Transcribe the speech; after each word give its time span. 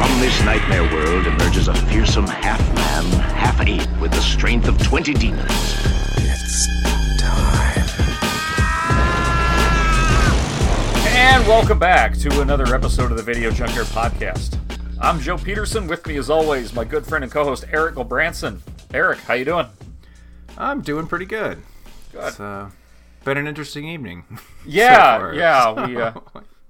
From 0.00 0.18
this 0.18 0.42
nightmare 0.44 0.82
world 0.84 1.26
emerges 1.26 1.68
a 1.68 1.74
fearsome 1.74 2.26
half-man, 2.26 3.04
half-ape 3.34 4.00
with 4.00 4.10
the 4.10 4.20
strength 4.22 4.66
of 4.66 4.82
20 4.82 5.12
demons. 5.12 5.44
It's 6.16 6.66
time. 7.20 7.86
And 11.14 11.46
welcome 11.46 11.78
back 11.78 12.16
to 12.18 12.40
another 12.40 12.74
episode 12.74 13.10
of 13.10 13.18
the 13.18 13.22
Video 13.22 13.50
Junkyard 13.50 13.86
Podcast. 13.88 14.58
I'm 15.00 15.20
Joe 15.20 15.36
Peterson. 15.36 15.86
With 15.86 16.06
me, 16.06 16.16
as 16.16 16.30
always, 16.30 16.72
my 16.72 16.84
good 16.84 17.04
friend 17.06 17.22
and 17.22 17.30
co-host 17.32 17.66
Eric 17.70 17.96
Gilbranson. 17.96 18.62
Eric, 18.94 19.18
how 19.20 19.34
you 19.34 19.44
doing? 19.44 19.66
I'm 20.56 20.80
doing 20.80 21.06
pretty 21.08 21.26
good. 21.26 21.58
Good. 22.12 22.24
It's 22.24 22.40
uh, 22.40 22.70
been 23.24 23.36
an 23.36 23.46
interesting 23.46 23.86
evening. 23.86 24.24
so 24.30 24.40
Yeah, 24.66 25.18
far, 25.18 25.34
yeah. 25.34 25.74
so- 25.74 25.86
We, 25.86 25.96
uh, 26.00 26.12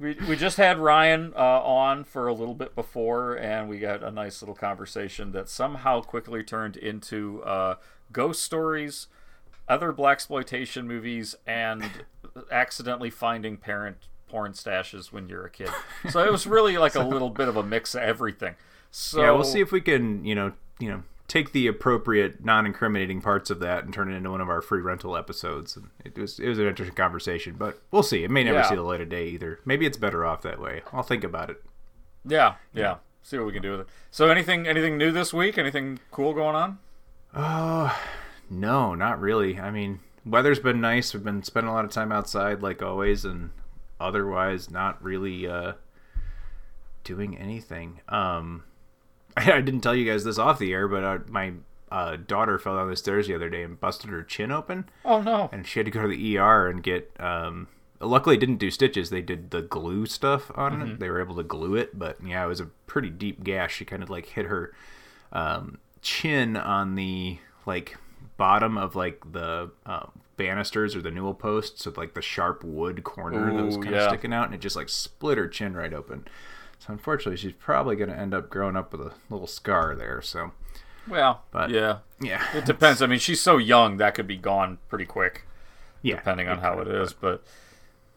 we 0.00 0.16
we 0.28 0.34
just 0.34 0.56
had 0.56 0.78
Ryan 0.78 1.32
uh, 1.36 1.60
on 1.62 2.04
for 2.04 2.26
a 2.26 2.32
little 2.32 2.54
bit 2.54 2.74
before, 2.74 3.34
and 3.34 3.68
we 3.68 3.78
got 3.78 4.02
a 4.02 4.10
nice 4.10 4.40
little 4.40 4.54
conversation 4.54 5.32
that 5.32 5.48
somehow 5.48 6.00
quickly 6.00 6.42
turned 6.42 6.76
into 6.76 7.42
uh, 7.44 7.74
ghost 8.10 8.42
stories, 8.42 9.08
other 9.68 9.92
black 9.92 10.14
exploitation 10.14 10.88
movies, 10.88 11.34
and 11.46 11.84
accidentally 12.50 13.10
finding 13.10 13.58
parent 13.58 14.08
porn 14.28 14.52
stashes 14.52 15.12
when 15.12 15.28
you're 15.28 15.44
a 15.44 15.50
kid. 15.50 15.70
So 16.08 16.24
it 16.24 16.32
was 16.32 16.46
really 16.46 16.78
like 16.78 16.94
a 16.94 17.02
little 17.02 17.30
bit 17.30 17.48
of 17.48 17.56
a 17.56 17.62
mix 17.62 17.94
of 17.94 18.02
everything. 18.02 18.54
So 18.90 19.20
yeah, 19.20 19.30
we'll 19.32 19.44
see 19.44 19.60
if 19.60 19.70
we 19.70 19.80
can, 19.80 20.24
you 20.24 20.34
know, 20.34 20.52
you 20.78 20.88
know, 20.88 21.02
take 21.30 21.52
the 21.52 21.68
appropriate 21.68 22.44
non-incriminating 22.44 23.20
parts 23.20 23.50
of 23.50 23.60
that 23.60 23.84
and 23.84 23.94
turn 23.94 24.10
it 24.12 24.16
into 24.16 24.32
one 24.32 24.40
of 24.40 24.48
our 24.48 24.60
free 24.60 24.80
rental 24.80 25.16
episodes. 25.16 25.76
And 25.76 25.90
it 26.04 26.18
was 26.18 26.40
it 26.40 26.48
was 26.48 26.58
an 26.58 26.66
interesting 26.66 26.96
conversation, 26.96 27.54
but 27.56 27.80
we'll 27.92 28.02
see. 28.02 28.24
It 28.24 28.30
may 28.32 28.42
never 28.42 28.58
Yeah. 28.58 28.68
see 28.68 28.74
the 28.74 28.82
light 28.82 29.00
of 29.00 29.08
day 29.08 29.28
either. 29.28 29.60
Maybe 29.64 29.86
it's 29.86 29.96
better 29.96 30.26
off 30.26 30.42
that 30.42 30.60
way. 30.60 30.82
I'll 30.92 31.04
think 31.04 31.22
about 31.22 31.48
it. 31.48 31.62
Yeah, 32.24 32.54
yeah. 32.74 32.96
See 33.22 33.36
what 33.38 33.46
we 33.46 33.52
can 33.52 33.62
do 33.62 33.70
with 33.70 33.80
it. 33.82 33.88
So 34.10 34.28
anything 34.28 34.66
anything 34.66 34.98
new 34.98 35.12
this 35.12 35.32
week? 35.32 35.56
Anything 35.56 36.00
cool 36.10 36.34
going 36.34 36.56
on? 36.56 36.78
Oh, 37.32 37.96
no, 38.50 38.96
not 38.96 39.20
really. 39.20 39.60
I 39.60 39.70
mean, 39.70 40.00
weather's 40.26 40.58
been 40.58 40.80
nice. 40.80 41.14
We've 41.14 41.22
been 41.22 41.44
spending 41.44 41.70
a 41.70 41.72
lot 41.72 41.84
of 41.84 41.92
time 41.92 42.10
outside, 42.10 42.60
like 42.60 42.82
always, 42.82 43.24
and 43.24 43.50
otherwise, 44.00 44.68
not 44.68 45.00
really 45.00 45.46
uh, 45.46 45.74
doing 47.04 47.38
anything. 47.38 48.00
Um, 48.08 48.64
I, 49.54 49.60
didn't 49.60 49.80
tell 49.80 49.94
you 49.94 50.10
guys 50.10 50.24
this 50.24 50.38
off 50.38 50.58
the 50.58 50.72
air, 50.72 50.88
but 50.88 51.04
uh, 51.04 51.18
my 51.28 51.52
uh, 51.90 52.16
daughter 52.16 52.58
fell 52.58 52.76
down 52.76 52.88
the 52.88 52.96
stairs 52.96 53.26
the 53.26 53.34
other 53.34 53.50
day 53.50 53.62
and 53.62 53.78
busted 53.78 54.10
her 54.10 54.22
chin 54.22 54.50
open, 54.50 54.88
Oh 55.04 55.20
no. 55.20 55.48
and 55.52 55.66
she 55.66 55.78
had 55.78 55.86
to 55.86 55.90
go 55.90 56.02
to 56.02 56.08
the 56.08 56.38
ER 56.38 56.68
and 56.68 56.82
get. 56.82 57.10
Um, 57.18 57.68
luckily, 58.00 58.36
didn't 58.36 58.56
do 58.56 58.70
stitches. 58.70 59.10
They 59.10 59.22
did 59.22 59.50
the 59.50 59.62
glue 59.62 60.06
stuff 60.06 60.50
on 60.54 60.80
it. 60.82 61.00
They 61.00 61.10
were 61.10 61.20
able 61.20 61.36
to 61.36 61.42
glue 61.42 61.74
it, 61.74 61.98
but 61.98 62.18
yeah, 62.24 62.44
it 62.44 62.48
was 62.48 62.60
a 62.60 62.66
pretty 62.86 63.10
deep 63.10 63.44
gash. 63.44 63.76
She 63.76 63.84
kind 63.84 64.02
of 64.02 64.10
like 64.10 64.26
hit 64.26 64.46
her 64.46 64.72
um, 65.32 65.78
chin 66.02 66.56
on 66.56 66.94
the 66.94 67.38
like 67.66 67.96
bottom 68.36 68.78
of 68.78 68.96
like 68.96 69.20
the 69.32 69.70
uh, 69.84 70.06
banisters 70.36 70.96
or 70.96 71.02
the 71.02 71.10
newel 71.10 71.34
posts 71.34 71.84
with 71.84 71.98
like 71.98 72.14
the 72.14 72.22
sharp 72.22 72.64
wood 72.64 73.04
corner 73.04 73.54
that 73.54 73.62
was 73.62 73.76
kind 73.76 73.90
yeah. 73.90 74.04
of 74.04 74.08
sticking 74.10 74.32
out, 74.32 74.46
and 74.46 74.54
it 74.54 74.60
just 74.60 74.76
like 74.76 74.88
split 74.88 75.38
her 75.38 75.48
chin 75.48 75.74
right 75.74 75.92
open. 75.92 76.26
So 76.80 76.92
unfortunately, 76.92 77.36
she's 77.36 77.52
probably 77.52 77.94
going 77.94 78.10
to 78.10 78.16
end 78.18 78.34
up 78.34 78.48
growing 78.50 78.74
up 78.76 78.90
with 78.92 79.02
a 79.02 79.12
little 79.28 79.46
scar 79.46 79.94
there. 79.94 80.20
So 80.22 80.52
Well, 81.06 81.42
But- 81.52 81.70
yeah. 81.70 81.98
yeah, 82.20 82.42
It 82.56 82.64
depends. 82.64 83.00
I 83.02 83.06
mean, 83.06 83.18
she's 83.18 83.40
so 83.40 83.56
young 83.58 83.98
that 83.98 84.14
could 84.14 84.26
be 84.26 84.36
gone 84.36 84.78
pretty 84.88 85.04
quick, 85.06 85.46
yeah, 86.02 86.16
depending 86.16 86.48
on 86.48 86.58
how 86.58 86.78
it 86.80 86.88
is. 86.88 87.12
But 87.12 87.42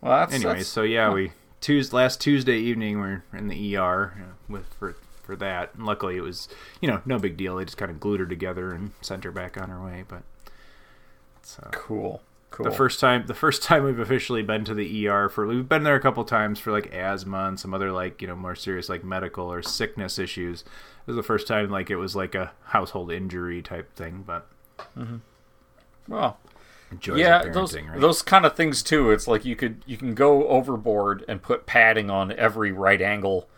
well, 0.01 0.17
that's 0.19 0.33
Anyway, 0.33 0.49
that's- 0.51 0.67
so 0.67 0.81
yeah, 0.83 1.11
we 1.13 1.33
Tuesday 1.61 1.95
last 1.95 2.19
Tuesday 2.21 2.57
evening 2.57 2.99
we're 2.99 3.23
in 3.31 3.47
the 3.47 3.75
ER 3.77 4.13
you 4.17 4.21
know, 4.23 4.31
with 4.49 4.65
for 4.79 4.95
for 5.23 5.35
that. 5.37 5.73
And 5.75 5.85
luckily, 5.85 6.17
it 6.17 6.21
was 6.21 6.47
you 6.81 6.87
know 6.89 7.01
no 7.05 7.19
big 7.19 7.37
deal. 7.37 7.55
They 7.57 7.65
just 7.65 7.77
kind 7.77 7.91
of 7.91 7.99
glued 7.99 8.19
her 8.21 8.25
together 8.25 8.71
and 8.71 8.91
sent 9.01 9.23
her 9.23 9.31
back 9.31 9.57
on 9.61 9.69
her 9.69 9.81
way. 9.83 10.03
But 10.07 10.23
so 11.41 11.67
cool. 11.71 12.21
Cool. 12.53 12.65
the 12.65 12.71
first 12.71 12.99
time 12.99 13.25
the 13.25 13.33
first 13.33 13.63
time 13.67 13.83
we've 13.83 13.97
officially 13.97 14.43
been 14.43 14.63
to 14.65 14.75
the 14.75 15.07
ER 15.07 15.27
for 15.27 15.47
we've 15.47 15.67
been 15.67 15.81
there 15.81 15.95
a 15.95 15.99
couple 15.99 16.23
times 16.23 16.59
for 16.59 16.71
like 16.71 16.93
asthma 16.93 17.45
and 17.45 17.59
some 17.59 17.73
other 17.73 17.91
like 17.91 18.21
you 18.21 18.27
know 18.27 18.35
more 18.35 18.53
serious 18.53 18.89
like 18.89 19.03
medical 19.03 19.51
or 19.51 19.63
sickness 19.63 20.19
issues. 20.19 20.61
It 20.61 21.07
was 21.07 21.15
the 21.15 21.23
first 21.23 21.47
time 21.47 21.71
like 21.71 21.89
it 21.89 21.95
was 21.95 22.15
like 22.15 22.35
a 22.35 22.51
household 22.65 23.11
injury 23.11 23.63
type 23.63 23.95
thing. 23.95 24.23
But 24.27 24.45
mm-hmm. 24.95 25.15
well, 26.07 26.37
joys 26.99 27.17
yeah, 27.17 27.43
those 27.49 27.75
right? 27.75 27.99
those 27.99 28.21
kind 28.21 28.45
of 28.45 28.55
things 28.55 28.83
too. 28.83 29.09
It's 29.09 29.27
like 29.27 29.45
you 29.45 29.55
could 29.55 29.81
you 29.87 29.97
can 29.97 30.13
go 30.13 30.47
overboard 30.47 31.25
and 31.27 31.41
put 31.41 31.65
padding 31.65 32.11
on 32.11 32.31
every 32.33 32.71
right 32.71 33.01
angle 33.01 33.49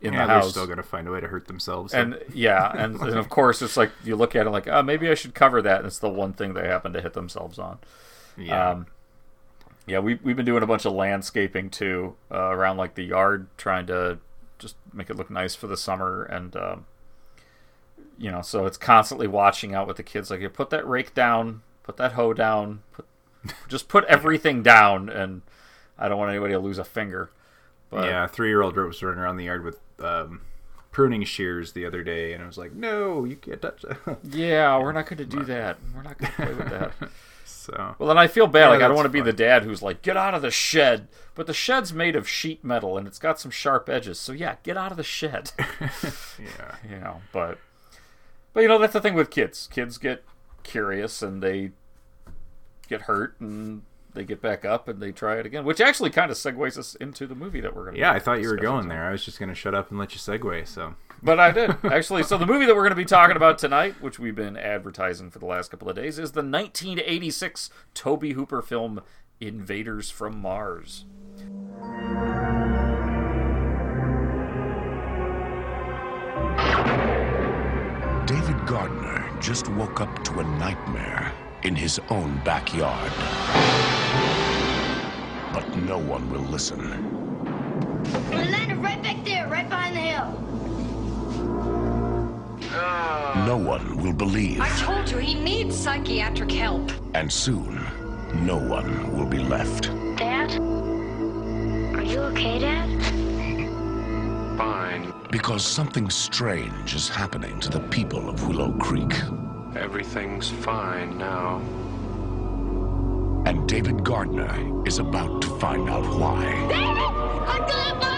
in 0.00 0.12
yeah, 0.12 0.20
the 0.20 0.26
they're 0.28 0.36
house. 0.36 0.50
still 0.50 0.68
gonna 0.68 0.84
find 0.84 1.08
a 1.08 1.10
way 1.10 1.20
to 1.20 1.26
hurt 1.26 1.48
themselves. 1.48 1.90
so- 1.90 1.98
and 1.98 2.22
yeah, 2.32 2.70
and, 2.76 3.00
and 3.00 3.18
of 3.18 3.28
course 3.28 3.60
it's 3.60 3.76
like 3.76 3.90
you 4.04 4.14
look 4.14 4.36
at 4.36 4.46
it 4.46 4.50
like, 4.50 4.68
oh, 4.68 4.82
maybe 4.82 5.08
I 5.08 5.14
should 5.14 5.34
cover 5.34 5.60
that. 5.62 5.78
And 5.78 5.86
it's 5.88 5.98
the 5.98 6.08
one 6.08 6.32
thing 6.32 6.54
they 6.54 6.68
happen 6.68 6.92
to 6.92 7.02
hit 7.02 7.14
themselves 7.14 7.58
on. 7.58 7.80
Yeah. 8.38 8.70
Um, 8.70 8.86
yeah, 9.86 10.00
we 10.00 10.14
we've 10.22 10.36
been 10.36 10.46
doing 10.46 10.62
a 10.62 10.66
bunch 10.66 10.84
of 10.84 10.92
landscaping 10.92 11.70
too 11.70 12.16
uh, 12.30 12.50
around 12.50 12.76
like 12.76 12.94
the 12.94 13.04
yard, 13.04 13.48
trying 13.56 13.86
to 13.86 14.18
just 14.58 14.76
make 14.92 15.10
it 15.10 15.16
look 15.16 15.30
nice 15.30 15.54
for 15.54 15.68
the 15.68 15.76
summer, 15.76 16.24
and 16.24 16.56
um, 16.56 16.86
you 18.18 18.30
know, 18.30 18.42
so 18.42 18.66
it's 18.66 18.76
constantly 18.76 19.26
watching 19.26 19.74
out 19.74 19.86
with 19.86 19.96
the 19.96 20.02
kids. 20.02 20.30
Like, 20.30 20.40
you 20.40 20.48
put 20.48 20.70
that 20.70 20.86
rake 20.86 21.14
down, 21.14 21.62
put 21.82 21.96
that 21.98 22.12
hoe 22.12 22.32
down, 22.32 22.82
put 22.92 23.06
just 23.68 23.88
put 23.88 24.04
everything 24.04 24.62
down, 24.62 25.08
and 25.08 25.42
I 25.98 26.08
don't 26.08 26.18
want 26.18 26.30
anybody 26.30 26.54
to 26.54 26.58
lose 26.58 26.78
a 26.78 26.84
finger. 26.84 27.30
But 27.90 28.06
yeah, 28.06 28.26
three 28.26 28.48
year 28.48 28.62
old 28.62 28.76
was 28.76 29.02
running 29.02 29.20
around 29.20 29.36
the 29.36 29.44
yard 29.44 29.64
with 29.64 29.78
um, 30.00 30.42
pruning 30.90 31.24
shears 31.24 31.72
the 31.72 31.86
other 31.86 32.02
day, 32.02 32.32
and 32.32 32.42
I 32.42 32.46
was 32.46 32.58
like, 32.58 32.72
"No, 32.72 33.24
you 33.24 33.36
can't 33.36 33.62
touch 33.62 33.82
that." 33.82 34.18
yeah, 34.24 34.78
we're 34.78 34.92
not 34.92 35.06
going 35.06 35.18
to 35.18 35.24
do 35.24 35.44
that. 35.44 35.78
We're 35.94 36.02
not 36.02 36.18
going 36.18 36.32
to 36.32 36.36
play 36.36 36.54
with 36.54 36.70
that. 36.70 36.92
so 37.66 37.96
Well, 37.98 38.08
then 38.08 38.18
I 38.18 38.26
feel 38.28 38.46
bad. 38.46 38.66
Yeah, 38.66 38.68
like 38.68 38.82
I 38.82 38.88
don't 38.88 38.96
want 38.96 39.06
to 39.06 39.10
be 39.10 39.20
the 39.20 39.32
dad 39.32 39.64
who's 39.64 39.82
like, 39.82 40.02
"Get 40.02 40.16
out 40.16 40.34
of 40.34 40.42
the 40.42 40.50
shed." 40.50 41.08
But 41.34 41.46
the 41.46 41.52
shed's 41.52 41.92
made 41.92 42.16
of 42.16 42.28
sheet 42.28 42.64
metal 42.64 42.96
and 42.96 43.06
it's 43.06 43.18
got 43.18 43.38
some 43.38 43.50
sharp 43.50 43.88
edges. 43.88 44.18
So 44.18 44.32
yeah, 44.32 44.56
get 44.62 44.76
out 44.76 44.90
of 44.90 44.96
the 44.96 45.02
shed. 45.02 45.52
yeah, 45.80 46.76
you 46.88 46.98
know, 46.98 47.20
but 47.32 47.58
but 48.52 48.60
you 48.60 48.68
know 48.68 48.78
that's 48.78 48.94
the 48.94 49.00
thing 49.00 49.14
with 49.14 49.30
kids. 49.30 49.68
Kids 49.70 49.98
get 49.98 50.24
curious 50.62 51.20
and 51.22 51.42
they 51.42 51.72
get 52.88 53.02
hurt 53.02 53.36
and 53.38 53.82
they 54.14 54.24
get 54.24 54.40
back 54.40 54.64
up 54.64 54.88
and 54.88 55.00
they 55.00 55.12
try 55.12 55.36
it 55.36 55.44
again, 55.44 55.64
which 55.64 55.80
actually 55.80 56.08
kind 56.08 56.30
of 56.30 56.38
segues 56.38 56.78
us 56.78 56.94
into 56.94 57.26
the 57.26 57.34
movie 57.34 57.60
that 57.60 57.76
we're 57.76 57.84
going 57.84 57.94
to. 57.96 58.00
yeah. 58.00 58.12
I 58.12 58.18
thought 58.18 58.40
you 58.40 58.48
were 58.48 58.56
going 58.56 58.88
there. 58.88 59.04
I 59.04 59.12
was 59.12 59.24
just 59.24 59.38
gonna 59.38 59.54
shut 59.54 59.74
up 59.74 59.90
and 59.90 59.98
let 59.98 60.14
you 60.14 60.18
segue. 60.18 60.66
So 60.66 60.94
But 61.22 61.40
I 61.40 61.50
did 61.50 61.76
actually. 61.84 62.22
So 62.22 62.38
the 62.38 62.46
movie 62.46 62.66
that 62.66 62.74
we're 62.74 62.82
going 62.82 62.90
to 62.90 62.96
be 62.96 63.04
talking 63.04 63.36
about 63.36 63.58
tonight, 63.58 64.00
which 64.00 64.18
we've 64.18 64.34
been 64.34 64.56
advertising 64.56 65.30
for 65.30 65.38
the 65.38 65.46
last 65.46 65.70
couple 65.70 65.88
of 65.88 65.96
days, 65.96 66.18
is 66.18 66.32
the 66.32 66.42
1986 66.42 67.70
Tobe 67.94 68.32
Hooper 68.32 68.62
film 68.62 69.00
Invaders 69.40 70.10
from 70.10 70.38
Mars. 70.38 71.04
David 78.26 78.66
Gardner 78.66 79.30
just 79.40 79.68
woke 79.68 80.00
up 80.00 80.24
to 80.24 80.40
a 80.40 80.44
nightmare 80.58 81.32
in 81.62 81.74
his 81.74 82.00
own 82.10 82.40
backyard. 82.44 83.12
But 85.52 85.76
no 85.82 85.98
one 85.98 86.30
will 86.30 86.40
listen. 86.40 86.80
We 88.30 88.36
landed 88.36 88.78
right 88.78 89.02
back 89.02 89.24
there, 89.24 89.46
right 89.48 89.68
behind 89.68 89.96
the 89.96 90.00
hill. 90.00 90.55
No 92.76 93.56
one 93.56 93.96
will 94.02 94.12
believe. 94.12 94.60
I 94.60 94.68
told 94.78 95.10
you 95.10 95.18
he 95.18 95.34
needs 95.34 95.76
psychiatric 95.76 96.50
help. 96.50 96.90
And 97.14 97.32
soon, 97.32 97.86
no 98.44 98.56
one 98.56 99.16
will 99.16 99.26
be 99.26 99.38
left. 99.38 99.84
Dad? 100.16 100.52
Are 101.96 102.02
you 102.02 102.20
okay, 102.20 102.58
Dad? 102.58 102.88
Fine. 104.58 105.12
Because 105.30 105.64
something 105.64 106.10
strange 106.10 106.94
is 106.94 107.08
happening 107.08 107.60
to 107.60 107.70
the 107.70 107.80
people 107.80 108.28
of 108.28 108.46
Willow 108.46 108.72
Creek. 108.78 109.12
Everything's 109.74 110.50
fine 110.50 111.16
now. 111.16 111.60
And 113.46 113.68
David 113.68 114.02
Gardner 114.04 114.86
is 114.86 114.98
about 114.98 115.40
to 115.42 115.48
find 115.58 115.88
out 115.88 116.04
why. 116.18 116.44
David! 116.68 117.02
I'm 117.48 117.68
gonna 117.68 118.15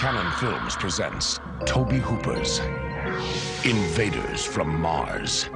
Films 0.00 0.76
presents 0.76 1.38
Tobe 1.66 1.92
Hooper's 1.92 2.60
Invaders 3.66 4.42
from 4.42 4.80
Mars. 4.80 5.50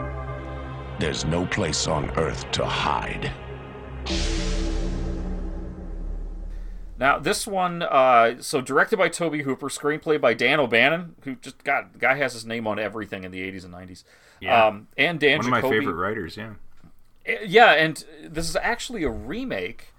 There's 0.98 1.24
no 1.24 1.46
place 1.46 1.86
on 1.86 2.10
Earth 2.18 2.50
to 2.50 2.66
hide. 2.66 3.32
Now, 6.98 7.18
this 7.18 7.46
one, 7.46 7.84
uh, 7.84 8.42
so 8.42 8.60
directed 8.60 8.98
by 8.98 9.08
Tobe 9.08 9.36
Hooper, 9.36 9.70
screenplay 9.70 10.20
by 10.20 10.34
Dan 10.34 10.60
O'Bannon, 10.60 11.16
who 11.22 11.36
just 11.36 11.64
got 11.64 11.94
the 11.94 11.98
guy 11.98 12.16
has 12.16 12.34
his 12.34 12.44
name 12.44 12.66
on 12.66 12.78
everything 12.78 13.24
in 13.24 13.30
the 13.30 13.40
80s 13.50 13.64
and 13.64 13.72
90s. 13.72 14.04
Yeah. 14.40 14.66
Um, 14.66 14.88
and 14.98 15.18
Dan 15.18 15.38
One 15.38 15.46
of 15.46 15.52
my 15.52 15.62
favorite 15.62 15.94
writers, 15.94 16.36
yeah. 16.36 16.52
Yeah, 17.46 17.72
and 17.72 18.04
this 18.22 18.50
is 18.50 18.56
actually 18.56 19.04
a 19.04 19.10
remake 19.10 19.94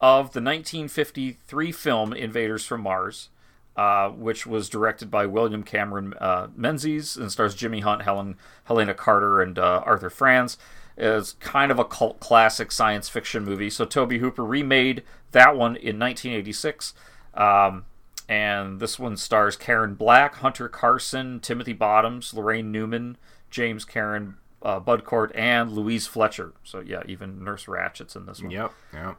of 0.00 0.32
the 0.32 0.40
1953 0.40 1.72
film 1.72 2.14
Invaders 2.14 2.64
from 2.64 2.80
Mars, 2.80 3.28
uh, 3.76 4.10
which 4.10 4.46
was 4.46 4.68
directed 4.68 5.10
by 5.10 5.26
William 5.26 5.62
Cameron 5.62 6.14
uh, 6.20 6.48
Menzies 6.54 7.16
and 7.16 7.30
stars 7.30 7.54
Jimmy 7.54 7.80
Hunt, 7.80 8.02
Helen 8.02 8.36
Helena 8.64 8.94
Carter, 8.94 9.40
and 9.40 9.58
uh, 9.58 9.82
Arthur 9.86 10.10
Franz. 10.10 10.58
It's 10.96 11.32
kind 11.34 11.72
of 11.72 11.78
a 11.78 11.84
cult 11.84 12.20
classic 12.20 12.72
science 12.72 13.08
fiction 13.08 13.44
movie. 13.44 13.70
So 13.70 13.84
Tobe 13.84 14.12
Hooper 14.12 14.44
remade 14.44 15.02
that 15.32 15.56
one 15.56 15.76
in 15.76 15.98
1986. 15.98 16.94
Um, 17.34 17.84
and 18.28 18.80
this 18.80 18.98
one 18.98 19.16
stars 19.16 19.56
Karen 19.56 19.94
Black, 19.94 20.36
Hunter 20.36 20.68
Carson, 20.68 21.40
Timothy 21.40 21.72
Bottoms, 21.72 22.32
Laraine 22.32 22.66
Newman, 22.66 23.16
James 23.50 23.84
Karen 23.84 24.36
uh, 24.62 24.78
Bud 24.78 25.04
Cort, 25.04 25.32
and 25.34 25.72
Louise 25.72 26.06
Fletcher. 26.06 26.52
So 26.62 26.80
yeah, 26.80 27.02
even 27.06 27.42
Nurse 27.42 27.66
Ratched's 27.66 28.14
in 28.14 28.26
this 28.26 28.42
one. 28.42 28.50
Yep, 28.50 28.72
yep. 28.92 29.16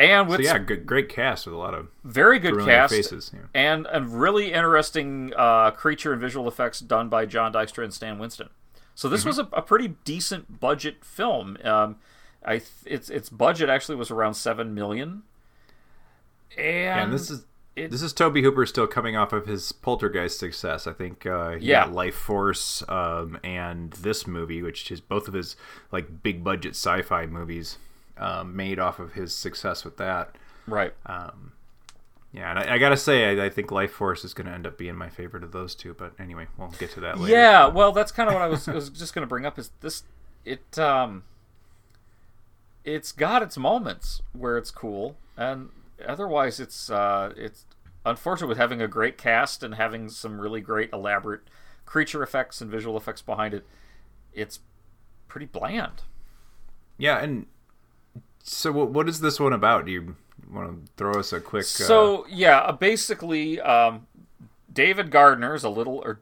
And 0.00 0.28
with 0.28 0.38
so 0.44 0.52
yeah, 0.54 0.58
good, 0.58 0.86
great 0.86 1.08
cast 1.08 1.46
with 1.46 1.54
a 1.54 1.58
lot 1.58 1.74
of 1.74 1.88
very 2.02 2.38
good 2.38 2.58
cast 2.64 2.92
faces. 2.94 3.30
Yeah. 3.34 3.40
and 3.54 3.86
a 3.92 4.00
really 4.00 4.52
interesting 4.52 5.32
uh, 5.36 5.70
creature 5.72 6.12
and 6.12 6.20
visual 6.20 6.48
effects 6.48 6.80
done 6.80 7.08
by 7.08 7.26
John 7.26 7.52
Dykstra 7.52 7.84
and 7.84 7.92
Stan 7.94 8.18
Winston. 8.18 8.48
So 8.94 9.08
this 9.08 9.20
Mm-hmm. 9.20 9.28
was 9.28 9.38
a, 9.38 9.48
a 9.52 9.62
pretty 9.62 9.88
decent 10.04 10.58
budget 10.58 11.04
film. 11.04 11.56
Um, 11.62 11.96
I 12.44 12.58
th- 12.58 12.68
its 12.86 13.10
its 13.10 13.28
budget 13.28 13.68
actually 13.68 13.96
was 13.96 14.10
around 14.10 14.34
seven 14.34 14.74
million. 14.74 15.22
And, 16.56 16.66
Yeah, 16.66 17.02
and 17.02 17.12
this 17.12 17.30
is 17.30 17.44
it- 17.76 17.90
this 17.90 18.02
is 18.02 18.12
Tobe 18.12 18.36
Hooper 18.38 18.66
still 18.66 18.86
coming 18.86 19.16
off 19.16 19.32
of 19.32 19.46
his 19.46 19.70
Poltergeist 19.72 20.38
success. 20.38 20.86
I 20.86 20.92
think 20.92 21.24
uh, 21.24 21.52
he 21.52 21.66
Yeah. 21.66 21.84
had 21.84 21.94
Lifeforce 21.94 22.88
um, 22.90 23.38
and 23.44 23.92
this 23.92 24.26
movie, 24.26 24.60
which 24.62 24.90
is 24.90 25.00
both 25.00 25.28
of 25.28 25.34
his 25.34 25.56
like 25.92 26.22
big 26.22 26.42
budget 26.42 26.72
sci-fi 26.72 27.26
movies, 27.26 27.78
um, 28.20 28.54
made 28.54 28.78
off 28.78 29.00
of 29.00 29.14
his 29.14 29.34
success 29.34 29.84
with 29.84 29.96
that. 29.96 30.36
right. 30.66 30.92
Um, 31.06 31.52
yeah, 32.32 32.50
and 32.50 32.58
I, 32.60 32.74
I 32.74 32.78
gotta 32.78 32.96
say, 32.96 33.40
I, 33.40 33.46
I 33.46 33.48
think 33.50 33.70
Lifeforce 33.70 34.24
is 34.24 34.34
to 34.46 34.52
end 34.52 34.64
up 34.64 34.78
being 34.78 34.94
my 34.94 35.08
favorite 35.08 35.42
of 35.42 35.50
those 35.50 35.74
two. 35.74 35.94
But 35.94 36.12
anyway, 36.16 36.46
we'll 36.56 36.68
get 36.68 36.92
to 36.92 37.00
that 37.00 37.18
later. 37.18 37.34
Yeah, 37.34 37.66
well, 37.66 37.90
that's 37.90 38.12
kind 38.12 38.28
of 38.28 38.34
what 38.34 38.42
I 38.42 38.46
was, 38.46 38.68
I 38.68 38.74
was 38.74 38.88
just 38.88 39.14
to 39.22 39.28
bring 39.28 39.44
up. 39.44 39.58
Is 39.58 39.72
this 39.80 40.04
it? 40.44 40.78
Um, 40.78 41.24
it's 42.84 43.10
got 43.10 43.42
its 43.42 43.58
moments 43.58 44.22
where 44.32 44.56
it's 44.56 44.70
cool, 44.70 45.16
and 45.36 45.70
otherwise, 46.06 46.60
it's 46.60 46.88
uh, 46.88 47.32
it's 47.36 47.64
unfortunate 48.06 48.46
with 48.46 48.58
having 48.58 48.80
a 48.80 48.88
great 48.88 49.18
cast 49.18 49.64
and 49.64 49.74
having 49.74 50.08
some 50.08 50.40
really 50.40 50.60
great 50.60 50.90
elaborate 50.92 51.40
creature 51.84 52.22
effects 52.22 52.60
and 52.60 52.70
visual 52.70 52.96
effects 52.96 53.22
behind 53.22 53.54
it. 53.54 53.66
It's 54.32 54.60
pretty 55.26 55.46
bland. 55.46 56.02
yeah, 56.96 57.18
and 57.18 57.46
so 58.42 58.72
what, 58.72 58.90
what 58.90 59.08
is 59.08 59.20
this 59.20 59.38
one 59.38 59.52
about? 59.52 59.86
Do 59.86 59.92
you 59.92 60.16
want 60.50 60.86
to 60.86 60.92
throw 60.96 61.14
us 61.14 61.32
a 61.32 61.40
quick? 61.40 61.64
uh, 61.64 61.66
So 61.86 62.26
yeah, 62.28 62.58
uh, 62.58 62.72
basically, 62.72 63.60
um, 63.60 64.06
David 64.72 65.10
Gardner 65.10 65.54
is 65.54 65.64
a 65.64 65.68
little, 65.68 66.02
or 66.04 66.20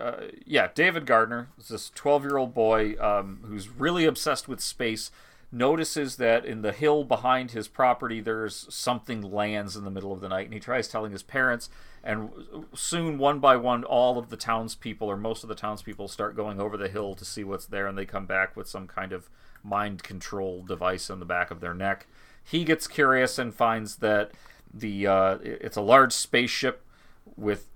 uh, 0.00 0.12
yeah, 0.44 0.68
David 0.74 1.06
Gardner 1.06 1.48
is 1.58 1.68
this 1.68 1.90
twelve-year-old 1.94 2.54
boy 2.54 2.96
um, 3.00 3.40
who's 3.46 3.68
really 3.68 4.04
obsessed 4.04 4.48
with 4.48 4.60
space. 4.60 5.10
Notices 5.50 6.16
that 6.16 6.44
in 6.44 6.60
the 6.60 6.72
hill 6.72 7.04
behind 7.04 7.52
his 7.52 7.68
property, 7.68 8.20
there's 8.20 8.66
something 8.68 9.22
lands 9.22 9.76
in 9.76 9.84
the 9.84 9.90
middle 9.90 10.12
of 10.12 10.20
the 10.20 10.28
night, 10.28 10.44
and 10.44 10.52
he 10.52 10.60
tries 10.60 10.88
telling 10.88 11.10
his 11.10 11.22
parents. 11.22 11.70
And 12.04 12.28
soon, 12.74 13.16
one 13.16 13.38
by 13.38 13.56
one, 13.56 13.82
all 13.82 14.18
of 14.18 14.28
the 14.28 14.36
townspeople, 14.36 15.08
or 15.08 15.16
most 15.16 15.42
of 15.42 15.48
the 15.48 15.54
townspeople, 15.54 16.08
start 16.08 16.36
going 16.36 16.60
over 16.60 16.76
the 16.76 16.90
hill 16.90 17.14
to 17.14 17.24
see 17.24 17.44
what's 17.44 17.64
there, 17.64 17.86
and 17.86 17.96
they 17.96 18.04
come 18.04 18.26
back 18.26 18.56
with 18.56 18.68
some 18.68 18.86
kind 18.86 19.10
of 19.10 19.30
mind 19.62 20.02
control 20.02 20.62
device 20.62 21.10
on 21.10 21.20
the 21.20 21.26
back 21.26 21.50
of 21.50 21.60
their 21.60 21.74
neck. 21.74 22.06
He 22.42 22.64
gets 22.64 22.86
curious 22.86 23.38
and 23.38 23.54
finds 23.54 23.96
that 23.96 24.32
the 24.72 25.06
uh, 25.06 25.38
it's 25.42 25.76
a 25.76 25.82
large 25.82 26.12
spaceship 26.12 26.84
with 27.36 27.66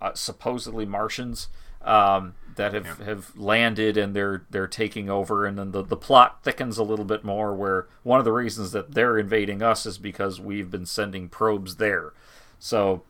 uh, 0.00 0.14
supposedly 0.14 0.86
Martians 0.86 1.48
um, 1.82 2.34
that 2.56 2.74
have, 2.74 2.98
have 2.98 3.36
landed 3.36 3.96
and 3.96 4.14
they're 4.14 4.44
they're 4.50 4.66
taking 4.66 5.08
over, 5.08 5.46
and 5.46 5.58
then 5.58 5.72
the, 5.72 5.82
the 5.82 5.96
plot 5.96 6.42
thickens 6.42 6.78
a 6.78 6.82
little 6.82 7.04
bit 7.04 7.24
more. 7.24 7.54
Where 7.54 7.86
one 8.02 8.18
of 8.18 8.24
the 8.24 8.32
reasons 8.32 8.72
that 8.72 8.92
they're 8.92 9.18
invading 9.18 9.62
us 9.62 9.86
is 9.86 9.98
because 9.98 10.40
we've 10.40 10.70
been 10.70 10.86
sending 10.86 11.28
probes 11.28 11.76
there. 11.76 12.12
So 12.58 13.02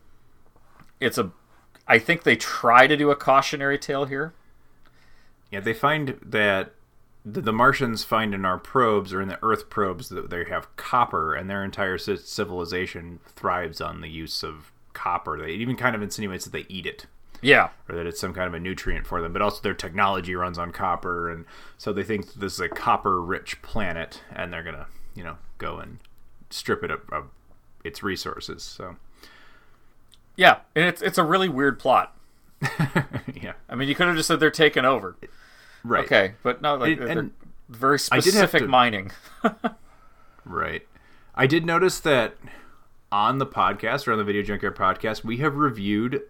it's 1.00 1.18
a 1.18 1.32
I 1.88 1.98
think 1.98 2.22
they 2.22 2.36
try 2.36 2.86
to 2.86 2.96
do 2.96 3.10
a 3.10 3.16
cautionary 3.16 3.78
tale 3.78 4.04
here. 4.04 4.34
Yeah, 5.50 5.60
they 5.60 5.74
find 5.74 6.18
that 6.22 6.72
the, 7.26 7.40
the 7.40 7.52
Martians 7.52 8.04
find 8.04 8.32
in 8.32 8.44
our 8.44 8.56
probes 8.56 9.12
or 9.12 9.20
in 9.20 9.28
the 9.28 9.38
Earth 9.42 9.68
probes 9.68 10.08
that 10.10 10.30
they 10.30 10.44
have 10.44 10.74
copper, 10.76 11.34
and 11.34 11.50
their 11.50 11.64
entire 11.64 11.98
civilization 11.98 13.18
thrives 13.34 13.80
on 13.80 14.00
the 14.00 14.08
use 14.08 14.44
of 14.44 14.70
copper. 14.92 15.36
They 15.36 15.54
it 15.54 15.60
even 15.60 15.76
kind 15.76 15.96
of 15.96 16.02
insinuates 16.02 16.44
that 16.44 16.52
they 16.52 16.66
eat 16.68 16.86
it, 16.86 17.06
Yeah, 17.42 17.70
or 17.88 17.96
that 17.96 18.06
it's 18.06 18.20
some 18.20 18.32
kind 18.32 18.46
of 18.46 18.54
a 18.54 18.60
nutrient 18.60 19.08
for 19.08 19.20
them. 19.20 19.32
But 19.32 19.42
also 19.42 19.60
their 19.60 19.74
technology 19.74 20.36
runs 20.36 20.56
on 20.56 20.70
copper, 20.70 21.28
and 21.28 21.44
so 21.76 21.92
they 21.92 22.04
think 22.04 22.34
this 22.34 22.54
is 22.54 22.60
a 22.60 22.68
copper-rich 22.68 23.60
planet, 23.60 24.22
and 24.32 24.52
they're 24.52 24.62
gonna, 24.62 24.86
you 25.16 25.24
know, 25.24 25.38
go 25.58 25.78
and 25.78 25.98
strip 26.50 26.84
it 26.84 26.92
of, 26.92 27.00
of 27.10 27.24
its 27.82 28.04
resources. 28.04 28.62
So 28.62 28.96
yeah, 30.36 30.58
and 30.76 30.84
it's 30.84 31.02
it's 31.02 31.18
a 31.18 31.24
really 31.24 31.48
weird 31.48 31.80
plot. 31.80 32.16
yeah, 33.34 33.54
I 33.68 33.74
mean, 33.74 33.88
you 33.88 33.96
could 33.96 34.06
have 34.06 34.16
just 34.16 34.28
said 34.28 34.38
they're 34.38 34.50
taking 34.50 34.84
over. 34.84 35.16
Right. 35.86 36.04
Okay, 36.04 36.34
but 36.42 36.60
no, 36.62 36.76
like 36.76 36.98
And- 37.00 37.10
and 37.10 37.30
very 37.68 37.98
I 38.12 38.20
did 38.20 38.34
have 38.34 38.48
specific 38.50 38.62
to- 38.62 38.68
mining. 38.68 39.10
Right. 40.44 40.86
I 41.34 41.46
did 41.46 41.66
notice 41.66 41.98
that 42.00 42.36
on 43.10 43.38
the 43.38 43.46
podcast 43.46 44.06
or 44.06 44.12
on 44.12 44.18
the 44.18 44.24
Video 44.24 44.42
Junkyard 44.42 44.76
podcast, 44.76 45.24
we 45.24 45.38
have 45.38 45.56
reviewed 45.56 46.22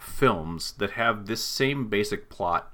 films 0.00 0.72
that 0.78 0.92
have 0.92 1.26
this 1.26 1.44
same 1.44 1.88
basic 1.88 2.28
plot 2.28 2.70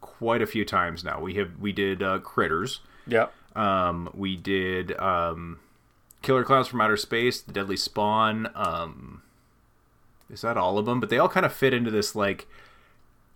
quite 0.00 0.42
a 0.42 0.46
few 0.46 0.64
times 0.64 1.02
now. 1.02 1.20
We 1.20 1.34
have 1.34 1.58
we 1.58 1.72
did 1.72 2.02
uh, 2.02 2.18
Critters. 2.18 2.80
Yep. 3.06 3.32
Um, 3.56 4.10
we 4.14 4.36
did 4.36 4.96
um, 5.00 5.58
Killer 6.22 6.44
Clowns 6.44 6.68
from 6.68 6.80
Outer 6.82 6.96
Space, 6.98 7.40
The 7.40 7.52
Deadly 7.52 7.76
Spawn. 7.78 8.50
Um, 8.54 9.22
is 10.30 10.42
that 10.42 10.56
all 10.58 10.78
of 10.78 10.84
them? 10.86 11.00
But 11.00 11.08
they 11.08 11.18
all 11.18 11.28
kind 11.30 11.46
of 11.46 11.52
fit 11.52 11.72
into 11.72 11.90
this 11.90 12.14
like 12.14 12.46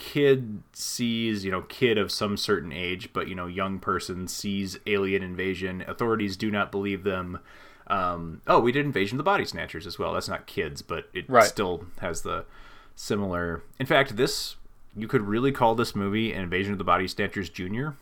kid 0.03 0.63
sees, 0.73 1.45
you 1.45 1.51
know, 1.53 1.63
kid 1.63 1.97
of 1.97 2.11
some 2.11 2.37
certain 2.37 2.73
age, 2.73 3.11
but 3.13 3.29
you 3.29 3.35
know, 3.37 3.47
young 3.47 3.79
person 3.79 4.27
sees 4.27 4.77
alien 4.87 5.23
invasion. 5.23 5.85
Authorities 5.87 6.37
do 6.37 6.51
not 6.51 6.73
believe 6.73 7.05
them. 7.05 7.39
Um, 7.87 8.41
oh, 8.49 8.59
we 8.59 8.73
did 8.73 8.85
Invasion 8.85 9.17
of 9.17 9.19
the 9.19 9.23
Body 9.31 9.45
Snatchers 9.45 9.87
as 9.87 9.99
well. 9.99 10.13
That's 10.15 10.29
not 10.29 10.47
kids, 10.47 10.83
but 10.83 11.09
it 11.15 11.25
Right. 11.29 11.45
still 11.45 11.87
has 12.01 12.23
the 12.23 12.45
similar. 12.97 13.63
In 13.79 13.87
fact, 13.87 14.17
this 14.17 14.57
you 14.97 15.07
could 15.09 15.23
really 15.23 15.53
call 15.53 15.75
this 15.75 15.95
movie 15.95 16.33
an 16.33 16.43
Invasion 16.43 16.73
of 16.73 16.79
the 16.79 16.85
Body 16.85 17.07
Snatchers 17.09 17.49
Junior 17.49 17.95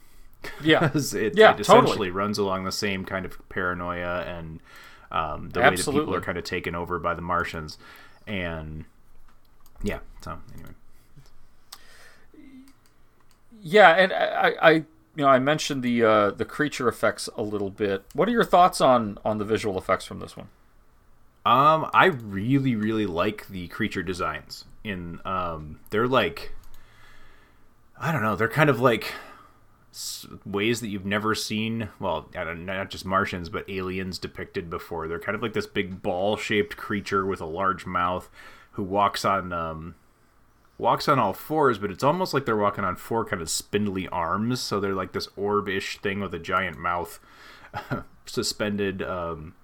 Yeah. 0.63 0.81
because 0.87 1.15
it, 1.15 1.37
Yeah, 1.37 1.51
it 1.51 1.59
totally. 1.65 1.79
essentially 1.85 2.11
runs 2.11 2.39
along 2.39 2.65
the 2.65 2.73
same 2.73 3.05
kind 3.05 3.25
of 3.27 3.37
paranoia 3.49 4.23
and 4.23 4.61
um, 5.13 5.51
the 5.51 5.61
way 5.61 5.71
that 5.77 5.85
people 5.85 6.15
are 6.15 6.21
kind 6.21 6.39
of 6.39 6.45
taken 6.45 6.75
over 6.75 6.99
by 6.99 7.15
the 7.15 7.23
Martians, 7.23 7.79
and 8.27 8.85
yeah. 9.83 9.99
So 10.23 10.39
anyway, 10.55 10.71
Yeah, 13.63 13.91
and 13.91 14.13
I, 14.13 14.55
I, 14.61 14.71
you 14.71 14.85
know, 15.17 15.29
I 15.29 15.39
mentioned 15.39 15.83
the 15.83 16.03
uh, 16.03 16.31
the 16.31 16.45
creature 16.45 16.89
effects 16.89 17.29
a 17.37 17.43
little 17.43 17.71
bit. 17.71 18.05
What 18.15 18.29
are 18.29 18.33
your 18.33 18.45
thoughts 18.45 18.81
on 18.81 19.19
on 19.25 19.39
the 19.39 19.45
visual 19.45 19.77
effects 19.79 20.05
from 20.05 20.21
this 20.21 20.37
one? 20.37 20.49
um, 21.47 21.89
I 21.95 22.07
really 22.07 22.77
really 22.77 23.07
like 23.07 23.49
the 23.49 23.69
creature 23.69 24.03
designs 24.03 24.67
in 24.85 25.21
um, 25.25 25.81
they're 25.91 26.09
like 26.09 26.53
I 27.99 28.13
don't 28.13 28.23
know, 28.23 28.37
they're 28.37 28.49
kind 28.49 28.69
of 28.69 28.81
like 28.81 29.13
ways 30.47 30.81
that 30.81 30.89
you've 30.89 31.07
never 31.07 31.35
seen. 31.35 31.89
Well, 31.99 32.29
not 32.35 32.91
just 32.91 33.05
Martians, 33.05 33.49
but 33.49 33.69
aliens 33.69 34.19
depicted 34.19 34.71
before. 34.71 35.09
They're 35.09 35.19
kind 35.19 35.35
of 35.35 35.43
like 35.43 35.53
this 35.53 35.67
big 35.67 36.01
ball-shaped 36.01 36.77
creature 36.77 37.27
with 37.27 37.41
a 37.41 37.47
large 37.47 37.85
mouth 37.87 38.31
who 38.73 38.85
walks 38.85 39.25
on 39.25 39.53
um, 39.53 39.97
walks 40.81 41.09
on 41.09 41.19
all 41.19 41.33
fours, 41.33 41.79
but 41.79 41.91
it's 41.91 42.03
almost 42.03 42.33
like 42.33 42.47
they're 42.47 42.57
walking 42.57 42.85
on 42.85 42.97
four 42.97 43.25
kind 43.25 43.43
of 43.43 43.51
spindly 43.51 44.09
arms. 44.09 44.61
So 44.61 44.81
they're 44.81 44.95
like 44.95 45.13
this 45.13 45.29
orb-ish 45.37 45.99
thing 45.99 46.21
with 46.21 46.35
a 46.35 46.39
giant 46.39 46.79
mouth 46.79 47.21
suspended 48.27 49.03
um, 49.03 49.55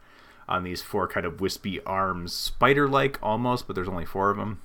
on 0.49 0.62
these 0.62 0.82
four 0.82 1.08
kind 1.08 1.25
of 1.25 1.40
wispy 1.40 1.82
arms, 1.85 2.32
spider-like 2.32 3.18
almost, 3.23 3.66
but 3.66 3.75
there's 3.75 3.88
only 3.88 4.04
four 4.04 4.30
of 4.30 4.37
them. 4.37 4.61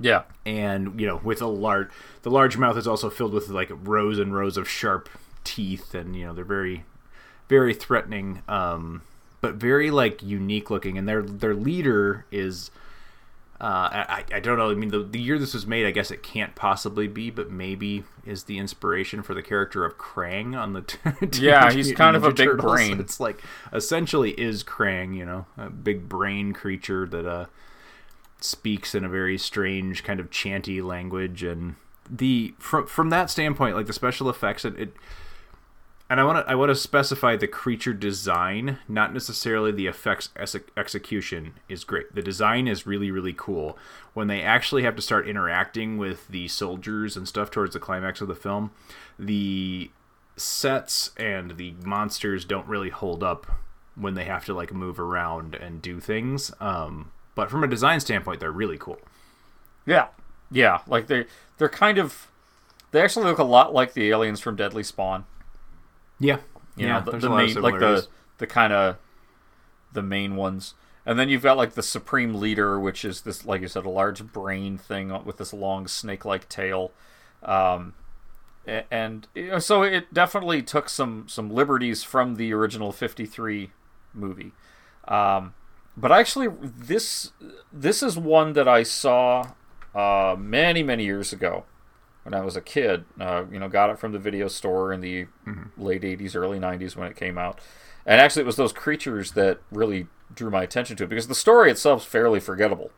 Yeah. 0.00 0.24
And 0.44 1.00
you 1.00 1.06
know, 1.06 1.20
with 1.22 1.40
a 1.40 1.46
large, 1.46 1.88
the 2.22 2.30
large 2.30 2.56
mouth 2.56 2.76
is 2.76 2.86
also 2.86 3.10
filled 3.10 3.32
with 3.32 3.48
like 3.48 3.70
rows 3.72 4.18
and 4.18 4.34
rows 4.34 4.56
of 4.56 4.68
sharp 4.68 5.08
teeth, 5.44 5.94
and 5.94 6.16
you 6.16 6.26
know 6.26 6.34
they're 6.34 6.44
very, 6.44 6.84
very 7.48 7.74
threatening, 7.74 8.42
um, 8.48 9.02
but 9.40 9.54
very 9.54 9.90
like 9.90 10.22
unique 10.22 10.68
looking. 10.70 10.98
And 10.98 11.08
their 11.08 11.22
their 11.22 11.54
leader 11.54 12.26
is. 12.30 12.70
Uh, 13.60 13.88
I, 14.08 14.24
I 14.32 14.40
don't 14.40 14.58
know. 14.58 14.70
I 14.70 14.74
mean, 14.74 14.90
the, 14.90 14.98
the 14.98 15.20
year 15.20 15.38
this 15.38 15.54
was 15.54 15.66
made, 15.66 15.86
I 15.86 15.92
guess 15.92 16.10
it 16.10 16.22
can't 16.22 16.54
possibly 16.54 17.06
be, 17.06 17.30
but 17.30 17.50
maybe 17.50 18.02
is 18.26 18.44
the 18.44 18.58
inspiration 18.58 19.22
for 19.22 19.32
the 19.32 19.42
character 19.42 19.84
of 19.84 19.96
Krang 19.96 20.56
on 20.58 20.72
the. 20.72 20.82
Teenage 21.20 21.38
Yeah, 21.38 21.72
he's 21.72 21.92
kind 21.92 22.16
of 22.16 22.24
a 22.24 22.30
big 22.32 22.46
Turtles. 22.48 22.72
brain. 22.72 22.98
It's 23.04 23.20
like 23.20 23.42
essentially 23.72 24.32
is 24.32 24.64
Krang, 24.64 25.16
you 25.16 25.24
know, 25.24 25.46
a 25.56 25.70
big 25.70 26.08
brain 26.08 26.52
creature 26.52 27.06
that 27.06 27.26
uh 27.26 27.46
speaks 28.40 28.94
in 28.94 29.04
a 29.04 29.08
very 29.08 29.38
strange 29.38 30.04
kind 30.04 30.20
of 30.20 30.30
chanty 30.30 30.82
language 30.82 31.42
and 31.42 31.76
the 32.10 32.54
from 32.58 32.86
from 32.86 33.08
that 33.08 33.30
standpoint 33.30 33.74
like 33.74 33.86
the 33.86 33.92
special 33.94 34.28
effects 34.28 34.66
it, 34.66 34.78
it 34.78 34.92
and 36.10 36.20
I 36.20 36.24
want 36.24 36.44
to 36.44 36.50
I 36.50 36.54
want 36.54 36.70
to 36.70 36.74
specify 36.74 37.36
the 37.36 37.46
creature 37.46 37.94
design, 37.94 38.78
not 38.88 39.12
necessarily 39.14 39.72
the 39.72 39.86
effects 39.86 40.28
ex- 40.36 40.56
execution 40.76 41.54
is 41.68 41.84
great. 41.84 42.14
The 42.14 42.22
design 42.22 42.68
is 42.68 42.86
really 42.86 43.10
really 43.10 43.32
cool. 43.36 43.78
When 44.12 44.28
they 44.28 44.42
actually 44.42 44.82
have 44.82 44.96
to 44.96 45.02
start 45.02 45.28
interacting 45.28 45.96
with 45.96 46.28
the 46.28 46.48
soldiers 46.48 47.16
and 47.16 47.26
stuff 47.26 47.50
towards 47.50 47.72
the 47.72 47.80
climax 47.80 48.20
of 48.20 48.28
the 48.28 48.34
film, 48.34 48.70
the 49.18 49.90
sets 50.36 51.10
and 51.16 51.56
the 51.56 51.74
monsters 51.84 52.44
don't 52.44 52.66
really 52.66 52.90
hold 52.90 53.22
up 53.22 53.46
when 53.94 54.14
they 54.14 54.24
have 54.24 54.44
to 54.44 54.54
like 54.54 54.72
move 54.72 54.98
around 54.98 55.54
and 55.54 55.80
do 55.80 56.00
things. 56.00 56.52
Um, 56.60 57.12
but 57.34 57.50
from 57.50 57.64
a 57.64 57.68
design 57.68 58.00
standpoint, 58.00 58.40
they're 58.40 58.52
really 58.52 58.78
cool. 58.78 59.00
Yeah, 59.86 60.08
yeah. 60.50 60.80
Like 60.86 61.06
they 61.06 61.26
they're 61.58 61.68
kind 61.68 61.98
of 61.98 62.28
they 62.90 63.00
actually 63.00 63.26
look 63.26 63.38
a 63.38 63.44
lot 63.44 63.72
like 63.72 63.94
the 63.94 64.10
aliens 64.10 64.40
from 64.40 64.56
Deadly 64.56 64.82
Spawn. 64.82 65.24
Yeah, 66.18 66.38
You 66.76 66.86
yeah. 66.86 67.00
know, 67.00 67.04
the, 67.10 67.18
the 67.18 67.28
a 67.28 67.30
lot 67.30 67.44
of 67.44 67.54
main 67.54 67.62
like 67.62 67.78
the 67.78 68.06
the 68.38 68.46
kind 68.46 68.72
of 68.72 68.96
the 69.92 70.02
main 70.02 70.36
ones. 70.36 70.74
And 71.06 71.18
then 71.18 71.28
you've 71.28 71.42
got 71.42 71.56
like 71.56 71.74
the 71.74 71.82
supreme 71.82 72.34
leader, 72.34 72.80
which 72.80 73.04
is 73.04 73.22
this, 73.22 73.44
like 73.44 73.60
you 73.60 73.68
said, 73.68 73.84
a 73.84 73.90
large 73.90 74.24
brain 74.32 74.78
thing 74.78 75.12
with 75.24 75.36
this 75.36 75.52
long 75.52 75.86
snake-like 75.86 76.48
tail. 76.48 76.92
Um, 77.42 77.92
and 78.66 79.28
you 79.34 79.48
know, 79.48 79.58
so 79.58 79.82
it 79.82 80.12
definitely 80.14 80.62
took 80.62 80.88
some 80.88 81.26
some 81.28 81.50
liberties 81.50 82.02
from 82.02 82.36
the 82.36 82.52
original 82.54 82.92
53 82.92 83.70
movie 84.14 84.52
um, 85.06 85.52
but 85.96 86.10
actually 86.10 86.48
this 86.60 87.32
this 87.72 88.02
is 88.02 88.16
one 88.16 88.54
that 88.54 88.66
i 88.66 88.82
saw 88.82 89.50
uh, 89.94 90.34
many 90.38 90.82
many 90.82 91.04
years 91.04 91.30
ago 91.32 91.64
when 92.24 92.34
i 92.34 92.40
was 92.40 92.56
a 92.56 92.60
kid 92.60 93.04
uh, 93.20 93.44
you 93.50 93.58
know 93.58 93.68
got 93.68 93.88
it 93.90 93.98
from 93.98 94.12
the 94.12 94.18
video 94.18 94.48
store 94.48 94.92
in 94.92 95.00
the 95.00 95.26
late 95.78 96.02
80s 96.02 96.34
early 96.36 96.58
90s 96.58 96.96
when 96.96 97.08
it 97.08 97.16
came 97.16 97.38
out 97.38 97.60
and 98.04 98.20
actually 98.20 98.42
it 98.42 98.46
was 98.46 98.56
those 98.56 98.72
creatures 98.72 99.32
that 99.32 99.60
really 99.70 100.08
drew 100.34 100.50
my 100.50 100.62
attention 100.62 100.96
to 100.96 101.04
it 101.04 101.08
because 101.08 101.28
the 101.28 101.34
story 101.34 101.70
itself 101.70 102.02
is 102.02 102.06
fairly 102.06 102.40
forgettable 102.40 102.90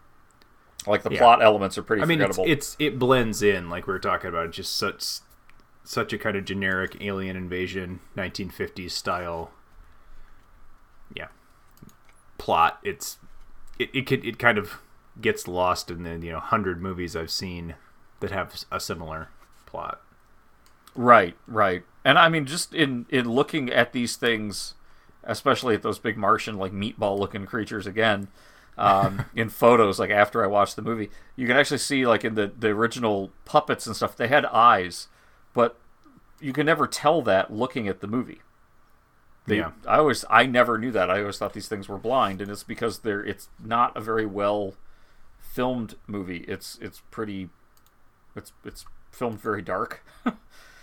like 0.87 1.02
the 1.02 1.11
Yeah. 1.11 1.18
plot 1.18 1.42
elements 1.42 1.76
are 1.76 1.83
pretty 1.83 2.02
I 2.02 2.06
mean, 2.06 2.21
it's, 2.21 2.38
it's 2.38 2.76
it 2.78 2.99
blends 2.99 3.42
in 3.42 3.68
like 3.68 3.88
we 3.88 3.92
were 3.92 3.99
talking 3.99 4.28
about. 4.28 4.47
It's 4.47 4.56
just 4.56 4.76
such 4.76 5.18
such 5.83 6.12
a 6.12 6.18
kind 6.18 6.37
of 6.37 6.45
generic 6.45 6.97
alien 7.00 7.35
invasion 7.37 7.99
1950s 8.16 8.92
style. 8.92 9.50
Yeah, 11.12 11.26
plot. 12.38 12.78
It's 12.85 13.18
it 13.80 13.90
it 13.92 14.06
could 14.06 14.25
it 14.25 14.38
kind 14.38 14.59
of 14.59 14.78
gets 15.21 15.49
lost 15.49 15.90
in 15.90 16.04
the 16.04 16.25
you 16.25 16.30
know 16.33 16.38
hundred 16.40 16.80
movies 16.80 17.16
I've 17.16 17.30
seen 17.33 17.75
that 18.20 18.30
have 18.30 18.64
a 18.70 18.80
similar 18.80 19.28
plot. 19.66 20.00
Right, 20.94 21.37
right. 21.46 21.82
And 22.04 22.18
I 22.18 22.28
mean, 22.28 22.46
just 22.46 22.75
in 22.75 23.06
in 23.11 23.28
looking 23.30 23.70
at 23.70 23.92
these 23.92 24.16
things, 24.16 24.75
especially 25.25 25.75
at 25.75 25.82
those 25.82 25.99
big 25.99 26.16
Martian 26.16 26.56
like 26.56 26.73
meatball 26.73 27.18
looking 27.18 27.46
creatures 27.46 27.87
again, 27.87 28.28
um, 28.78 29.25
in 29.35 29.49
photos 29.49 29.99
like 29.99 30.11
after 30.11 30.42
I 30.42 30.46
watched 30.46 30.76
the 30.76 30.82
movie, 30.82 31.11
you 31.35 31.46
can 31.46 31.56
actually 31.56 31.78
see 31.78 32.06
like 32.06 32.25
in 32.25 32.35
the 32.35 32.50
the 32.58 32.68
original 32.68 33.30
puppets 33.44 33.87
and 33.87 33.94
stuff, 33.94 34.16
they 34.16 34.28
had 34.28 34.46
eyes, 34.46 35.08
but 35.52 35.78
you 36.40 36.52
can 36.52 36.66
never 36.66 36.87
tell 36.87 37.23
that 37.23 37.52
looking 37.52 37.88
at 37.88 38.00
the 38.00 38.06
movie. 38.06 38.40
They, 39.46 39.58
Yeah. 39.58 39.73
I 39.87 39.99
always 39.99 40.25
I 40.30 40.46
never 40.46 40.78
knew 40.78 40.90
that. 40.92 41.11
I 41.11 41.20
always 41.20 41.38
thought 41.38 41.52
these 41.52 41.68
things 41.68 41.88
were 41.88 41.99
blind, 41.99 42.40
and 42.40 42.50
it's 42.50 42.62
because 42.62 43.00
they're 43.00 43.25
it's 43.25 43.49
not 43.62 43.96
a 43.96 44.00
very 44.00 44.26
well 44.26 44.75
filmed 45.38 45.96
movie. 46.06 46.44
It's 46.49 46.78
it's 46.80 47.02
pretty 47.11 47.50
it's 48.36 48.52
it's 48.64 48.84
filmed 49.10 49.40
very 49.40 49.62
dark. 49.62 50.04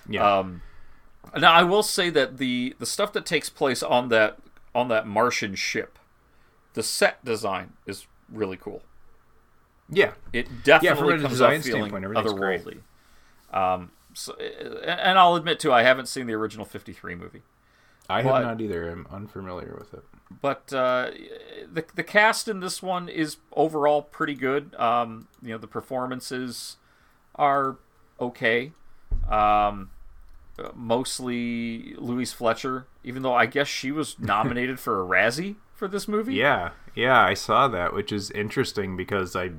Yeah, 0.10 0.40
Um, 0.40 0.62
now 1.38 1.54
I 1.54 1.64
will 1.64 1.82
say 1.84 2.10
that 2.10 2.38
the 2.38 2.76
the 2.78 2.86
stuff 2.86 3.14
that 3.14 3.26
takes 3.26 3.50
place 3.50 3.82
on 3.82 4.10
that 4.10 4.38
on 4.76 4.90
that 4.90 5.08
Martian 5.08 5.56
ship, 5.56 5.98
the 6.74 6.84
set 6.84 7.24
design 7.24 7.72
is 7.86 8.06
really 8.30 8.58
cool. 8.58 8.82
yeah. 9.90 10.12
It 10.34 10.64
definitely 10.66 10.96
from 11.14 11.20
a 11.20 11.22
comes 11.22 11.30
design 11.36 11.60
off 11.60 11.64
feeling 11.66 11.82
standpoint, 11.90 12.04
everything's 12.04 12.34
great. 12.34 12.66
otherworldly. 12.66 13.58
Um, 13.58 13.92
so, 14.14 14.34
and 14.36 15.18
I'll 15.18 15.36
admit 15.36 15.60
too, 15.62 15.72
I 15.72 15.84
haven't 15.84 16.08
seen 16.08 16.28
the 16.28 16.34
original 16.34 16.66
'53 16.66 17.16
movie, 17.16 17.42
I 18.10 18.22
But- 18.24 18.34
have 18.36 18.44
not 18.44 18.60
either. 18.62 18.90
I'm 18.90 19.08
unfamiliar 19.10 19.76
with 19.80 19.94
it. 19.94 20.04
but 20.42 20.74
uh, 20.74 21.12
the 21.72 21.86
the 21.96 22.04
cast 22.04 22.50
in 22.50 22.60
this 22.60 22.84
one 22.84 23.08
is 23.08 23.38
overall 23.54 24.02
pretty 24.02 24.36
good. 24.36 24.76
Um, 24.76 25.28
you 25.42 25.50
know, 25.54 25.58
the 25.58 25.68
performances 25.68 26.76
are 27.36 27.78
okay. 28.20 28.72
Um, 29.30 29.90
mostly 30.74 31.96
Louise 31.98 32.34
Fletcher, 32.34 32.88
even 33.04 33.24
though 33.24 33.34
I 33.34 33.46
guess 33.46 33.68
she 33.68 33.92
was 33.92 34.18
nominated 34.20 34.80
for 34.80 35.02
a 35.02 35.06
Razzie 35.06 35.56
for 35.74 35.88
this 35.88 36.08
movie. 36.08 36.36
Yeah, 36.36 36.72
yeah, 36.96 37.20
I 37.20 37.34
saw 37.34 37.68
that, 37.68 37.94
which 37.94 38.12
is 38.12 38.32
interesting 38.32 38.96
because 38.96 39.36
I 39.36 39.52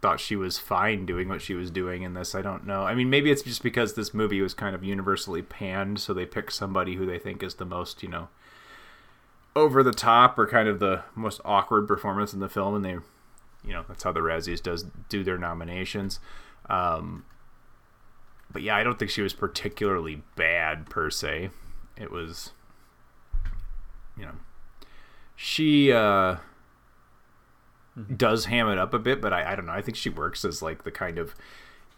thought 0.00 0.20
she 0.20 0.36
was 0.36 0.58
fine 0.58 1.04
doing 1.04 1.28
what 1.28 1.42
she 1.42 1.54
was 1.54 1.70
doing 1.70 2.02
in 2.02 2.14
this. 2.14 2.34
I 2.34 2.42
don't 2.42 2.66
know. 2.66 2.84
I 2.84 2.94
mean, 2.94 3.10
maybe 3.10 3.30
it's 3.30 3.42
just 3.42 3.62
because 3.62 3.94
this 3.94 4.14
movie 4.14 4.40
was 4.40 4.54
kind 4.54 4.74
of 4.74 4.82
universally 4.82 5.42
panned, 5.42 6.00
so 6.00 6.14
they 6.14 6.26
pick 6.26 6.50
somebody 6.50 6.96
who 6.96 7.04
they 7.04 7.18
think 7.18 7.42
is 7.42 7.54
the 7.54 7.66
most, 7.66 8.02
you 8.02 8.08
know, 8.08 8.28
over 9.54 9.82
the 9.82 9.92
top 9.92 10.38
or 10.38 10.46
kind 10.46 10.68
of 10.68 10.78
the 10.78 11.02
most 11.14 11.40
awkward 11.44 11.86
performance 11.86 12.32
in 12.32 12.40
the 12.40 12.48
film, 12.48 12.74
and 12.74 12.84
they, 12.84 12.92
you 13.64 13.72
know, 13.72 13.84
that's 13.88 14.02
how 14.02 14.12
the 14.12 14.20
Razzies 14.20 14.62
does 14.62 14.86
do 15.08 15.22
their 15.22 15.38
nominations. 15.38 16.18
Um, 16.70 17.24
but 18.52 18.62
yeah, 18.62 18.76
I 18.76 18.82
don't 18.82 18.98
think 18.98 19.10
she 19.10 19.22
was 19.22 19.32
particularly 19.32 20.22
bad 20.36 20.88
per 20.88 21.10
se. 21.10 21.50
It 21.96 22.10
was, 22.10 22.52
you 24.16 24.24
know, 24.24 24.34
she 25.36 25.92
uh 25.92 26.36
does 28.16 28.46
ham 28.46 28.68
it 28.68 28.78
up 28.78 28.94
a 28.94 28.98
bit, 28.98 29.20
but 29.20 29.32
I, 29.32 29.52
I 29.52 29.56
don't 29.56 29.66
know. 29.66 29.72
I 29.72 29.82
think 29.82 29.96
she 29.96 30.08
works 30.08 30.44
as 30.44 30.62
like 30.62 30.84
the 30.84 30.90
kind 30.90 31.18
of 31.18 31.34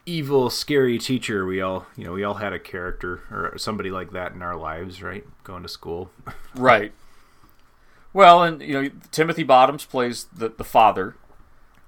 evil, 0.04 0.50
scary 0.50 0.98
teacher 0.98 1.46
we 1.46 1.60
all 1.60 1.86
you 1.96 2.04
know 2.04 2.12
we 2.12 2.24
all 2.24 2.34
had 2.34 2.52
a 2.52 2.58
character 2.58 3.22
or 3.30 3.56
somebody 3.58 3.90
like 3.90 4.12
that 4.12 4.32
in 4.32 4.42
our 4.42 4.56
lives, 4.56 5.02
right? 5.02 5.24
Going 5.44 5.62
to 5.62 5.68
school. 5.68 6.10
Right. 6.54 6.92
Well, 8.12 8.42
and 8.42 8.60
you 8.60 8.74
know 8.74 8.90
Timothy 9.10 9.42
Bottoms 9.42 9.84
plays 9.86 10.24
the 10.24 10.48
the 10.50 10.64
father, 10.64 11.16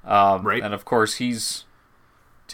um, 0.05 0.47
Right. 0.47 0.63
And 0.63 0.73
of 0.73 0.85
course 0.87 1.17
he's 1.17 1.64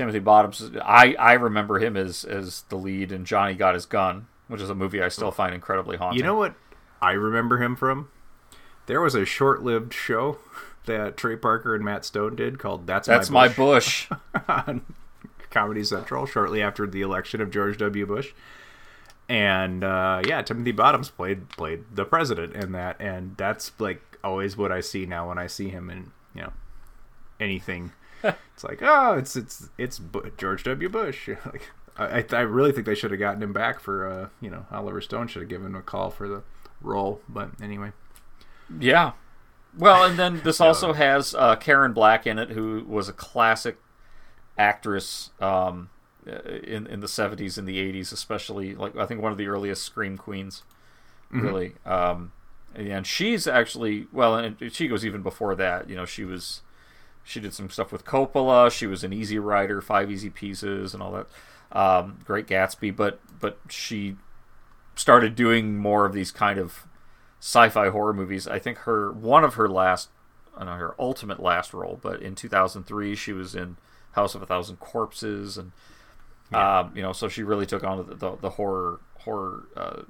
Timothy 0.00 0.19
Bottoms. 0.19 0.71
I 0.83 1.14
I 1.19 1.35
remember 1.35 1.78
him 1.78 1.95
as 1.95 2.25
as 2.25 2.62
the 2.71 2.76
lead 2.76 3.12
in 3.12 3.26
Johnny 3.26 3.52
Got 3.52 3.75
His 3.75 3.85
Gun, 3.85 4.28
which 4.49 4.62
is 4.62 4.71
a 4.71 4.75
movie 4.75 5.02
I 5.02 5.09
still 5.09 5.30
find 5.30 5.54
incredibly 5.54 5.99
haunting. 5.99 6.16
You 6.16 6.25
know 6.25 6.37
what 6.37 6.54
I 7.02 7.12
remember 7.12 7.62
him 7.62 7.76
from? 7.76 8.09
There 8.87 9.02
was 9.02 9.14
a 9.14 9.26
short-lived 9.26 9.92
show 9.92 10.38
that 10.87 11.19
Trey 11.19 11.37
Parker 11.37 11.75
and 11.75 11.85
Matt 11.85 12.07
Stone 12.07 12.37
did 12.37 12.59
called 12.59 12.87
"That's, 12.87 13.07
that's 13.07 13.28
My 13.28 13.49
my 13.49 13.54
Bush" 13.54 14.09
bush. 14.09 14.19
on 14.49 14.87
Comedy 15.50 15.85
Central 15.85 16.25
shortly 16.25 16.62
after 16.62 16.87
the 16.87 17.02
election 17.02 17.42
of 17.42 17.50
George 17.50 17.76
W. 17.76 18.07
Bush. 18.07 18.33
And 19.28 19.85
uh, 19.85 20.23
yeah, 20.26 20.40
Timothy 20.40 20.73
Bottoms 20.73 21.11
played 21.11 21.50
played 21.50 21.85
the 21.95 22.07
president 22.07 22.54
in 22.54 22.73
that, 22.73 22.97
and 22.99 23.37
that's 23.37 23.73
like 23.78 24.00
always 24.25 24.57
what 24.57 24.73
I 24.73 24.80
see 24.80 25.04
now 25.04 25.28
when 25.28 25.37
I 25.37 25.47
see 25.47 25.69
him 25.69 25.90
in 25.90 26.12
you 26.35 26.40
know 26.40 26.52
anything. 27.38 27.92
it's 28.55 28.65
like 28.65 28.81
oh, 28.83 29.15
it's 29.15 29.37
it's 29.37 29.69
it's 29.79 30.00
George 30.37 30.65
W. 30.65 30.89
Bush. 30.89 31.29
like, 31.47 31.71
I 31.97 32.25
I- 32.33 32.41
really 32.41 32.73
think 32.73 32.87
they 32.87 32.95
should 32.95 33.11
have 33.11 33.21
gotten 33.21 33.43
him 33.43 33.53
back 33.53 33.81
for 33.81 34.07
uh 34.09 34.29
you 34.41 34.50
know 34.50 34.67
Oliver 34.71 35.00
Stone 35.00 35.29
should 35.29 35.43
have 35.43 35.49
given 35.49 35.67
him 35.69 35.77
a 35.77 35.83
call 35.83 36.11
for 36.11 36.29
the 36.29 36.43
role, 36.81 37.21
but 37.29 37.50
anyway. 37.62 37.93
Yeah. 38.79 39.12
Well, 39.77 40.05
and 40.05 40.19
then 40.19 40.41
this 40.45 40.61
also 40.61 40.93
has 40.93 41.35
uh, 41.35 41.57
Karen 41.57 41.93
Black 41.93 42.27
in 42.27 42.39
it, 42.39 42.50
who 42.50 42.85
was 42.89 43.09
a 43.09 43.12
classic 43.12 43.79
actress 44.59 45.31
um, 45.41 45.91
uh, 46.27 46.39
in 46.65 46.87
in 46.87 47.00
the 47.00 47.09
seventies 47.09 47.57
and 47.59 47.67
the 47.69 47.79
eighties, 47.79 48.12
especially. 48.12 48.75
Like 48.75 48.97
I 48.97 49.07
think 49.07 49.23
one 49.23 49.33
of 49.33 49.39
the 49.39 49.49
earliest 49.49 49.83
scream 49.85 50.17
queens, 50.19 50.62
really. 51.31 51.75
Um, 51.87 52.33
and 52.75 53.07
she's 53.07 53.47
actually 53.47 54.07
well, 54.12 54.37
and 54.37 54.57
she 54.73 54.89
goes 54.89 55.05
even 55.05 55.23
before 55.23 55.55
that. 55.57 55.89
You 55.89 55.97
know, 55.97 56.05
she 56.05 56.25
was 56.25 56.62
she 57.25 57.41
did 57.41 57.55
some 57.55 57.71
stuff 57.71 57.93
with 57.93 58.05
Coppola. 58.05 58.71
She 58.71 58.87
was 58.87 59.05
an 59.05 59.12
Easy 59.12 59.39
Rider, 59.39 59.81
Five 59.81 60.11
Easy 60.11 60.31
Pieces, 60.31 60.95
and 60.95 61.03
all 61.03 61.12
that. 61.12 61.27
Um, 61.73 62.19
Great 62.25 62.47
Gatsby, 62.47 62.95
but 62.97 63.21
but 63.41 63.59
she 63.69 64.17
started 64.97 65.35
doing 65.35 65.77
more 65.79 66.05
of 66.05 66.12
these 66.12 66.31
kind 66.33 66.59
of 66.59 66.87
sci-fi 67.41 67.89
horror 67.91 68.12
movies. 68.12 68.47
I 68.49 68.59
think 68.59 68.79
her 68.79 69.12
one 69.12 69.45
of 69.45 69.55
her 69.55 69.69
last, 69.69 70.09
I 70.57 70.61
don't 70.65 70.67
know 70.75 70.75
her 70.81 70.95
ultimate 70.99 71.41
last 71.41 71.73
role, 71.73 71.99
but 72.03 72.21
in 72.21 72.35
2003 72.35 73.15
she 73.15 73.33
was 73.33 73.55
in 73.55 73.77
House 74.12 74.35
of 74.35 74.43
a 74.43 74.47
Thousand 74.47 74.79
Corpses, 74.81 75.57
and 75.57 75.71
Yeah. 76.50 76.81
um, 76.81 76.93
you 76.97 77.03
know, 77.03 77.12
so 77.12 77.29
she 77.29 77.43
really 77.45 77.67
took 77.67 77.85
on 77.85 77.99
the 78.09 78.15
the, 78.15 78.37
the 78.37 78.50
horror 78.50 79.00
horror 79.21 79.69
uh, 79.77 80.03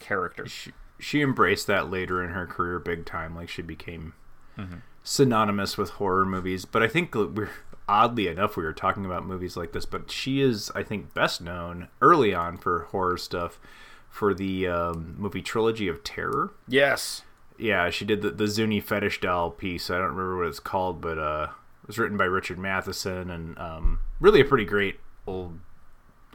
character. 0.00 0.46
She, 0.46 0.72
she 0.98 1.20
embraced 1.20 1.66
that 1.66 1.90
later 1.90 2.22
in 2.24 2.30
her 2.30 2.46
career 2.46 2.78
big 2.78 3.04
time. 3.04 3.36
Like 3.36 3.48
she 3.50 3.60
became 3.62 4.14
Mhm. 4.58 4.80
Synonymous 5.04 5.78
with 5.78 5.90
horror 5.90 6.26
movies. 6.26 6.64
But 6.64 6.82
I 6.82 6.88
think 6.88 7.14
we're 7.14 7.50
oddly 7.86 8.26
enough 8.26 8.56
we 8.56 8.64
were 8.64 8.72
talking 8.72 9.04
about 9.04 9.26
movies 9.26 9.56
like 9.56 9.72
this. 9.72 9.86
But 9.86 10.10
she 10.10 10.40
is, 10.40 10.72
I 10.74 10.82
think, 10.82 11.14
best 11.14 11.40
known 11.40 11.88
early 12.02 12.34
on 12.34 12.56
for 12.56 12.88
horror 12.90 13.18
stuff 13.18 13.60
for 14.08 14.34
the 14.34 14.66
um, 14.66 15.14
movie 15.16 15.42
trilogy 15.42 15.86
of 15.86 16.02
terror. 16.02 16.52
Yes. 16.66 17.22
Yeah, 17.56 17.90
she 17.90 18.04
did 18.04 18.22
the 18.22 18.30
the 18.30 18.48
Zuni 18.48 18.80
fetish 18.80 19.20
doll 19.20 19.50
piece. 19.50 19.88
I 19.88 19.98
don't 19.98 20.14
remember 20.16 20.38
what 20.38 20.48
it's 20.48 20.58
called, 20.58 21.00
but 21.00 21.18
uh, 21.18 21.48
it 21.84 21.86
was 21.86 21.98
written 21.98 22.16
by 22.16 22.24
Richard 22.24 22.58
Matheson 22.58 23.30
and 23.30 23.56
um, 23.58 24.00
really 24.18 24.40
a 24.40 24.44
pretty 24.44 24.64
great 24.64 24.98
old 25.24 25.60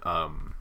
um, 0.04 0.56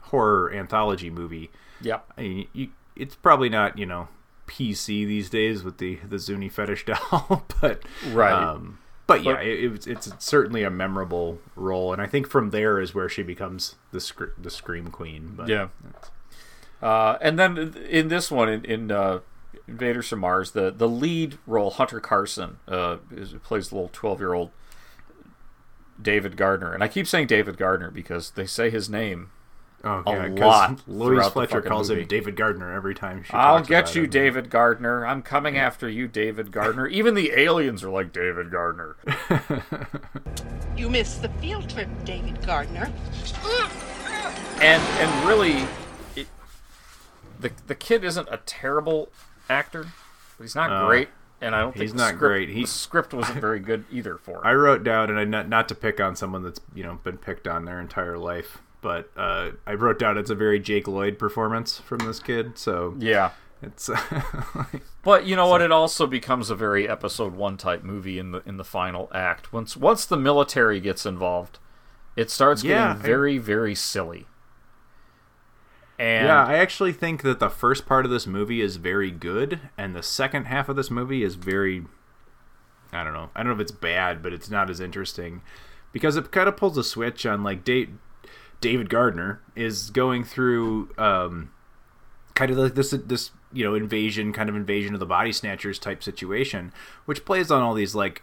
horror 0.00 0.50
anthology 0.54 1.10
movie. 1.10 1.50
Yeah. 1.82 2.00
I 2.16 2.22
mean, 2.22 2.48
you, 2.54 2.68
it's 2.96 3.14
probably 3.14 3.50
not 3.50 3.78
you 3.78 3.84
know 3.84 4.08
PC 4.46 5.06
these 5.06 5.30
days 5.30 5.62
with 5.62 5.78
the 5.78 5.98
the 6.08 6.18
Zuni 6.18 6.48
fetish 6.48 6.84
doll, 6.86 7.46
but 7.60 7.82
Right. 8.10 8.32
Um, 8.32 8.78
but 9.06 9.24
yeah, 9.24 9.40
it, 9.40 9.74
it's 9.74 9.86
it's 9.86 10.10
certainly 10.18 10.62
a 10.62 10.70
memorable 10.70 11.38
role, 11.56 11.92
and 11.92 12.00
I 12.00 12.06
think 12.06 12.28
from 12.28 12.50
there 12.50 12.80
is 12.80 12.94
where 12.94 13.08
she 13.08 13.22
becomes 13.22 13.74
the 13.90 14.00
scr- 14.00 14.34
the 14.38 14.50
scream 14.50 14.88
queen. 14.88 15.34
But 15.36 15.48
Yeah. 15.48 15.68
Uh, 16.80 17.16
and 17.20 17.38
then 17.38 17.76
in 17.88 18.08
this 18.08 18.30
one, 18.30 18.48
in, 18.48 18.64
in 18.64 18.90
uh, 18.90 19.20
Invaders 19.68 20.08
from 20.08 20.20
Mars, 20.20 20.50
the, 20.50 20.70
the 20.70 20.88
lead 20.88 21.38
role, 21.46 21.70
Hunter 21.70 22.00
Carson, 22.00 22.58
uh, 22.66 22.96
is, 23.10 23.34
plays 23.44 23.68
the 23.68 23.76
little 23.76 23.90
12 23.92 24.20
year 24.20 24.34
old 24.34 24.50
David 26.00 26.36
Gardner. 26.36 26.72
And 26.72 26.82
I 26.82 26.88
keep 26.88 27.06
saying 27.06 27.28
David 27.28 27.56
Gardner 27.56 27.90
because 27.90 28.32
they 28.32 28.46
say 28.46 28.70
his 28.70 28.90
name 28.90 29.30
Oh, 29.84 30.02
a 30.06 30.12
yeah, 30.12 30.28
'cause 30.28 30.38
lot. 30.38 30.80
Louise 30.86 31.08
throughout 31.08 31.24
the 31.24 31.30
Fletcher 31.32 31.62
calls 31.62 31.88
movie. 31.90 32.02
him 32.02 32.08
David 32.08 32.36
Gardner 32.36 32.72
every 32.72 32.94
time 32.94 33.24
she. 33.24 33.32
I'll 33.32 33.60
get 33.64 33.80
about 33.80 33.94
you, 33.96 34.04
him. 34.04 34.10
David 34.10 34.48
Gardner. 34.50 35.04
I'm 35.04 35.22
coming 35.22 35.58
after 35.58 35.88
you, 35.88 36.06
David 36.06 36.52
Gardner. 36.52 36.86
Even 36.86 37.14
the 37.14 37.32
aliens 37.32 37.82
are 37.82 37.90
like 37.90 38.12
David 38.12 38.50
Gardner. 38.50 38.96
You 40.76 40.88
missed 40.88 41.22
the 41.22 41.28
field 41.28 41.68
trip, 41.68 41.88
David 42.04 42.44
Gardner. 42.44 42.90
and 44.60 44.82
and 44.82 45.28
really, 45.28 45.64
it, 46.16 46.26
the 47.38 47.52
the 47.66 47.74
kid 47.74 48.04
isn't 48.04 48.28
a 48.30 48.38
terrible 48.46 49.10
actor, 49.50 49.86
but 50.38 50.44
he's 50.44 50.54
not 50.56 50.72
Uh, 50.72 50.86
great. 50.86 51.08
And 51.40 51.54
I 51.54 51.60
don't 51.60 51.72
think 51.72 51.82
he's 51.82 51.92
the 51.92 51.98
not 51.98 52.06
script, 52.14 52.20
great. 52.20 52.48
He- 52.50 52.62
the 52.62 52.66
script 52.68 53.12
wasn't 53.12 53.40
very 53.40 53.58
good 53.60 53.84
either 53.90 54.16
for 54.16 54.36
him. 54.38 54.40
I 54.44 54.54
wrote 54.54 54.82
down, 54.84 55.10
and 55.10 55.18
I 55.18 55.24
not, 55.24 55.48
not 55.48 55.68
to 55.68 55.74
pick 55.74 56.00
on 56.00 56.16
someone 56.16 56.42
that's 56.42 56.60
you 56.74 56.82
know 56.84 56.98
been 57.04 57.18
picked 57.18 57.46
on 57.46 57.64
their 57.64 57.78
entire 57.80 58.16
life, 58.18 58.58
but 58.82 59.10
uh, 59.16 59.52
I 59.66 59.72
wrote 59.74 59.98
down 59.98 60.18
it's 60.18 60.28
a 60.30 60.34
very 60.34 60.60
Jake 60.60 60.86
Lloyd 60.86 61.18
performance 61.18 61.78
from 61.78 61.98
this 62.00 62.20
kid. 62.20 62.58
So 62.58 62.94
Yeah. 62.98 63.30
it's 63.62 63.88
But 65.02 65.24
you 65.26 65.34
know 65.36 65.46
what? 65.48 65.62
It 65.62 65.72
also 65.72 66.06
becomes 66.06 66.50
a 66.50 66.54
very 66.54 66.86
episode 66.88 67.34
one 67.34 67.56
type 67.56 67.82
movie 67.82 68.18
in 68.18 68.32
the 68.32 68.42
in 68.44 68.56
the 68.58 68.64
final 68.64 69.08
act. 69.14 69.52
Once 69.52 69.76
once 69.76 70.04
the 70.04 70.16
military 70.18 70.78
gets 70.80 71.06
involved, 71.06 71.58
it 72.16 72.30
starts 72.30 72.62
Yeah, 72.62 72.88
getting 72.88 73.02
I- 73.02 73.06
very 73.06 73.38
very 73.38 73.74
silly. 73.74 74.26
And 75.98 76.26
yeah. 76.26 76.44
I 76.44 76.54
actually 76.54 76.92
think 76.92 77.22
that 77.22 77.38
the 77.38 77.50
first 77.50 77.86
part 77.86 78.04
of 78.04 78.10
this 78.10 78.26
movie 78.26 78.60
is 78.60 78.76
very 78.76 79.10
good, 79.10 79.60
and 79.78 79.94
the 79.94 80.02
second 80.02 80.46
half 80.46 80.68
of 80.68 80.74
this 80.76 80.90
movie 80.90 81.22
is 81.22 81.34
very. 81.36 81.84
I 82.92 83.04
don't 83.04 83.12
know. 83.12 83.30
I 83.34 83.40
don't 83.42 83.48
know 83.48 83.54
if 83.54 83.60
it's 83.60 83.70
bad, 83.72 84.22
but 84.22 84.32
it's 84.32 84.50
not 84.50 84.68
as 84.68 84.80
interesting 84.80 85.42
because 85.92 86.16
it 86.16 86.30
kind 86.32 86.48
of 86.48 86.56
pulls 86.56 86.76
a 86.76 86.84
switch 86.84 87.24
on 87.24 87.42
like 87.44 87.64
Dave, 87.64 87.90
David 88.62 88.88
Gardner 88.88 89.42
is 89.54 89.90
going 89.90 90.24
through 90.24 90.88
um, 90.96 91.50
kind 92.34 92.50
of 92.50 92.56
like 92.56 92.74
this 92.74 92.92
this 92.92 93.30
you 93.52 93.62
know 93.64 93.74
invasion 93.74 94.32
kind 94.32 94.48
of 94.48 94.56
invasion 94.56 94.94
of 94.94 95.00
the 95.00 95.04
body 95.06 95.32
snatchers 95.32 95.78
type 95.78 96.02
situation, 96.02 96.72
which 97.04 97.26
plays 97.26 97.50
on 97.50 97.60
all 97.60 97.74
these 97.74 97.94
like 97.94 98.22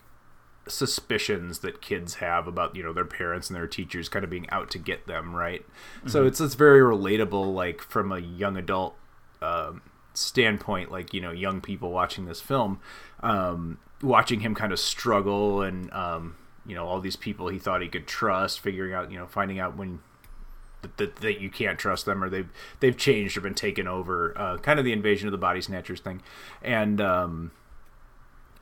suspicions 0.67 1.59
that 1.59 1.81
kids 1.81 2.15
have 2.15 2.47
about 2.47 2.75
you 2.75 2.83
know 2.83 2.93
their 2.93 3.05
parents 3.05 3.49
and 3.49 3.55
their 3.57 3.67
teachers 3.67 4.07
kind 4.07 4.23
of 4.23 4.29
being 4.29 4.47
out 4.51 4.69
to 4.69 4.77
get 4.77 5.07
them 5.07 5.35
right 5.35 5.65
so 6.05 6.23
Mhm. 6.23 6.27
it's 6.27 6.39
it's 6.39 6.53
very 6.53 6.79
relatable 6.81 7.53
like 7.53 7.81
from 7.81 8.11
a 8.11 8.19
young 8.19 8.55
adult 8.55 8.95
um, 9.41 9.81
standpoint 10.13 10.91
like 10.91 11.11
you 11.13 11.21
know 11.21 11.31
young 11.31 11.59
people 11.59 11.91
watching 11.91 12.25
this 12.25 12.39
film 12.39 12.79
um, 13.21 13.79
watching 14.03 14.41
him 14.41 14.53
kind 14.53 14.71
of 14.71 14.79
struggle 14.79 15.63
and 15.63 15.91
um, 15.91 16.35
you 16.67 16.75
know 16.75 16.85
all 16.85 16.99
these 17.01 17.15
people 17.15 17.47
he 17.47 17.57
thought 17.57 17.81
he 17.81 17.87
could 17.87 18.05
trust 18.05 18.59
figuring 18.59 18.93
out 18.93 19.11
you 19.11 19.17
know 19.17 19.25
finding 19.25 19.59
out 19.59 19.75
when 19.75 19.99
that, 20.97 21.17
that, 21.17 21.41
you 21.41 21.49
can't 21.49 21.77
trust 21.77 22.05
them 22.05 22.23
or 22.23 22.29
they've 22.29 22.49
they've 22.79 22.97
changed 22.97 23.37
or 23.37 23.41
been 23.41 23.53
taken 23.53 23.87
over 23.87 24.33
uh, 24.37 24.57
kind 24.57 24.79
of 24.79 24.85
the 24.85 24.93
invasion 24.93 25.27
of 25.27 25.31
the 25.31 25.37
body 25.37 25.61
snatchers 25.61 25.99
thing 25.99 26.21
and 26.61 27.01
um, 27.01 27.51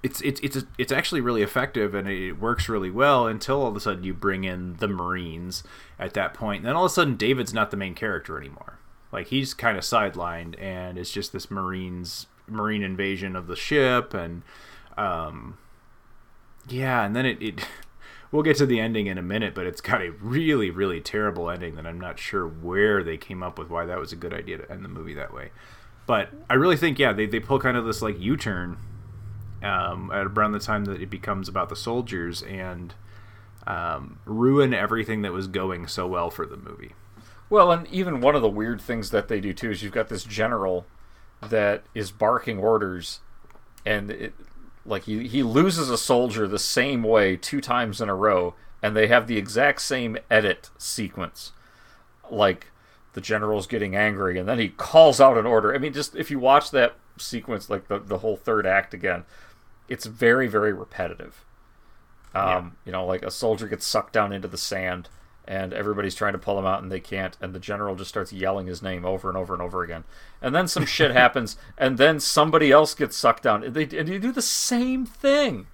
it's 0.04 0.22
it's 0.22 0.40
it's 0.42 0.64
it's 0.78 0.92
actually 0.92 1.22
really 1.22 1.42
effective 1.42 1.96
and 1.96 2.08
it 2.08 2.34
works 2.34 2.70
really 2.70 2.92
well 2.92 3.28
until 3.28 3.62
all 3.62 3.68
of 3.68 3.76
a 3.76 3.80
sudden 3.80 4.04
you 4.04 4.14
bring 4.14 4.44
in 4.44 4.76
the 4.76 4.88
Marines 4.88 5.64
at 5.98 6.14
that 6.14 6.34
point. 6.34 6.60
And 6.60 6.68
then 6.68 6.76
all 6.76 6.86
of 6.86 6.92
a 6.92 6.94
sudden 6.94 7.16
David's 7.16 7.54
not 7.54 7.72
the 7.72 7.78
main 7.78 7.96
character 7.96 8.38
anymore. 8.38 8.78
Like 9.12 9.28
he's 9.28 9.54
kind 9.54 9.78
of 9.78 9.84
sidelined 9.84 10.60
and 10.62 10.98
it's 10.98 11.12
just 11.12 11.34
this 11.34 11.50
Marines 11.50 12.28
Marine 12.48 12.84
invasion 12.84 13.36
of 13.36 13.48
the 13.48 13.56
ship 13.56 14.14
and 14.14 14.44
um 14.98 15.58
yeah, 16.70 17.06
and 17.06 17.16
then 17.16 17.26
it, 17.26 17.42
it 17.42 17.68
we'll 18.32 18.44
get 18.44 18.58
to 18.58 18.66
the 18.66 18.80
ending 18.80 19.08
in 19.08 19.18
a 19.18 19.22
minute, 19.22 19.56
but 19.56 19.66
it's 19.66 19.82
got 19.82 20.02
a 20.02 20.12
really, 20.12 20.70
really 20.70 21.02
terrible 21.02 21.50
ending 21.50 21.76
that 21.76 21.86
I'm 21.86 22.00
not 22.00 22.20
sure 22.20 22.48
where 22.48 23.04
they 23.04 23.18
came 23.18 23.44
up 23.44 23.58
with 23.58 23.70
why 23.70 23.86
that 23.86 24.00
was 24.00 24.12
a 24.12 24.18
good 24.18 24.34
idea 24.34 24.58
to 24.58 24.72
end 24.72 24.84
the 24.84 24.90
movie 24.90 25.14
that 25.14 25.34
way. 25.34 25.52
But 26.06 26.30
I 26.50 26.54
really 26.54 26.78
think, 26.78 27.00
yeah, 27.00 27.14
they, 27.14 27.26
they 27.26 27.40
pull 27.40 27.60
kind 27.60 27.78
of 27.78 27.86
this 27.86 28.02
like 28.02 28.20
U 28.20 28.38
turn 28.38 28.78
um, 29.64 30.12
around 30.12 30.54
the 30.54 30.60
time 30.60 30.86
that 30.86 31.02
it 31.02 31.10
becomes 31.10 31.50
about 31.50 31.70
the 31.70 31.76
soldiers 31.76 32.42
and 32.44 32.94
um, 33.66 34.20
ruin 34.26 34.74
everything 34.74 35.22
that 35.24 35.34
was 35.34 35.48
going 35.48 35.88
so 35.88 36.08
well 36.08 36.30
for 36.30 36.46
the 36.46 36.58
movie. 36.58 36.94
Well, 37.50 37.72
and 37.72 37.88
even 37.88 38.22
one 38.22 38.36
of 38.36 38.42
the 38.42 38.50
weird 38.50 38.82
things 38.82 39.12
that 39.12 39.28
they 39.28 39.40
do 39.40 39.54
too 39.54 39.72
is 39.72 39.84
you've 39.84 39.94
got 39.94 40.10
this 40.10 40.24
general 40.24 40.86
that 41.42 41.84
is 41.94 42.12
barking 42.12 42.60
orders, 42.60 43.20
and 43.86 44.12
it, 44.12 44.34
like 44.88 45.04
he 45.04 45.28
he 45.28 45.44
loses 45.44 45.90
a 45.90 45.98
soldier 45.98 46.48
the 46.48 46.58
same 46.58 47.04
way 47.04 47.36
two 47.36 47.62
times 47.62 48.02
in 48.02 48.10
a 48.10 48.16
row, 48.16 48.56
and 48.82 48.96
they 48.96 49.08
have 49.08 49.28
the 49.28 49.38
exact 49.38 49.82
same 49.82 50.18
edit 50.32 50.70
sequence, 50.78 51.52
like 52.32 52.68
the 53.14 53.22
general's 53.22 53.68
getting 53.68 53.96
angry, 53.96 54.40
and 54.40 54.48
then 54.48 54.60
he 54.60 54.70
calls 54.70 55.20
out 55.20 55.38
an 55.38 55.46
order. 55.46 55.74
I 55.74 55.78
mean, 55.78 55.94
just 55.94 56.16
if 56.16 56.32
you 56.32 56.40
watch 56.40 56.72
that 56.72 56.96
sequence, 57.18 57.70
like 57.70 57.88
the 57.88 58.00
the 58.00 58.20
whole 58.20 58.38
third 58.38 58.66
act 58.66 58.94
again, 58.94 59.26
it's 59.90 60.06
very 60.06 60.48
very 60.48 60.74
repetitive. 60.74 61.44
Um, 62.36 62.78
You 62.86 62.92
know, 62.92 63.06
like 63.06 63.24
a 63.24 63.32
soldier 63.32 63.68
gets 63.68 63.86
sucked 63.86 64.14
down 64.14 64.32
into 64.32 64.48
the 64.48 64.58
sand, 64.58 65.10
and 65.48 65.74
everybody's 65.74 66.16
trying 66.16 66.34
to 66.34 66.40
pull 66.40 66.60
him 66.60 66.66
out, 66.66 66.82
and 66.84 66.92
they 66.92 67.00
can't, 67.00 67.38
and 67.42 67.54
the 67.54 67.60
general 67.60 67.96
just 67.96 68.10
starts 68.10 68.34
yelling 68.34 68.68
his 68.68 68.82
name 68.82 69.06
over 69.06 69.30
and 69.30 69.38
over 69.38 69.54
and 69.54 69.62
over 69.64 69.84
again. 69.84 70.04
And 70.42 70.54
then 70.54 70.68
some 70.68 70.86
shit 70.86 71.12
happens, 71.24 71.56
and 71.78 71.98
then 71.98 72.20
somebody 72.20 72.72
else 72.72 72.94
gets 72.94 73.16
sucked 73.18 73.44
down, 73.44 73.64
and 73.64 73.74
they 73.74 73.84
and 73.98 74.10
you 74.10 74.20
do 74.20 74.32
the 74.32 74.42
same 74.42 75.06
thing 75.06 75.68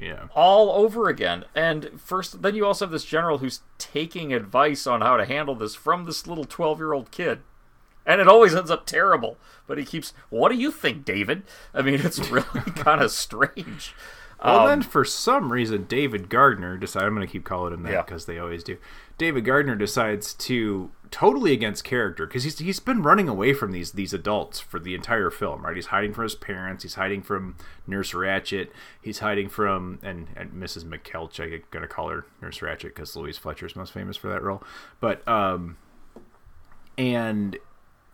Yeah. 0.00 0.28
all 0.34 0.70
over 0.70 1.08
again. 1.08 1.44
And 1.54 2.00
first, 2.00 2.42
then 2.42 2.54
you 2.54 2.64
also 2.66 2.86
have 2.86 2.92
this 2.92 3.04
general 3.04 3.38
who's 3.38 3.60
taking 3.78 4.32
advice 4.32 4.86
on 4.86 5.00
how 5.02 5.16
to 5.16 5.24
handle 5.26 5.54
this 5.54 5.74
from 5.74 6.04
this 6.06 6.26
little 6.26 6.44
twelve-year-old 6.44 7.10
kid. 7.10 7.40
And 8.06 8.20
it 8.20 8.26
always 8.28 8.54
ends 8.54 8.70
up 8.70 8.86
terrible. 8.86 9.36
But 9.66 9.76
he 9.78 9.84
keeps, 9.84 10.14
what 10.30 10.48
do 10.50 10.56
you 10.56 10.70
think, 10.72 11.04
David? 11.04 11.42
I 11.74 11.82
mean, 11.82 12.00
it's 12.00 12.18
really 12.30 12.44
kind 12.76 13.02
of 13.02 13.10
strange. 13.12 13.94
Well, 14.44 14.60
Um, 14.60 14.68
then 14.68 14.82
for 14.82 15.04
some 15.04 15.52
reason, 15.52 15.84
David 15.84 16.28
Gardner 16.30 16.76
decided. 16.78 17.06
I'm 17.06 17.14
going 17.14 17.26
to 17.26 17.30
keep 17.32 17.44
calling 17.44 17.74
him 17.74 17.82
that 17.82 17.92
Yeah. 17.92 18.02
because 18.02 18.24
they 18.26 18.38
always 18.38 18.64
do. 18.64 18.78
David 19.18 19.44
Gardner 19.44 19.76
decides 19.76 20.32
to 20.34 20.90
totally 21.10 21.52
against 21.52 21.84
character 21.84 22.26
because 22.26 22.44
he's 22.44 22.58
he's 22.58 22.80
been 22.80 23.02
running 23.02 23.28
away 23.28 23.52
from 23.52 23.72
these 23.72 23.92
these 23.92 24.14
adults 24.14 24.58
for 24.60 24.78
the 24.80 24.94
entire 24.94 25.28
film. 25.30 25.64
Right? 25.66 25.76
He's 25.76 25.86
hiding 25.86 26.14
from 26.14 26.22
his 26.24 26.34
parents. 26.34 26.84
He's 26.84 26.94
hiding 26.94 27.20
from 27.22 27.56
Nurse 27.86 28.12
Ratched. 28.12 28.68
He's 29.02 29.18
hiding 29.18 29.48
from 29.50 29.98
and, 30.02 30.28
and 30.36 30.52
Mrs. 30.52 30.84
McKeltch. 30.84 31.38
I'm 31.38 31.62
going 31.70 31.82
to 31.82 31.88
call 31.88 32.08
her 32.08 32.24
Nurse 32.40 32.60
Ratched 32.60 32.82
because 32.84 33.14
Louise 33.16 33.36
Fletcher's 33.36 33.76
most 33.76 33.92
famous 33.92 34.16
for 34.16 34.28
that 34.28 34.42
role. 34.42 34.62
But 35.00 35.26
um, 35.28 35.76
and 36.96 37.58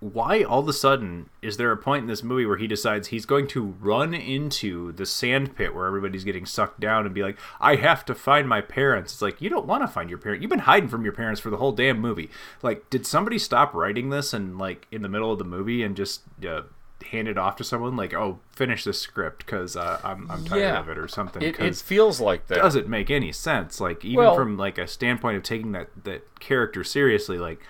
why 0.01 0.43
all 0.43 0.61
of 0.61 0.69
a 0.69 0.73
sudden 0.75 1.31
is 1.41 1.57
there 1.57 1.73
a 1.73 1.77
point 1.77 2.03
in 2.03 2.07
this 2.07 2.23
movie 2.23 2.45
where 2.45 2.59
he 2.59 2.67
decides 2.67 3.09
he's 3.09 3.25
going 3.25 3.47
to 3.49 3.75
run 3.81 4.13
into 4.13 4.93
the 4.93 5.07
sand 5.07 5.57
pit 5.57 5.75
where 5.75 5.87
everybody's 5.87 6.23
getting 6.25 6.45
sucked 6.45 6.81
down 6.81 7.07
and 7.07 7.15
be 7.15 7.23
like, 7.23 7.39
I 7.61 7.77
have 7.77 8.05
to 8.07 8.15
find 8.15 8.47
my 8.49 8.61
parents? 8.61 9.15
It's 9.15 9.23
like, 9.23 9.41
you 9.41 9.49
don't 9.49 9.67
want 9.67 9.83
to 9.83 9.89
find 9.89 10.11
your 10.11 10.19
parents. 10.19 10.43
You've 10.43 10.51
been 10.51 10.59
hiding 10.61 10.91
from 10.91 11.03
your 11.05 11.15
parents 11.15 11.41
for 11.41 11.49
the 11.51 11.57
whole 11.57 11.73
damn 11.73 11.99
movie. 11.99 12.31
Like, 12.63 12.91
did 12.91 13.07
somebody 13.07 13.39
stop 13.39 13.73
writing 13.73 14.11
this 14.11 14.35
and, 14.35 14.59
like, 14.59 14.87
in 14.93 15.01
the 15.03 15.09
middle 15.09 15.33
of 15.33 15.39
the 15.39 15.45
movie 15.45 15.83
and 15.83 15.97
just 15.97 16.23
uh, 16.47 16.63
hand 17.11 17.27
it 17.29 17.39
off 17.39 17.57
to 17.57 17.65
someone? 17.65 17.97
Like, 17.97 18.13
oh, 18.13 18.41
finish 18.53 18.85
this 18.85 19.01
script 19.01 19.47
because 19.47 19.77
uh, 19.77 19.99
I'm, 20.05 20.31
I'm 20.31 20.45
tired 20.45 20.61
Yeah. 20.61 20.79
of 20.79 20.91
it 20.91 20.99
or 20.99 21.09
something. 21.09 21.41
It, 21.43 21.59
it 21.59 21.77
feels 21.77 22.21
like 22.21 22.49
that. 22.49 22.57
doesn't 22.59 22.87
make 22.89 23.11
any 23.11 23.33
sense. 23.33 23.81
Like 23.81 24.05
even 24.05 24.17
Well- 24.25 24.35
from 24.37 24.59
like 24.59 24.77
a 24.77 24.87
standpoint 24.87 25.39
of 25.39 25.43
taking 25.43 25.73
that 25.73 25.89
that 26.05 26.39
character 26.39 26.85
seriously, 26.85 27.39
like 27.39 27.61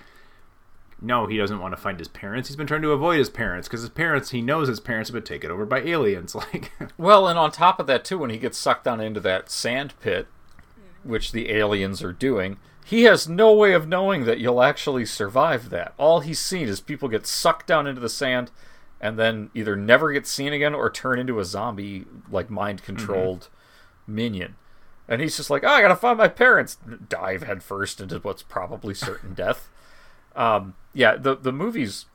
no, 1.00 1.26
he 1.26 1.36
doesn't 1.36 1.60
want 1.60 1.72
to 1.72 1.80
find 1.80 1.98
his 1.98 2.08
parents. 2.08 2.48
He's 2.48 2.56
been 2.56 2.66
trying 2.66 2.82
to 2.82 2.92
avoid 2.92 3.18
his 3.18 3.28
parents 3.28 3.68
because 3.68 3.82
his 3.82 3.90
parents, 3.90 4.30
he 4.30 4.40
knows 4.40 4.68
his 4.68 4.80
parents 4.80 5.10
have 5.10 5.14
been 5.14 5.22
taken 5.22 5.50
over 5.50 5.66
by 5.66 5.80
aliens. 5.80 6.34
Like, 6.52 6.72
Well, 6.96 7.28
and 7.28 7.38
on 7.38 7.50
top 7.50 7.78
of 7.80 7.86
that, 7.86 8.04
too, 8.04 8.18
when 8.18 8.30
he 8.30 8.38
gets 8.38 8.56
sucked 8.56 8.84
down 8.84 9.00
into 9.00 9.20
that 9.20 9.50
sand 9.50 9.94
pit, 10.00 10.26
which 11.02 11.32
the 11.32 11.50
aliens 11.50 12.02
are 12.02 12.12
doing, 12.12 12.56
he 12.84 13.02
has 13.02 13.28
no 13.28 13.52
way 13.52 13.72
of 13.72 13.88
knowing 13.88 14.24
that 14.24 14.38
you'll 14.38 14.62
actually 14.62 15.04
survive 15.04 15.70
that. 15.70 15.92
All 15.98 16.20
he's 16.20 16.38
seen 16.38 16.68
is 16.68 16.80
people 16.80 17.08
get 17.08 17.26
sucked 17.26 17.66
down 17.66 17.86
into 17.86 18.00
the 18.00 18.08
sand 18.08 18.50
and 19.00 19.18
then 19.18 19.50
either 19.54 19.76
never 19.76 20.12
get 20.12 20.26
seen 20.26 20.52
again 20.52 20.74
or 20.74 20.88
turn 20.88 21.18
into 21.18 21.40
a 21.40 21.44
zombie, 21.44 22.06
like 22.30 22.48
mind 22.48 22.82
controlled 22.82 23.40
mm-hmm. 23.40 24.14
minion. 24.14 24.56
And 25.08 25.20
he's 25.20 25.36
just 25.36 25.50
like, 25.50 25.62
oh, 25.64 25.68
I 25.68 25.82
gotta 25.82 25.96
find 25.96 26.16
my 26.16 26.28
parents. 26.28 26.78
Dive 27.08 27.42
headfirst 27.42 28.00
into 28.00 28.18
what's 28.18 28.42
probably 28.42 28.94
certain 28.94 29.34
death. 29.34 29.68
Um, 30.36 30.74
yeah, 30.92 31.16
the 31.16 31.34
the 31.36 31.52
movie's 31.52 32.06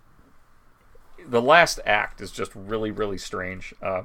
the 1.28 1.42
last 1.42 1.80
act 1.86 2.22
is 2.22 2.32
just 2.32 2.52
really 2.56 2.92
really 2.92 3.18
strange. 3.18 3.74
Uh, 3.82 4.04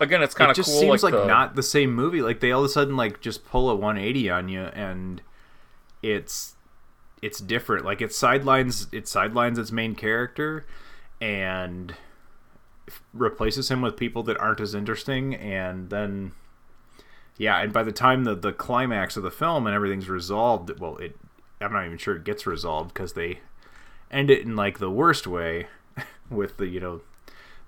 again, 0.00 0.22
it's 0.22 0.34
kind 0.34 0.48
it 0.48 0.52
of 0.52 0.56
just 0.56 0.70
cool. 0.70 0.80
seems 0.80 1.02
like, 1.02 1.12
the- 1.14 1.26
not 1.26 1.56
the 1.56 1.62
same 1.62 1.94
movie. 1.94 2.22
Like 2.22 2.40
they 2.40 2.52
all 2.52 2.60
of 2.60 2.66
a 2.66 2.68
sudden 2.68 2.96
like 2.96 3.20
just 3.20 3.44
pull 3.44 3.70
a 3.70 3.74
180 3.74 4.30
on 4.30 4.48
you, 4.48 4.62
and 4.62 5.22
it's 6.02 6.54
it's 7.22 7.40
different. 7.40 7.84
Like 7.84 8.00
it 8.00 8.12
sidelines 8.12 8.86
it 8.92 9.08
sidelines 9.08 9.58
its 9.58 9.72
main 9.72 9.94
character, 9.94 10.66
and 11.20 11.94
replaces 13.14 13.70
him 13.70 13.80
with 13.80 13.96
people 13.96 14.22
that 14.24 14.38
aren't 14.38 14.60
as 14.60 14.74
interesting, 14.74 15.34
and 15.34 15.88
then 15.90 16.32
yeah, 17.38 17.60
and 17.62 17.72
by 17.72 17.82
the 17.82 17.92
time 17.92 18.24
the 18.24 18.34
the 18.34 18.52
climax 18.52 19.16
of 19.16 19.22
the 19.22 19.30
film 19.30 19.66
and 19.66 19.74
everything's 19.74 20.08
resolved, 20.08 20.78
well, 20.80 20.96
it 20.98 21.16
I'm 21.62 21.72
not 21.72 21.86
even 21.86 21.98
sure 21.98 22.16
it 22.16 22.24
gets 22.24 22.46
resolved 22.46 22.92
because 22.94 23.12
they 23.14 23.40
end 24.10 24.30
it 24.30 24.42
in 24.42 24.56
like 24.56 24.78
the 24.78 24.90
worst 24.90 25.26
way 25.26 25.66
with 26.30 26.56
the 26.58 26.66
you 26.66 26.80
know 26.80 27.00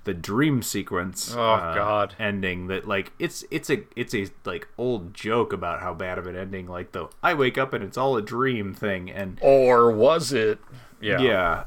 the 0.04 0.12
dream 0.12 0.62
sequence 0.62 1.34
Oh, 1.34 1.40
uh, 1.40 1.74
God. 1.74 2.14
ending 2.18 2.66
that 2.66 2.86
like 2.86 3.12
it's 3.18 3.44
it's 3.50 3.70
a 3.70 3.84
it's 3.96 4.14
a 4.14 4.26
like 4.44 4.68
old 4.76 5.14
joke 5.14 5.52
about 5.52 5.80
how 5.80 5.94
bad 5.94 6.18
of 6.18 6.26
an 6.26 6.36
ending 6.36 6.66
like 6.66 6.92
the 6.92 7.08
I 7.22 7.32
wake 7.32 7.56
up 7.56 7.72
and 7.72 7.82
it's 7.82 7.96
all 7.96 8.16
a 8.16 8.22
dream 8.22 8.74
thing 8.74 9.10
and 9.10 9.38
or 9.40 9.90
was 9.90 10.32
it? 10.32 10.58
Yeah. 11.00 11.20
yeah 11.20 11.64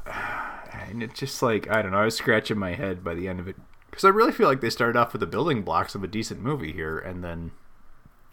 and 0.88 1.02
it's 1.02 1.18
just 1.18 1.42
like 1.42 1.68
I 1.68 1.82
don't 1.82 1.90
know 1.90 1.98
I 1.98 2.04
was 2.04 2.16
scratching 2.16 2.58
my 2.58 2.74
head 2.74 3.02
by 3.02 3.14
the 3.14 3.26
end 3.26 3.40
of 3.40 3.48
it 3.48 3.56
because 3.90 4.04
I 4.04 4.08
really 4.10 4.30
feel 4.32 4.46
like 4.46 4.60
they 4.60 4.70
started 4.70 4.96
off 4.96 5.12
with 5.12 5.20
the 5.20 5.26
building 5.26 5.62
blocks 5.62 5.96
of 5.96 6.04
a 6.04 6.08
decent 6.08 6.40
movie 6.40 6.72
here 6.72 6.96
and 6.98 7.24
then 7.24 7.50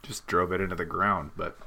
just 0.03 0.27
drove 0.27 0.51
it 0.51 0.61
into 0.61 0.75
the 0.75 0.85
ground 0.85 1.31
but 1.35 1.57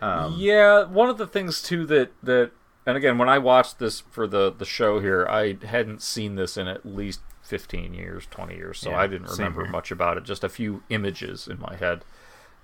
um, 0.00 0.34
yeah, 0.38 0.84
one 0.84 1.08
of 1.08 1.18
the 1.18 1.26
things 1.26 1.62
too 1.62 1.86
that 1.86 2.12
that 2.22 2.50
and 2.86 2.96
again 2.96 3.18
when 3.18 3.28
I 3.28 3.38
watched 3.38 3.78
this 3.78 4.00
for 4.00 4.26
the 4.26 4.52
the 4.52 4.64
show 4.64 5.00
here, 5.00 5.26
I 5.28 5.56
hadn't 5.66 6.02
seen 6.02 6.34
this 6.36 6.56
in 6.56 6.68
at 6.68 6.84
least 6.86 7.20
15 7.42 7.94
years, 7.94 8.26
20 8.30 8.56
years, 8.56 8.78
so 8.80 8.90
Yeah, 8.90 9.00
I 9.00 9.06
didn't 9.06 9.30
remember 9.30 9.62
here. 9.62 9.70
much 9.70 9.90
about 9.90 10.16
it, 10.16 10.24
just 10.24 10.44
a 10.44 10.48
few 10.48 10.82
images 10.88 11.46
in 11.48 11.60
my 11.60 11.76
head. 11.76 12.04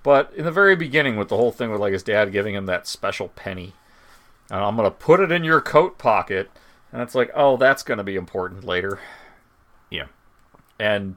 But 0.02 0.32
in 0.34 0.44
the 0.44 0.50
very 0.50 0.74
beginning 0.74 1.16
with 1.16 1.28
the 1.28 1.36
whole 1.36 1.52
thing 1.52 1.70
with 1.70 1.80
like 1.80 1.92
his 1.92 2.02
dad 2.02 2.32
giving 2.32 2.54
him 2.54 2.66
that 2.66 2.86
special 2.88 3.28
penny, 3.28 3.74
and 4.50 4.60
I'm 4.60 4.74
going 4.76 4.86
to 4.90 4.96
put 4.96 5.20
it 5.20 5.30
in 5.30 5.44
your 5.44 5.60
coat 5.60 5.96
pocket, 5.98 6.50
and 6.92 7.00
it's 7.00 7.14
like, 7.14 7.30
"Oh, 7.34 7.56
that's 7.56 7.84
going 7.84 7.98
to 7.98 8.04
be 8.04 8.16
important 8.16 8.64
later." 8.64 8.98
yeah 9.90 10.06
and 10.80 11.16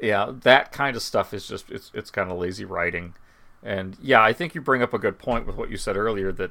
yeah 0.00 0.32
that 0.42 0.72
kind 0.72 0.96
of 0.96 1.02
stuff 1.02 1.32
is 1.32 1.46
just 1.46 1.70
it's 1.70 1.92
it's 1.94 2.10
kind 2.10 2.28
of 2.30 2.36
lazy 2.36 2.64
writing 2.64 3.14
and 3.64 3.96
yeah 4.00 4.22
i 4.22 4.32
think 4.32 4.54
you 4.54 4.60
bring 4.60 4.82
up 4.82 4.92
a 4.94 4.98
good 4.98 5.18
point 5.18 5.46
with 5.46 5.56
what 5.56 5.70
you 5.70 5.76
said 5.76 5.96
earlier 5.96 6.30
that 6.30 6.50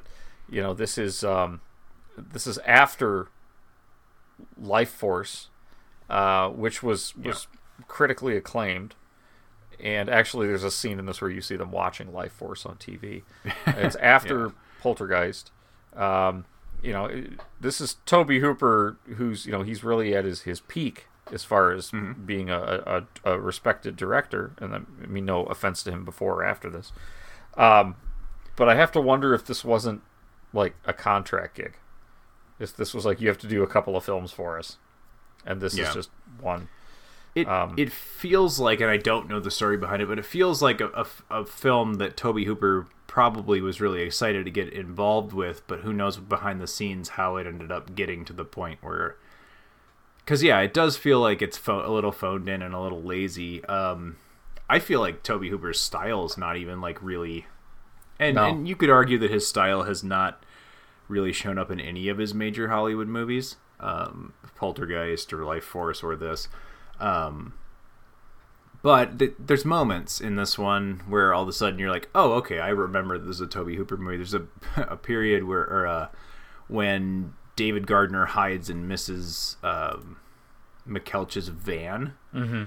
you 0.50 0.60
know 0.60 0.74
this 0.74 0.98
is 0.98 1.24
um 1.24 1.60
this 2.18 2.46
is 2.46 2.58
after 2.66 3.28
lifeforce 4.60 5.46
uh 6.10 6.48
which 6.50 6.82
was 6.82 7.16
was 7.16 7.46
critically 7.88 8.36
acclaimed. 8.36 8.94
And 9.80 10.08
actually 10.08 10.46
there's 10.46 10.62
a 10.62 10.70
scene 10.70 10.98
in 11.00 11.06
this 11.06 11.20
where 11.20 11.30
you 11.30 11.40
see 11.40 11.56
them 11.56 11.72
watching 11.72 12.08
lifeforce 12.08 12.64
on 12.64 12.76
tv 12.76 13.22
it's 13.66 13.96
after 13.96 14.52
poltergeist. 14.80 15.50
Um 15.96 16.44
you 16.82 16.92
know 16.92 17.06
it- 17.06 17.40
this 17.60 17.80
is 17.80 17.96
tobe 18.06 18.30
hooper 18.30 18.96
who's 19.16 19.46
you 19.46 19.52
know 19.52 19.62
he's 19.62 19.82
really 19.82 20.14
at 20.14 20.24
his 20.24 20.42
his 20.42 20.60
peak 20.60 21.06
as 21.32 21.44
far 21.44 21.72
as 21.72 21.92
being 22.26 22.50
a, 22.50 23.04
a, 23.24 23.32
a 23.32 23.40
respected 23.40 23.96
director 23.96 24.52
and 24.60 24.74
I 24.74 25.06
mean 25.06 25.24
no 25.24 25.44
offense 25.44 25.82
to 25.84 25.90
him 25.90 26.04
before 26.04 26.34
or 26.42 26.44
after 26.44 26.68
this 26.70 26.92
um 27.56 27.96
but 28.56 28.68
i 28.68 28.74
have 28.74 28.92
to 28.92 29.00
wonder 29.00 29.34
if 29.34 29.46
this 29.46 29.64
wasn't 29.64 30.02
like 30.52 30.74
a 30.84 30.92
contract 30.92 31.56
gig 31.56 31.74
if 32.58 32.76
this 32.76 32.94
was 32.94 33.04
like 33.04 33.20
you 33.20 33.28
have 33.28 33.38
to 33.38 33.46
do 33.48 33.62
a 33.62 33.66
couple 33.66 33.96
of 33.96 34.04
films 34.04 34.32
for 34.32 34.58
us 34.58 34.76
and 35.46 35.60
this 35.60 35.76
Yeah. 35.76 35.88
is 35.88 35.94
just 35.94 36.10
one 36.40 36.68
It 37.34 37.48
Um, 37.48 37.74
it 37.76 37.90
feels 37.92 38.60
like, 38.60 38.80
and 38.80 38.90
I 38.90 38.96
don't 38.96 39.28
know 39.28 39.40
the 39.40 39.50
story 39.50 39.76
behind 39.76 40.00
it, 40.02 40.08
but 40.08 40.18
it 40.18 40.24
feels 40.24 40.62
like 40.62 40.80
a, 40.80 40.88
a, 41.30 41.40
a 41.40 41.44
film 41.44 41.94
that 41.94 42.16
Tobe 42.16 42.44
Hooper 42.44 42.86
probably 43.08 43.60
was 43.60 43.80
really 43.80 44.02
excited 44.02 44.44
to 44.44 44.50
get 44.50 44.72
involved 44.72 45.32
with, 45.32 45.66
but 45.66 45.80
who 45.80 45.92
knows 45.92 46.16
behind 46.16 46.60
the 46.60 46.66
scenes 46.66 47.10
how 47.10 47.36
it 47.36 47.46
ended 47.46 47.72
up 47.72 47.94
getting 47.94 48.24
to 48.26 48.32
the 48.32 48.44
point 48.44 48.78
where. 48.82 49.16
Because 50.24 50.42
yeah, 50.42 50.60
it 50.60 50.72
does 50.72 50.96
feel 50.96 51.20
like 51.20 51.42
it's 51.42 51.58
pho- 51.58 51.86
a 51.86 51.92
little 51.92 52.12
phoned 52.12 52.48
in 52.48 52.62
and 52.62 52.74
a 52.74 52.80
little 52.80 53.02
lazy. 53.02 53.62
Um, 53.66 54.16
I 54.70 54.78
feel 54.78 55.00
like 55.00 55.22
Tobe 55.22 55.44
Hooper's 55.44 55.80
style 55.80 56.24
is 56.24 56.38
not 56.38 56.56
even 56.56 56.80
like 56.80 57.02
really, 57.02 57.46
and 58.18 58.36
No. 58.36 58.44
and 58.48 58.66
you 58.68 58.74
could 58.76 58.88
argue 58.90 59.18
that 59.18 59.30
his 59.30 59.46
style 59.46 59.82
has 59.82 60.02
not 60.02 60.42
really 61.08 61.32
shown 61.32 61.58
up 61.58 61.70
in 61.70 61.78
any 61.78 62.08
of 62.08 62.16
his 62.16 62.32
major 62.32 62.68
Hollywood 62.68 63.08
movies, 63.08 63.56
um, 63.80 64.32
Poltergeist 64.54 65.32
or 65.34 65.38
Lifeforce 65.40 66.02
or 66.02 66.16
this. 66.16 66.48
Um, 66.98 67.52
but 68.82 69.18
th- 69.18 69.34
there's 69.38 69.64
moments 69.66 70.20
in 70.20 70.36
this 70.36 70.58
one 70.58 71.02
where 71.08 71.34
all 71.34 71.42
of 71.42 71.48
a 71.48 71.52
sudden 71.52 71.78
you're 71.78 71.90
like, 71.90 72.08
oh, 72.14 72.32
okay, 72.34 72.60
I 72.60 72.68
remember 72.68 73.18
this 73.18 73.36
is 73.36 73.40
a 73.42 73.46
Tobe 73.46 73.72
Hooper 73.74 73.96
movie. 73.98 74.16
There's 74.16 74.34
a, 74.34 74.46
a 74.76 74.96
period 74.96 75.44
where, 75.44 75.60
or, 75.62 75.86
uh, 75.86 76.08
when 76.68 77.34
David 77.56 77.86
Gardner 77.86 78.26
hides 78.26 78.68
in 78.68 78.88
Mrs. 78.88 79.62
Um, 79.62 80.18
McKeltch's 80.88 81.48
van, 81.48 82.14
mm-hmm. 82.34 82.64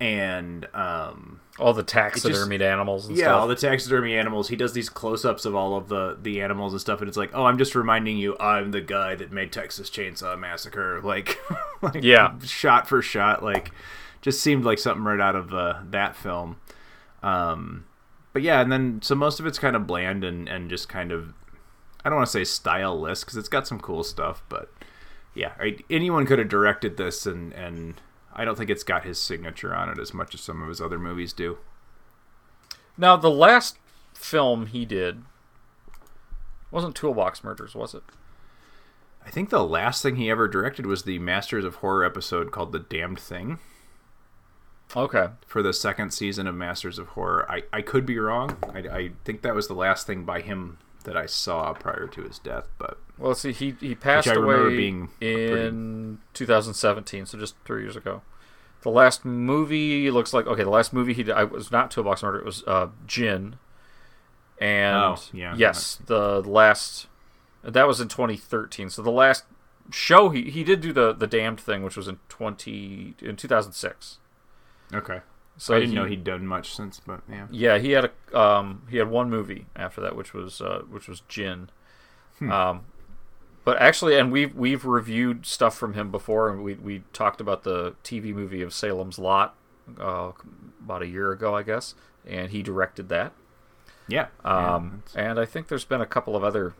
and 0.00 0.68
um, 0.74 1.40
all 1.58 1.72
the 1.72 1.82
taxidermied 1.82 2.60
animals 2.60 3.08
and 3.08 3.16
yeah, 3.16 3.24
stuff 3.24 3.40
all 3.40 3.48
the 3.48 3.56
taxidermy 3.56 4.16
animals. 4.16 4.48
He 4.48 4.56
does 4.56 4.72
these 4.72 4.88
close-ups 4.88 5.44
of 5.44 5.54
all 5.54 5.76
of 5.76 5.88
the 5.88 6.16
the 6.20 6.40
animals 6.40 6.72
and 6.72 6.80
stuff, 6.80 7.00
and 7.00 7.08
it's 7.08 7.16
like, 7.16 7.30
oh, 7.34 7.46
I'm 7.46 7.58
just 7.58 7.74
reminding 7.74 8.16
you, 8.18 8.36
I'm 8.38 8.70
the 8.70 8.80
guy 8.80 9.14
that 9.16 9.32
made 9.32 9.50
Texas 9.52 9.90
Chainsaw 9.90 10.38
Massacre, 10.38 11.00
like, 11.04 11.38
like 11.82 12.02
Yeah. 12.02 12.38
shot 12.44 12.88
for 12.88 13.02
shot, 13.02 13.42
like, 13.42 13.72
just 14.20 14.40
seemed 14.40 14.64
like 14.64 14.78
something 14.78 15.04
right 15.04 15.20
out 15.20 15.36
of 15.36 15.52
uh, 15.52 15.80
that 15.90 16.14
film. 16.14 16.56
Um, 17.22 17.86
but 18.32 18.42
yeah, 18.42 18.60
and 18.60 18.70
then 18.70 19.00
so 19.02 19.14
most 19.14 19.40
of 19.40 19.46
it's 19.46 19.58
kind 19.58 19.74
of 19.74 19.86
bland 19.86 20.22
and 20.22 20.48
and 20.48 20.70
just 20.70 20.88
kind 20.88 21.10
of, 21.10 21.34
I 22.04 22.08
don't 22.08 22.16
want 22.16 22.28
to 22.30 22.32
say 22.32 22.42
styleless 22.42 23.20
because 23.20 23.36
it's 23.36 23.48
got 23.48 23.66
some 23.66 23.80
cool 23.80 24.04
stuff, 24.04 24.42
but 24.48 24.72
yeah, 25.34 25.52
I, 25.58 25.78
anyone 25.90 26.26
could 26.26 26.38
have 26.38 26.48
directed 26.48 26.96
this, 26.96 27.26
and 27.26 27.52
and 27.52 28.00
I 28.32 28.44
don't 28.44 28.56
think 28.56 28.70
it's 28.70 28.84
got 28.84 29.04
his 29.04 29.20
signature 29.20 29.74
on 29.74 29.88
it 29.88 29.98
as 29.98 30.14
much 30.14 30.34
as 30.34 30.40
some 30.40 30.62
of 30.62 30.68
his 30.68 30.80
other 30.80 30.98
movies 30.98 31.32
do. 31.32 31.58
Now, 32.96 33.16
the 33.16 33.30
last 33.30 33.76
film 34.14 34.66
he 34.66 34.84
did 34.84 35.22
wasn't 36.70 36.94
Toolbox 36.96 37.42
Murders, 37.44 37.74
was 37.74 37.94
it? 37.94 38.02
I 39.24 39.30
think 39.30 39.50
the 39.50 39.64
last 39.64 40.02
thing 40.02 40.16
he 40.16 40.30
ever 40.30 40.48
directed 40.48 40.86
was 40.86 41.02
the 41.02 41.18
Masters 41.18 41.64
of 41.64 41.76
Horror 41.76 42.04
episode 42.04 42.50
called 42.50 42.72
The 42.72 42.78
Damned 42.78 43.20
Thing 43.20 43.58
Okay. 44.96 45.28
for 45.46 45.62
the 45.62 45.74
second 45.74 46.12
season 46.12 46.46
of 46.46 46.54
Masters 46.54 46.98
of 46.98 47.08
Horror. 47.08 47.50
I, 47.50 47.62
I 47.72 47.82
could 47.82 48.06
be 48.06 48.18
wrong. 48.18 48.56
I, 48.72 48.78
I 48.78 49.10
think 49.24 49.42
that 49.42 49.54
was 49.54 49.68
the 49.68 49.74
last 49.74 50.06
thing 50.06 50.24
by 50.24 50.40
him 50.40 50.78
that 51.08 51.16
I 51.16 51.26
saw 51.26 51.72
prior 51.72 52.06
to 52.06 52.22
his 52.22 52.38
death, 52.38 52.68
but 52.78 52.98
Well, 53.18 53.34
see, 53.34 53.52
he 53.52 53.74
he 53.80 53.94
passed 53.94 54.28
away 54.28 54.76
being 54.76 55.08
pretty- 55.20 55.66
in 55.66 56.18
2017, 56.34 57.26
so 57.26 57.36
just 57.38 57.56
three 57.64 57.82
years 57.82 57.96
ago. 57.96 58.22
The 58.82 58.90
last 58.90 59.24
movie 59.24 60.08
looks 60.10 60.32
like 60.32 60.46
okay. 60.46 60.62
The 60.62 60.70
last 60.70 60.92
movie 60.92 61.12
he 61.12 61.24
did 61.24 61.34
I 61.34 61.42
was 61.44 61.72
not 61.72 61.90
to 61.90 62.00
a 62.00 62.02
Toolbox 62.04 62.22
Murder. 62.22 62.38
It 62.38 62.44
was 62.44 62.62
uh, 62.66 62.88
Djinn. 63.06 63.56
And 64.60 64.96
Oh, 64.96 65.16
yeah. 65.32 65.54
yes, 65.56 65.98
the 66.06 66.40
last 66.42 67.06
that 67.62 67.86
was 67.88 68.00
in 68.00 68.08
2013. 68.08 68.90
So 68.90 69.02
the 69.02 69.10
last 69.10 69.44
show 69.90 70.28
he 70.30 70.50
he 70.50 70.62
did 70.64 70.80
do 70.80 70.92
the 70.92 71.12
the 71.12 71.26
damned 71.26 71.58
thing, 71.60 71.82
which 71.82 71.96
was 71.96 72.06
in 72.08 72.18
twenty 72.28 73.14
in 73.20 73.34
two 73.36 73.48
thousand 73.48 73.72
six. 73.72 74.18
Okay. 74.94 75.20
So 75.58 75.74
I 75.74 75.80
didn't 75.80 75.90
he- 75.90 75.96
know 75.96 76.04
he'd 76.04 76.24
done 76.24 76.46
much 76.46 76.74
since, 76.74 77.00
but 77.00 77.20
yeah. 77.28 77.46
Yeah, 77.50 77.78
he 77.78 77.90
had 77.90 78.10
a 78.32 78.38
um, 78.38 78.82
he 78.88 78.96
had 78.96 79.10
one 79.10 79.28
movie 79.28 79.66
after 79.76 80.00
that, 80.00 80.16
which 80.16 80.32
was 80.32 80.60
uh, 80.60 80.82
which 80.88 81.08
was 81.08 81.20
Djinn. 81.28 81.70
Hmm. 82.38 82.52
Um, 82.52 82.80
but 83.64 83.76
actually, 83.80 84.16
and 84.16 84.30
we've 84.32 84.54
we've 84.54 84.84
reviewed 84.84 85.44
stuff 85.44 85.76
from 85.76 85.94
him 85.94 86.10
before, 86.10 86.48
and 86.48 86.62
we 86.62 86.74
we 86.74 87.02
talked 87.12 87.40
about 87.40 87.64
the 87.64 87.96
TV 88.04 88.32
movie 88.32 88.62
of 88.62 88.72
Salem's 88.72 89.18
Lot 89.18 89.56
uh, 90.00 90.30
about 90.80 91.02
a 91.02 91.06
year 91.06 91.32
ago, 91.32 91.54
I 91.54 91.64
guess, 91.64 91.94
and 92.26 92.50
he 92.50 92.62
directed 92.62 93.08
that. 93.08 93.32
Yeah. 94.06 94.28
Um, 94.44 95.02
and 95.14 95.38
I 95.38 95.44
think 95.44 95.68
there's 95.68 95.84
been 95.84 96.00
a 96.00 96.06
couple 96.06 96.34
of 96.36 96.44
other 96.44 96.74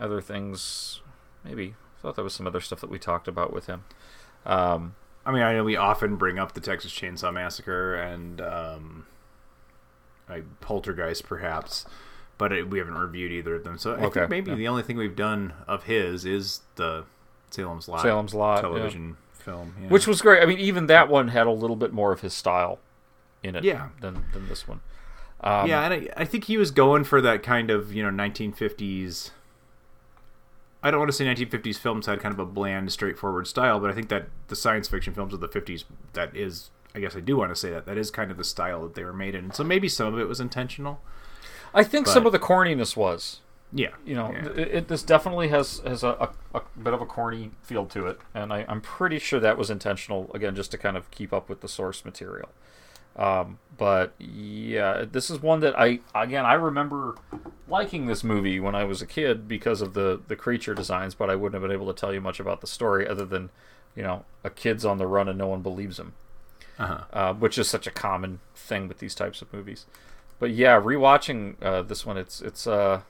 other 0.00 0.20
things. 0.20 1.00
Maybe 1.44 1.74
I 1.98 2.00
thought 2.02 2.14
there 2.14 2.24
was 2.24 2.34
some 2.34 2.46
other 2.46 2.60
stuff 2.60 2.80
that 2.80 2.90
we 2.90 2.98
talked 2.98 3.28
about 3.28 3.52
with 3.52 3.66
him. 3.66 3.84
Um, 4.44 4.94
I 5.26 5.32
mean, 5.32 5.42
I 5.42 5.52
know 5.54 5.64
we 5.64 5.76
often 5.76 6.16
bring 6.16 6.38
up 6.38 6.52
the 6.54 6.60
Texas 6.60 6.92
Chainsaw 6.92 7.32
Massacre 7.34 7.94
and 7.96 8.40
um, 8.40 9.06
like 10.28 10.44
Poltergeist, 10.60 11.24
perhaps, 11.24 11.84
but 12.38 12.52
it, 12.52 12.70
we 12.70 12.78
haven't 12.78 12.96
reviewed 12.96 13.32
either 13.32 13.56
of 13.56 13.64
them. 13.64 13.76
So 13.78 13.92
I 13.94 14.04
Okay, 14.04 14.20
think 14.20 14.30
maybe 14.30 14.50
yeah. 14.52 14.56
the 14.56 14.68
only 14.68 14.82
thing 14.82 14.96
we've 14.96 15.16
done 15.16 15.52
of 15.66 15.84
his 15.84 16.24
is 16.24 16.60
the 16.76 17.04
Salem's 17.50 17.88
Lot, 17.88 18.02
Salem's 18.02 18.34
Lot, 18.34 18.56
yeah. 18.56 18.60
television 18.62 19.16
film, 19.32 19.74
yeah. 19.82 19.88
which 19.88 20.06
was 20.06 20.22
great. 20.22 20.42
I 20.42 20.46
mean, 20.46 20.58
even 20.58 20.86
that 20.86 21.08
one 21.08 21.28
had 21.28 21.46
a 21.46 21.50
little 21.52 21.76
bit 21.76 21.92
more 21.92 22.12
of 22.12 22.20
his 22.20 22.32
style 22.34 22.78
in 23.42 23.54
it 23.56 23.64
Yeah. 23.64 23.88
than 24.00 24.24
than 24.32 24.48
this 24.48 24.66
one. 24.68 24.80
Um, 25.40 25.68
yeah, 25.68 25.82
and 25.84 25.92
I, 25.92 26.08
I 26.16 26.24
think 26.24 26.44
he 26.44 26.56
was 26.56 26.70
going 26.70 27.04
for 27.04 27.20
that 27.20 27.42
kind 27.42 27.70
of 27.70 27.92
you 27.92 28.02
know 28.02 28.10
1950s. 28.10 29.30
I 30.86 30.90
don't 30.92 31.00
want 31.00 31.10
to 31.10 31.16
say 31.16 31.24
1950s 31.24 31.78
films 31.78 32.06
had 32.06 32.20
kind 32.20 32.32
of 32.32 32.38
a 32.38 32.44
bland, 32.44 32.92
straightforward 32.92 33.48
style, 33.48 33.80
but 33.80 33.90
I 33.90 33.92
think 33.92 34.08
that 34.08 34.28
the 34.46 34.54
science 34.54 34.86
fiction 34.86 35.14
films 35.14 35.34
of 35.34 35.40
the 35.40 35.48
50s 35.48 35.82
that 36.12 36.34
is, 36.36 36.70
I 36.94 37.00
guess 37.00 37.16
I 37.16 37.20
do 37.20 37.36
want 37.36 37.50
to 37.50 37.56
say 37.56 37.70
that 37.70 37.86
that 37.86 37.98
is 37.98 38.12
kind 38.12 38.30
of 38.30 38.36
the 38.36 38.44
style 38.44 38.84
that 38.84 38.94
they 38.94 39.02
were 39.02 39.12
made 39.12 39.34
in. 39.34 39.50
So 39.50 39.64
maybe 39.64 39.88
some 39.88 40.14
of 40.14 40.20
it 40.20 40.28
was 40.28 40.38
intentional. 40.38 41.00
I 41.74 41.82
think 41.82 42.06
some 42.06 42.24
of 42.24 42.30
the 42.30 42.38
corniness 42.38 42.96
was. 42.96 43.40
Yeah, 43.72 43.90
You 44.04 44.14
know, 44.14 44.30
yeah. 44.32 44.48
it, 44.50 44.58
it, 44.58 44.88
this 44.88 45.02
definitely 45.02 45.48
has 45.48 45.80
has 45.84 46.04
a, 46.04 46.30
a, 46.54 46.58
a 46.58 46.62
bit 46.80 46.94
of 46.94 47.00
a 47.00 47.06
corny 47.06 47.50
feel 47.62 47.84
to 47.86 48.06
it, 48.06 48.20
and 48.32 48.52
I, 48.52 48.64
I'm 48.68 48.80
pretty 48.80 49.18
sure 49.18 49.40
that 49.40 49.58
was 49.58 49.70
intentional. 49.70 50.30
Again, 50.32 50.54
just 50.54 50.70
to 50.70 50.78
kind 50.78 50.96
of 50.96 51.10
keep 51.10 51.32
up 51.32 51.48
with 51.48 51.62
the 51.62 51.68
source 51.68 52.04
material. 52.04 52.50
Um, 53.16 53.58
but 53.78 54.14
yeah, 54.18 55.04
this 55.10 55.30
is 55.30 55.40
one 55.42 55.60
that 55.60 55.78
I 55.78 56.00
again 56.14 56.44
I 56.44 56.54
remember 56.54 57.16
liking 57.68 58.06
this 58.06 58.22
movie 58.24 58.60
when 58.60 58.74
I 58.74 58.84
was 58.84 59.02
a 59.02 59.06
kid 59.06 59.48
because 59.48 59.80
of 59.82 59.94
the 59.94 60.20
the 60.28 60.36
creature 60.36 60.74
designs, 60.74 61.14
but 61.14 61.30
I 61.30 61.34
wouldn't 61.36 61.54
have 61.60 61.68
been 61.68 61.74
able 61.76 61.92
to 61.92 61.98
tell 61.98 62.12
you 62.12 62.20
much 62.20 62.40
about 62.40 62.60
the 62.60 62.66
story 62.66 63.06
other 63.06 63.24
than 63.26 63.50
you 63.94 64.02
know 64.02 64.24
a 64.44 64.50
kid's 64.50 64.84
on 64.84 64.98
the 64.98 65.06
run 65.06 65.28
and 65.28 65.38
no 65.38 65.46
one 65.46 65.62
believes 65.62 65.98
him, 65.98 66.12
Uh-huh. 66.78 67.04
uh, 67.12 67.34
which 67.34 67.58
is 67.58 67.68
such 67.68 67.86
a 67.86 67.90
common 67.90 68.40
thing 68.54 68.88
with 68.88 68.98
these 68.98 69.14
types 69.14 69.40
of 69.42 69.52
movies. 69.52 69.86
But 70.38 70.50
yeah, 70.50 70.78
rewatching 70.80 71.56
uh, 71.62 71.82
this 71.82 72.04
one, 72.06 72.16
it's 72.18 72.40
it's 72.42 72.66
uh, 72.66 73.00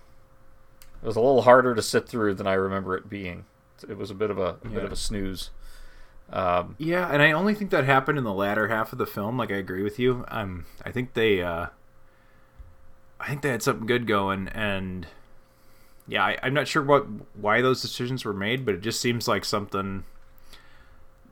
it 1.03 1.07
was 1.07 1.16
a 1.16 1.21
little 1.21 1.42
harder 1.42 1.75
to 1.75 1.83
sit 1.83 2.09
through 2.09 2.35
than 2.35 2.47
I 2.47 2.55
remember 2.55 2.97
it 2.97 3.09
being. 3.09 3.45
It 3.88 3.97
was 3.99 4.11
a 4.11 4.14
bit 4.14 4.31
of 4.31 4.38
a, 4.38 4.57
a 4.64 4.69
bit 4.69 4.85
of 4.85 4.92
a 4.92 4.97
snooze. 4.97 5.51
Um, 6.31 6.75
Yeah, 6.79 7.09
and 7.11 7.23
I 7.23 7.33
only 7.33 7.55
think 7.55 7.71
that 7.71 7.85
happened 7.85 8.19
in 8.19 8.25
the 8.25 8.33
latter 8.33 8.69
half 8.69 8.93
of 8.93 8.99
the 8.99 9.07
film. 9.07 9.39
Like 9.39 9.51
I 9.51 9.57
agree 9.57 9.83
with 9.83 9.99
you. 9.99 10.25
Um, 10.29 10.67
I 10.85 10.91
think 10.91 11.15
they, 11.15 11.43
uh, 11.43 11.67
I 13.21 13.29
think 13.29 13.43
they 13.43 13.51
had 13.51 13.62
something 13.62 13.87
good 13.87 14.07
going, 14.07 14.49
and 14.49 15.07
yeah, 16.07 16.25
I, 16.25 16.39
I'm 16.43 16.55
not 16.55 16.69
sure 16.69 16.83
what 16.83 17.07
why 17.35 17.61
those 17.62 17.81
decisions 17.83 18.25
were 18.25 18.35
made, 18.35 18.65
but 18.65 18.75
it 18.75 18.81
just 18.83 19.01
seems 19.01 19.27
like 19.29 19.45
something. 19.45 20.05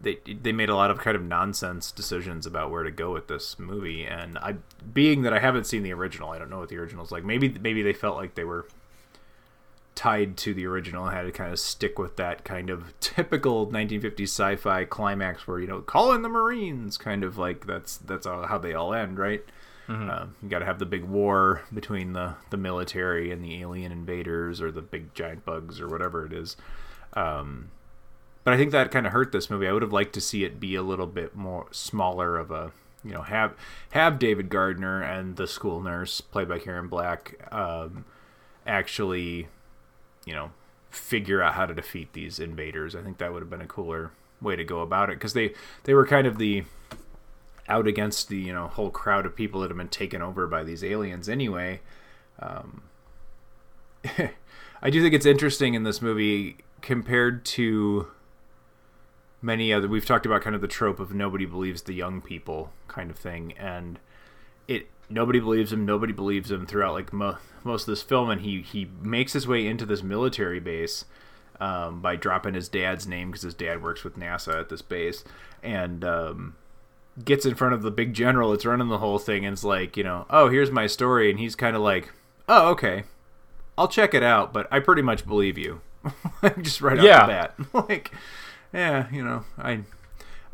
They 0.00 0.18
they 0.26 0.52
made 0.52 0.68
a 0.68 0.76
lot 0.76 0.90
of 0.90 0.98
kind 0.98 1.16
of 1.16 1.22
nonsense 1.22 1.90
decisions 1.92 2.46
about 2.46 2.70
where 2.70 2.82
to 2.82 2.90
go 2.90 3.12
with 3.12 3.28
this 3.28 3.58
movie, 3.58 4.04
and 4.04 4.38
I, 4.38 4.56
being 4.92 5.22
that 5.22 5.32
I 5.32 5.38
haven't 5.40 5.64
seen 5.66 5.82
the 5.82 5.92
original, 5.92 6.30
I 6.30 6.38
don't 6.38 6.50
know 6.50 6.58
what 6.60 6.68
the 6.68 6.78
original's 6.78 7.12
like. 7.12 7.24
Maybe 7.24 7.48
maybe 7.48 7.82
they 7.82 7.92
felt 7.92 8.16
like 8.16 8.34
they 8.34 8.44
were 8.44 8.66
tied 9.94 10.36
to 10.36 10.52
the 10.54 10.66
original 10.66 11.06
and 11.06 11.16
had 11.16 11.22
to 11.22 11.32
kind 11.32 11.52
of 11.52 11.58
stick 11.58 11.98
with 11.98 12.16
that 12.16 12.44
kind 12.44 12.70
of 12.70 12.92
typical 13.00 13.66
1950s 13.68 14.22
sci-fi 14.24 14.84
climax 14.84 15.46
where 15.46 15.60
you 15.60 15.66
know 15.66 15.80
call 15.80 16.12
in 16.12 16.22
the 16.22 16.28
marines 16.28 16.96
kind 16.96 17.22
of 17.22 17.38
like 17.38 17.66
that's 17.66 17.96
that's 17.98 18.26
how 18.26 18.58
they 18.58 18.74
all 18.74 18.92
end 18.92 19.18
right? 19.18 19.44
Uh, 20.10 20.26
you 20.42 20.48
got 20.48 20.60
to 20.60 20.64
have 20.64 20.78
the 20.78 20.86
big 20.86 21.04
war 21.04 21.62
between 21.72 22.14
the 22.14 22.34
the 22.50 22.56
military 22.56 23.30
and 23.30 23.44
the 23.44 23.60
alien 23.60 23.92
invaders 23.92 24.62
or 24.62 24.72
the 24.72 24.80
big 24.80 25.14
giant 25.14 25.44
bugs 25.44 25.80
or 25.80 25.88
whatever 25.88 26.24
it 26.24 26.32
is. 26.32 26.56
Um, 27.12 27.70
but 28.44 28.54
I 28.54 28.56
think 28.56 28.72
that 28.72 28.90
kind 28.90 29.06
of 29.06 29.12
hurt 29.12 29.32
this 29.32 29.50
movie. 29.50 29.66
I 29.66 29.72
would 29.72 29.82
have 29.82 29.92
liked 29.92 30.12
to 30.14 30.20
see 30.20 30.44
it 30.44 30.60
be 30.60 30.74
a 30.74 30.82
little 30.82 31.06
bit 31.06 31.34
more 31.34 31.66
smaller 31.70 32.38
of 32.38 32.50
a, 32.50 32.72
you 33.02 33.12
know, 33.12 33.22
have 33.22 33.54
have 33.90 34.18
David 34.18 34.48
Gardner 34.48 35.02
and 35.02 35.36
the 35.36 35.46
school 35.46 35.80
nurse 35.80 36.20
played 36.20 36.48
by 36.48 36.58
Karen 36.58 36.88
Black 36.88 37.36
um, 37.52 38.04
actually, 38.66 39.48
you 40.26 40.34
know, 40.34 40.50
figure 40.90 41.42
out 41.42 41.54
how 41.54 41.66
to 41.66 41.74
defeat 41.74 42.12
these 42.12 42.38
invaders. 42.38 42.94
I 42.94 43.02
think 43.02 43.18
that 43.18 43.32
would 43.32 43.42
have 43.42 43.50
been 43.50 43.60
a 43.60 43.66
cooler 43.66 44.12
way 44.40 44.56
to 44.56 44.64
go 44.64 44.80
about 44.80 45.10
it 45.10 45.16
because 45.16 45.32
they 45.32 45.54
they 45.84 45.94
were 45.94 46.06
kind 46.06 46.26
of 46.26 46.38
the 46.38 46.64
out 47.68 47.86
against 47.86 48.28
the 48.28 48.36
you 48.36 48.52
know 48.52 48.68
whole 48.68 48.90
crowd 48.90 49.26
of 49.26 49.34
people 49.34 49.60
that 49.60 49.70
have 49.70 49.76
been 49.76 49.88
taken 49.88 50.22
over 50.22 50.46
by 50.46 50.62
these 50.62 50.84
aliens 50.84 51.28
anyway. 51.28 51.80
Um, 52.38 52.82
I 54.82 54.90
do 54.90 55.00
think 55.02 55.14
it's 55.14 55.26
interesting 55.26 55.74
in 55.74 55.82
this 55.82 56.02
movie 56.02 56.58
compared 56.82 57.44
to 57.46 58.08
many 59.40 59.72
other. 59.72 59.88
We've 59.88 60.04
talked 60.04 60.26
about 60.26 60.42
kind 60.42 60.54
of 60.54 60.60
the 60.60 60.68
trope 60.68 61.00
of 61.00 61.14
nobody 61.14 61.46
believes 61.46 61.82
the 61.82 61.94
young 61.94 62.20
people 62.20 62.72
kind 62.88 63.10
of 63.10 63.16
thing, 63.16 63.54
and 63.58 63.98
it 64.68 64.88
nobody 65.08 65.40
believes 65.40 65.72
him. 65.72 65.86
Nobody 65.86 66.12
believes 66.12 66.50
him 66.50 66.66
throughout 66.66 66.92
like 66.92 67.12
mo- 67.12 67.38
most 67.64 67.82
of 67.82 67.86
this 67.92 68.02
film, 68.02 68.30
and 68.30 68.40
he 68.42 68.62
he 68.62 68.88
makes 69.02 69.32
his 69.32 69.46
way 69.46 69.66
into 69.66 69.86
this 69.86 70.02
military 70.02 70.60
base 70.60 71.04
um, 71.60 72.00
by 72.00 72.16
dropping 72.16 72.54
his 72.54 72.68
dad's 72.68 73.06
name 73.06 73.28
because 73.30 73.42
his 73.42 73.54
dad 73.54 73.82
works 73.82 74.04
with 74.04 74.16
NASA 74.18 74.58
at 74.60 74.68
this 74.68 74.82
base, 74.82 75.24
and 75.62 76.04
um, 76.04 76.56
gets 77.24 77.46
in 77.46 77.54
front 77.54 77.74
of 77.74 77.82
the 77.82 77.90
big 77.90 78.12
general 78.14 78.50
that's 78.50 78.66
running 78.66 78.88
the 78.88 78.98
whole 78.98 79.18
thing, 79.18 79.44
and 79.46 79.54
is 79.54 79.64
like, 79.64 79.96
you 79.96 80.04
know, 80.04 80.26
oh, 80.30 80.48
here's 80.48 80.70
my 80.70 80.86
story, 80.86 81.30
and 81.30 81.38
he's 81.38 81.54
kind 81.54 81.76
of 81.76 81.82
like, 81.82 82.10
oh, 82.48 82.68
okay, 82.70 83.04
I'll 83.78 83.88
check 83.88 84.14
it 84.14 84.22
out, 84.22 84.52
but 84.52 84.66
I 84.70 84.80
pretty 84.80 85.02
much 85.02 85.26
believe 85.26 85.56
you, 85.58 85.80
just 86.60 86.80
right 86.80 87.00
Yeah. 87.00 87.16
off 87.20 87.26
the 87.26 87.32
bat, 87.32 87.54
like, 87.88 88.10
yeah, 88.72 89.06
you 89.12 89.24
know, 89.24 89.44
I. 89.58 89.80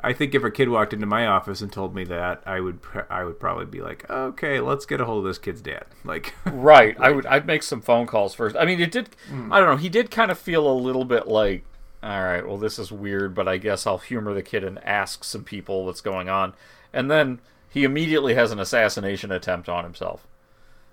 I 0.03 0.13
think 0.13 0.35
if 0.35 0.43
a 0.45 0.51
kid 0.51 0.69
walked 0.69 0.93
into 0.93 1.07
my 1.07 1.27
office 1.27 1.61
and 1.61 1.73
told 1.73 1.95
me 1.95 2.05
that, 2.05 2.43
I 2.47 2.61
would 2.61 2.81
I 3.09 3.25
would 3.25 3.39
probably 3.39 3.67
be 3.67 3.81
like, 3.81 4.09
okay, 4.11 4.61
let's 4.61 4.87
get 4.87 5.01
a 5.01 5.05
hold 5.05 5.19
of 5.19 5.25
this 5.25 5.39
kid's 5.39 5.61
dad. 5.63 5.85
Like, 6.05 6.35
right. 6.47 6.97
I 6.99 7.11
would. 7.11 7.27
I'd 7.27 7.47
make 7.47 7.63
some 7.63 7.81
phone 7.83 8.07
calls 8.07 8.35
first. 8.35 8.57
I 8.57 8.65
mean, 8.65 8.81
it 8.81 8.91
did. 8.91 9.11
Hmm. 9.29 9.53
I 9.53 9.61
don't 9.61 9.69
know. 9.69 9.77
He 9.77 9.89
did 9.91 10.11
kind 10.11 10.31
of 10.31 10.39
feel 10.39 10.67
a 10.71 10.73
little 10.73 11.05
bit 11.05 11.29
like, 11.29 11.65
all 12.03 12.23
right, 12.23 12.47
well, 12.47 12.57
this 12.57 12.79
is 12.79 12.91
weird, 12.91 13.35
but 13.35 13.47
I 13.47 13.59
guess 13.59 13.87
I'll 13.87 13.99
humor 13.99 14.33
the 14.33 14.43
kid 14.43 14.65
and 14.65 14.83
ask 14.85 15.23
some 15.25 15.45
people 15.45 15.85
what's 15.85 16.01
going 16.01 16.29
on, 16.31 16.55
and 16.93 17.11
then 17.11 17.41
he 17.69 17.85
immediately 17.85 18.35
has 18.35 18.51
an 18.51 18.59
assassination 18.59 19.31
attempt 19.31 19.69
on 19.69 19.85
himself. 19.85 20.27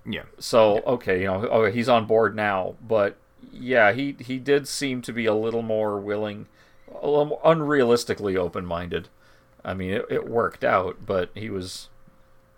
yeah, 0.05 0.23
So 0.39 0.81
okay, 0.85 1.21
you 1.21 1.27
know, 1.27 1.47
oh, 1.49 1.71
he's 1.71 1.89
on 1.89 2.05
board 2.05 2.35
now, 2.35 2.75
but 2.85 3.17
yeah, 3.51 3.93
he 3.93 4.15
he 4.19 4.37
did 4.39 4.67
seem 4.67 5.01
to 5.03 5.13
be 5.13 5.25
a 5.25 5.33
little 5.33 5.61
more 5.61 5.99
willing, 5.99 6.47
a 6.91 7.05
little 7.07 7.25
more 7.25 7.41
unrealistically 7.41 8.35
open-minded. 8.37 9.09
I 9.63 9.73
mean, 9.73 9.91
it, 9.91 10.05
it 10.09 10.27
worked 10.29 10.63
out, 10.63 10.97
but 11.05 11.29
he 11.35 11.49
was 11.49 11.89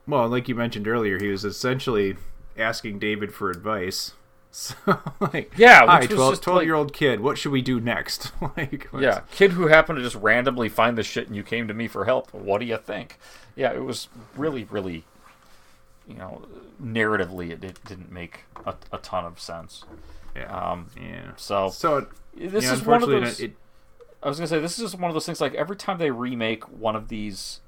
Well, 0.07 0.27
like 0.27 0.47
you 0.47 0.55
mentioned 0.55 0.87
earlier, 0.87 1.19
he 1.19 1.29
was 1.29 1.43
essentially 1.45 2.17
asking 2.57 2.99
David 2.99 3.33
for 3.33 3.49
advice. 3.49 4.13
So, 4.51 4.73
like, 5.19 5.51
Yeah, 5.55 5.85
hi, 5.85 5.99
which 5.99 6.09
was 6.09 6.17
12, 6.17 6.31
just 6.31 6.41
12 6.43 6.63
year 6.63 6.73
old 6.73 6.91
kid, 6.91 7.19
what 7.19 7.37
should 7.37 7.51
we 7.51 7.61
do 7.61 7.79
next? 7.79 8.31
like, 8.57 8.87
what's- 8.89 9.03
yeah, 9.03 9.21
kid 9.31 9.51
who 9.51 9.67
happened 9.67 9.97
to 9.97 10.03
just 10.03 10.15
randomly 10.15 10.69
find 10.69 10.97
this 10.97 11.05
shit 11.05 11.27
and 11.27 11.35
you 11.35 11.43
came 11.43 11.67
to 11.67 11.73
me 11.75 11.87
for 11.87 12.05
help. 12.05 12.33
What 12.33 12.59
do 12.59 12.65
you 12.65 12.77
think? 12.77 13.19
Yeah, 13.55 13.73
it 13.73 13.83
was 13.83 14.07
really, 14.35 14.63
really, 14.63 15.03
you 16.07 16.15
know, 16.15 16.41
narratively, 16.81 17.51
it, 17.51 17.63
it 17.63 17.79
didn't 17.85 18.11
make 18.11 18.39
a, 18.65 18.73
a 18.91 18.97
ton 18.97 19.23
of 19.23 19.39
sense. 19.39 19.83
yeah, 20.35 20.51
Um, 20.71 20.87
yeah. 20.99 21.31
so 21.35 21.69
So, 21.69 22.07
this 22.35 22.63
yeah, 22.63 22.73
is 22.73 22.83
one 22.83 23.03
of 23.03 23.09
those. 23.09 23.39
it, 23.39 23.53
I 24.21 24.27
was 24.27 24.37
gonna 24.37 24.47
say 24.47 24.59
this 24.59 24.77
is 24.77 24.91
just 24.91 24.99
one 25.01 25.09
of 25.09 25.15
those 25.15 25.25
things. 25.25 25.41
Like 25.41 25.53
every 25.55 25.75
time 25.75 25.97
they 25.97 26.11
remake 26.11 26.63
one 26.69 26.95
of 26.95 27.07
these 27.07 27.61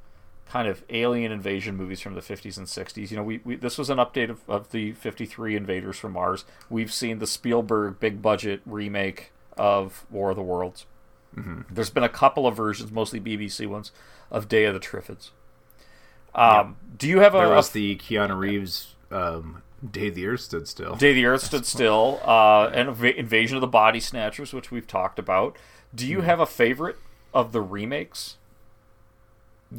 kind 0.48 0.68
of 0.68 0.84
alien 0.90 1.32
invasion 1.32 1.78
movies 1.78 2.02
from 2.02 2.14
the 2.14 2.22
50s 2.22 2.58
and 2.58 2.68
60s, 2.68 3.10
you 3.10 3.16
know, 3.16 3.24
we, 3.24 3.40
we 3.46 3.56
this 3.56 3.78
was 3.78 3.90
an 3.90 3.98
update 3.98 4.30
of, 4.30 4.42
of 4.50 4.72
the 4.72 4.92
53 4.94 5.56
Invaders 5.56 5.98
from 5.98 6.14
Mars. 6.14 6.44
We've 6.70 6.92
seen 6.92 7.20
the 7.20 7.28
Spielberg 7.28 8.00
big 8.00 8.22
budget 8.22 8.62
remake 8.66 9.32
of 9.58 10.06
War 10.10 10.32
of 10.32 10.36
the 10.36 10.44
Worlds. 10.44 10.86
Mm-hmm. 11.36 11.74
There's 11.74 11.90
been 11.90 12.04
a 12.04 12.10
couple 12.10 12.46
of 12.46 12.58
versions, 12.58 12.92
mostly 12.92 13.22
BBC 13.22 13.66
ones, 13.68 13.92
of 14.30 14.50
Day 14.50 14.66
of 14.66 14.74
the 14.74 14.80
Triffids. 14.80 15.30
Um, 16.36 16.78
Do 16.98 17.08
you 17.08 17.20
have 17.20 17.34
a, 17.34 17.40
there 17.40 17.54
a 17.54 17.56
was 17.56 17.70
the 17.72 17.96
Keanu 17.98 18.38
Reeves 18.38 18.96
um, 19.10 19.62
Day 19.90 20.10
the 20.10 20.28
Earth 20.28 20.42
Stood 20.42 20.68
Still. 20.68 20.96
Day 20.96 21.14
the 21.14 21.26
Earth 21.26 21.44
Stood 21.44 21.66
Still, 21.66 22.20
uh, 22.24 22.68
and 22.74 22.90
Inv- 22.90 23.16
Invasion 23.16 23.58
of 23.58 23.62
the 23.62 23.68
Body 23.68 24.00
Snatchers, 24.00 24.54
which 24.54 24.72
we've 24.72 24.88
talked 24.88 25.20
about. 25.20 25.58
Do 25.94 26.08
you 26.08 26.22
have 26.22 26.40
a 26.40 26.46
favorite 26.46 26.98
of 27.34 27.52
the 27.52 27.62
remakes? 27.62 28.38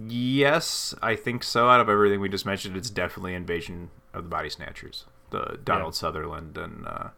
Yes, 0.09 0.95
I 1.03 1.17
think 1.17 1.45
so. 1.45 1.69
Out 1.69 1.81
of 1.81 1.89
everything 1.89 2.21
we 2.21 2.29
just 2.29 2.47
mentioned, 2.47 2.77
it's 2.77 2.91
definitely 2.91 3.35
Invasion 3.35 3.91
of 4.15 4.25
the 4.25 4.29
Body 4.31 4.49
Snatchers, 4.49 5.05
the 5.31 5.59
Donald 5.65 5.95
Yeah. 5.95 5.99
Sutherland 5.99 6.57
and 6.57 6.87
uh, 6.87 7.09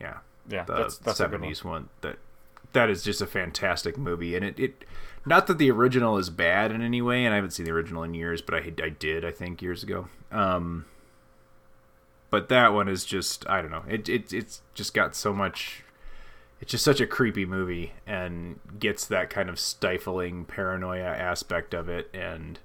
yeah, 0.00 0.18
Yeah, 0.48 0.64
the 0.64 0.72
that's- 0.74 0.98
that's 0.98 1.20
a 1.20 1.24
good 1.24 1.32
one. 1.32 1.40
seventies 1.40 1.64
one. 1.64 1.88
That 2.02 2.18
that 2.74 2.90
is 2.90 3.02
just 3.02 3.22
a 3.22 3.26
fantastic 3.26 3.96
movie, 3.96 4.36
and 4.36 4.44
it, 4.44 4.58
it 4.60 4.84
not 5.24 5.46
that 5.46 5.56
the 5.56 5.70
original 5.70 6.18
is 6.18 6.28
bad 6.28 6.70
in 6.70 6.82
any 6.82 7.00
way, 7.00 7.24
and 7.24 7.32
I 7.32 7.36
haven't 7.36 7.52
seen 7.52 7.64
the 7.64 7.72
original 7.72 8.02
in 8.02 8.12
years, 8.12 8.42
but 8.42 8.54
I 8.54 8.72
I 8.82 8.90
did 8.90 9.24
I 9.24 9.30
think 9.30 9.62
years 9.62 9.82
ago. 9.82 10.08
Um, 10.30 10.84
but 12.28 12.50
that 12.50 12.74
one 12.74 12.88
is 12.88 13.06
just 13.06 13.48
I 13.48 13.62
don't 13.62 13.70
know. 13.70 13.84
It 13.88 14.08
it 14.10 14.30
it's 14.34 14.60
just 14.74 14.92
got 14.92 15.16
so 15.16 15.32
much. 15.32 15.82
It's 16.60 16.72
just 16.72 16.84
such 16.84 17.00
a 17.00 17.06
creepy 17.06 17.46
movie 17.46 17.92
and 18.06 18.58
gets 18.80 19.06
that 19.06 19.30
kind 19.30 19.48
of 19.48 19.60
stifling 19.60 20.44
paranoia 20.44 21.04
aspect 21.04 21.72
of 21.72 21.88
it 21.88 22.10
and 22.12 22.58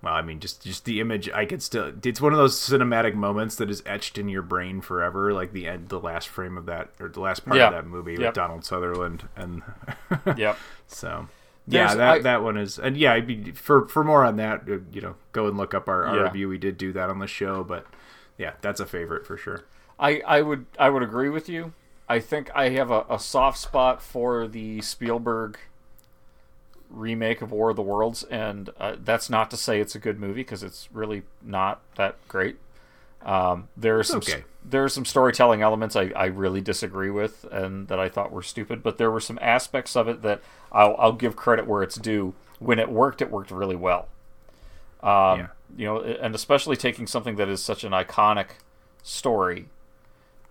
well, 0.00 0.14
I 0.14 0.22
mean, 0.22 0.38
just 0.38 0.62
just 0.62 0.84
the 0.84 1.00
image. 1.00 1.28
I 1.30 1.44
could 1.44 1.60
still. 1.60 1.92
It's 2.04 2.20
one 2.20 2.32
of 2.32 2.38
those 2.38 2.54
cinematic 2.56 3.14
moments 3.14 3.56
that 3.56 3.68
is 3.68 3.82
etched 3.84 4.16
in 4.16 4.28
your 4.28 4.42
brain 4.42 4.80
forever, 4.80 5.32
like 5.32 5.52
the 5.52 5.66
end, 5.66 5.88
the 5.88 5.98
last 5.98 6.28
frame 6.28 6.56
of 6.56 6.66
that, 6.66 6.90
or 7.00 7.08
the 7.08 7.18
last 7.20 7.44
part 7.44 7.56
Yeah. 7.56 7.66
of 7.66 7.72
that 7.74 7.84
movie 7.86 8.12
Yep. 8.12 8.20
with 8.20 8.34
Donald 8.34 8.64
Sutherland, 8.64 9.28
and 9.34 9.62
Yep. 10.36 10.56
So, 10.86 11.26
There's- 11.66 11.90
yeah, 11.90 11.96
that 11.96 12.08
I- 12.12 12.18
that 12.20 12.42
one 12.44 12.56
is, 12.56 12.78
and 12.78 12.96
yeah, 12.96 13.12
I'd 13.12 13.26
be 13.26 13.50
for 13.50 13.88
for 13.88 14.04
more 14.04 14.24
on 14.24 14.36
that. 14.36 14.62
uh, 14.70 14.78
You 14.92 15.00
know, 15.00 15.14
go 15.32 15.48
and 15.48 15.56
look 15.56 15.74
up 15.74 15.88
our, 15.88 16.06
our 16.06 16.16
Yeah. 16.16 16.22
review. 16.22 16.48
We 16.48 16.58
did 16.58 16.78
do 16.78 16.92
that 16.92 17.10
on 17.10 17.18
the 17.18 17.26
show, 17.26 17.64
but 17.64 17.84
yeah, 18.36 18.52
that's 18.60 18.78
a 18.78 18.86
favorite 18.86 19.26
for 19.26 19.36
sure. 19.36 19.64
I, 19.98 20.20
I 20.24 20.42
would 20.42 20.66
I 20.78 20.90
would 20.90 21.02
agree 21.02 21.28
with 21.28 21.48
you. 21.48 21.72
I 22.08 22.20
think 22.20 22.50
I 22.54 22.70
have 22.70 22.90
a, 22.90 23.04
a 23.10 23.18
soft 23.18 23.58
spot 23.58 24.02
for 24.02 24.48
the 24.48 24.80
Spielberg 24.80 25.58
remake 26.90 27.42
of 27.42 27.52
War 27.52 27.70
of 27.70 27.76
the 27.76 27.82
Worlds, 27.82 28.24
and 28.24 28.70
uh, 28.78 28.96
that's 29.02 29.28
not 29.28 29.50
to 29.50 29.56
say 29.56 29.80
it's 29.80 29.94
a 29.94 29.98
good 29.98 30.18
movie 30.18 30.40
because 30.40 30.62
it's 30.62 30.88
really 30.92 31.22
not 31.42 31.80
that 31.96 32.16
great. 32.28 32.56
Um, 33.22 33.68
there 33.76 33.98
are 33.98 34.04
some 34.04 34.18
okay. 34.18 34.44
there 34.64 34.84
are 34.84 34.88
some 34.88 35.04
storytelling 35.04 35.60
elements 35.60 35.96
I, 35.96 36.12
I 36.14 36.26
really 36.26 36.60
disagree 36.60 37.10
with 37.10 37.44
and 37.50 37.88
that 37.88 37.98
I 37.98 38.08
thought 38.08 38.30
were 38.30 38.42
stupid, 38.42 38.82
but 38.82 38.96
there 38.96 39.10
were 39.10 39.20
some 39.20 39.38
aspects 39.42 39.96
of 39.96 40.08
it 40.08 40.22
that 40.22 40.40
I'll, 40.70 40.94
I'll 40.98 41.12
give 41.12 41.34
credit 41.36 41.66
where 41.66 41.82
it's 41.82 41.96
due. 41.96 42.34
When 42.58 42.78
it 42.78 42.90
worked, 42.90 43.20
it 43.20 43.30
worked 43.30 43.50
really 43.50 43.76
well. 43.76 44.08
Um, 45.02 45.10
Yeah. 45.38 45.46
You 45.76 45.84
know, 45.84 46.00
and 46.00 46.34
especially 46.34 46.76
taking 46.76 47.06
something 47.06 47.36
that 47.36 47.48
is 47.48 47.62
such 47.62 47.84
an 47.84 47.92
iconic 47.92 48.46
story, 49.02 49.66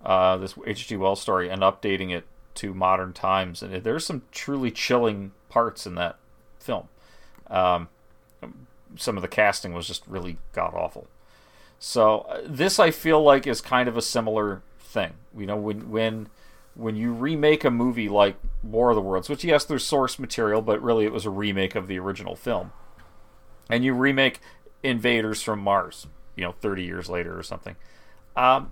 uh, 0.03 0.37
this 0.37 0.55
H.G. 0.65 0.95
Wells 0.97 1.21
story, 1.21 1.49
and 1.49 1.61
updating 1.61 2.11
it 2.11 2.25
to 2.55 2.73
modern 2.73 3.13
times. 3.13 3.61
And 3.61 3.83
there's 3.83 4.05
some 4.05 4.23
truly 4.31 4.71
chilling 4.71 5.31
parts 5.49 5.85
in 5.85 5.95
that 5.95 6.17
film. 6.59 6.87
Um, 7.49 7.89
some 8.95 9.17
of 9.17 9.21
the 9.21 9.27
casting 9.27 9.73
was 9.73 9.87
just 9.87 10.05
really 10.07 10.37
god 10.53 10.73
awful. 10.73 11.07
So 11.79 12.21
uh, 12.21 12.41
this 12.45 12.79
I 12.79 12.91
feel 12.91 13.21
like 13.21 13.45
is 13.45 13.61
kind 13.61 13.87
of 13.87 13.97
a 13.97 14.01
similar 14.01 14.61
thing. 14.79 15.13
You 15.37 15.45
know, 15.45 15.55
when 15.55 15.89
when 15.89 16.29
when 16.75 16.95
you 16.95 17.11
remake 17.11 17.63
a 17.63 17.71
movie 17.71 18.09
like 18.09 18.35
War 18.63 18.89
of 18.89 18.95
the 18.95 19.01
Worlds, 19.01 19.29
which 19.29 19.43
yes, 19.43 19.65
there's 19.65 19.85
source 19.85 20.17
material, 20.19 20.61
but 20.61 20.81
really 20.81 21.05
it 21.05 21.11
was 21.11 21.25
a 21.25 21.29
remake 21.29 21.75
of 21.75 21.87
the 21.87 21.99
original 21.99 22.35
film, 22.35 22.71
and 23.69 23.83
you 23.83 23.93
remake 23.93 24.39
Invaders 24.83 25.41
from 25.41 25.59
Mars, 25.59 26.07
you 26.35 26.43
know, 26.43 26.51
30 26.51 26.83
years 26.83 27.09
later 27.09 27.37
or 27.37 27.43
something, 27.43 27.75
um, 28.35 28.71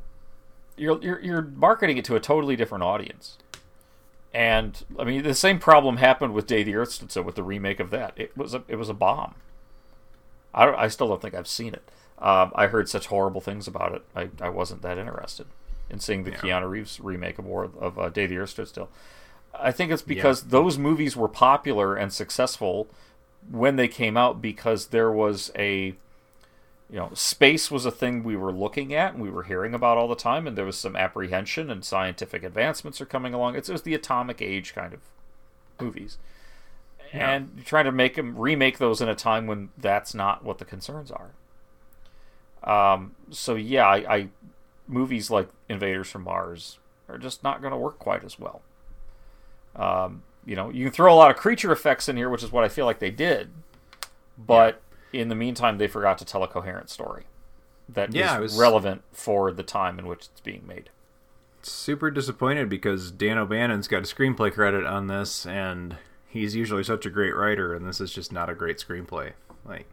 you're, 0.78 1.02
you're 1.02 1.20
you're 1.22 1.42
marketing 1.42 1.98
it 1.98 2.06
to 2.06 2.16
a 2.16 2.20
totally 2.20 2.56
different 2.56 2.84
audience. 2.84 3.38
And 4.34 4.84
I 5.00 5.06
mean, 5.06 5.24
the 5.24 5.34
same 5.34 5.60
problem 5.60 5.98
happened 5.98 6.34
with 6.34 6.48
Day 6.48 6.64
the 6.64 6.76
Earth 6.76 6.92
Stood 6.92 7.12
Still 7.12 7.24
with 7.24 7.36
the 7.36 7.44
remake 7.44 7.80
of 7.80 7.90
that. 7.92 8.14
It 8.16 8.36
was 8.36 8.54
a 8.54 8.64
it 8.68 8.76
was 8.76 8.90
a 8.90 8.94
bomb. 8.94 9.36
I 10.54 10.68
I 10.74 10.88
still 10.88 11.08
don't 11.08 11.22
think 11.22 11.34
I've 11.34 11.48
seen 11.48 11.74
it. 11.74 11.90
Um, 12.20 12.52
I 12.56 12.68
heard 12.68 12.90
such 12.90 13.08
horrible 13.08 13.42
things 13.42 13.68
about 13.68 13.94
it. 13.94 14.04
I, 14.16 14.30
I 14.42 14.50
wasn't 14.50 14.82
that 14.84 14.98
interested 14.98 15.48
in 15.90 16.00
seeing 16.00 16.24
the 16.24 16.32
Keanu 16.32 16.70
Reeves 16.70 17.00
remake 17.00 17.38
of 17.38 17.46
War 17.46 17.70
of 17.80 18.00
uh, 18.00 18.10
Day 18.10 18.26
the 18.26 18.38
Earth 18.38 18.52
Stood 18.52 18.68
Still. 18.68 18.90
I 19.58 19.72
think 19.72 19.92
it's 19.92 20.02
because 20.02 20.44
those 20.44 20.78
movies 20.78 21.16
were 21.16 21.30
popular 21.30 21.96
and 21.96 22.12
successful 22.12 22.88
when 23.50 23.76
they 23.76 23.88
came 23.88 24.18
out 24.18 24.42
because 24.42 24.88
there 24.88 25.12
was 25.12 25.52
a 25.56 25.96
you 26.90 26.98
know 26.98 27.10
space 27.14 27.72
was 27.72 27.86
a 27.86 27.92
thing 27.92 28.24
we 28.24 28.36
were 28.36 28.52
looking 28.52 28.94
at 28.94 29.14
and 29.14 29.24
we 29.24 29.30
were 29.30 29.44
hearing 29.44 29.74
about 29.74 29.98
all 29.98 30.08
the 30.08 30.16
time 30.16 30.46
and 30.48 30.58
there 30.58 30.66
was 30.66 30.78
some 30.78 30.96
apprehension 30.96 31.70
and 31.70 31.84
scientific 31.84 32.44
advancements 32.44 33.02
are 33.02 33.06
coming 33.06 33.34
along. 33.34 33.56
It's, 33.56 33.70
it 33.70 33.72
was 33.74 33.82
the 33.82 33.94
atomic 33.94 34.42
age 34.42 34.74
kind 34.74 34.94
of 34.94 35.00
movies. 35.80 36.18
And 37.14 37.52
you're 37.56 37.66
trying 37.66 37.86
to 37.86 37.92
make 37.92 38.16
them 38.16 38.38
remake 38.38 38.78
those 38.78 39.00
in 39.00 39.08
a 39.08 39.16
time 39.16 39.48
when 39.48 39.70
that's 39.78 40.14
not 40.14 40.44
what 40.44 40.58
the 40.58 40.66
concerns 40.66 41.12
are. 41.12 41.32
Um, 42.64 43.16
so 43.30 43.56
yeah 43.56 43.88
I, 43.88 44.16
I 44.16 44.28
movies 44.88 45.30
like 45.30 45.50
invaders 45.70 46.10
from 46.10 46.24
mars 46.24 46.80
are 47.08 47.18
just 47.18 47.44
not 47.44 47.62
going 47.62 47.72
to 47.72 47.78
work 47.78 48.00
quite 48.00 48.24
as 48.24 48.38
well. 48.38 48.62
Um, 49.76 50.24
you 50.46 50.56
know 50.56 50.70
you 50.70 50.86
can 50.86 50.94
throw 50.94 51.14
a 51.14 51.16
lot 51.16 51.32
of 51.32 51.38
creature 51.38 51.72
effects 51.72 52.08
in 52.08 52.16
here 52.16 52.30
which 52.30 52.44
is 52.44 52.52
what 52.52 52.64
i 52.64 52.70
feel 52.70 52.86
like 52.86 53.00
they 53.00 53.12
did 53.12 53.50
but 54.38 54.82
in 55.20 55.30
the 55.30 55.36
meantime 55.36 55.78
they 55.78 55.88
forgot 55.88 56.18
to 56.20 56.26
tell 56.26 56.44
a 56.44 56.48
coherent 56.48 56.90
story 56.90 57.24
that 57.90 58.10
is 58.10 58.16
Yeah, 58.16 58.38
it 58.38 58.42
was- 58.42 58.58
relevant 58.58 59.04
for 59.12 59.52
the 59.52 59.64
time 59.64 59.98
in 60.00 60.06
which 60.08 60.26
it's 60.32 60.42
being 60.42 60.66
made 60.68 60.90
Super 61.62 62.12
disappointed 62.12 62.70
because 62.70 63.10
Dan 63.10 63.40
O'Bannon's 63.40 63.88
got 63.88 64.00
a 64.00 64.02
screenplay 64.16 64.54
credit 64.54 64.86
on 64.86 65.08
this, 65.08 65.48
and 65.48 65.98
he's 66.28 66.56
usually 66.56 66.84
such 66.84 67.08
a 67.08 67.10
great 67.10 67.36
writer, 67.36 67.74
and 67.74 67.88
this 67.88 68.00
is 68.00 68.14
just 68.14 68.32
not 68.32 68.52
a 68.52 68.54
great 68.54 68.78
screenplay. 68.78 69.32
Like, 69.68 69.88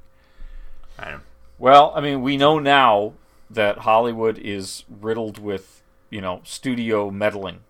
I 0.98 1.10
don't. 1.12 1.22
Well, 1.58 1.92
I 1.96 2.02
mean, 2.02 2.20
we 2.20 2.36
know 2.36 2.58
now 2.58 3.14
that 3.48 3.78
Hollywood 3.78 4.36
is 4.38 4.84
riddled 5.00 5.38
with, 5.38 5.82
you 6.10 6.20
know, 6.20 6.42
studio 6.44 7.10
meddling 7.10 7.60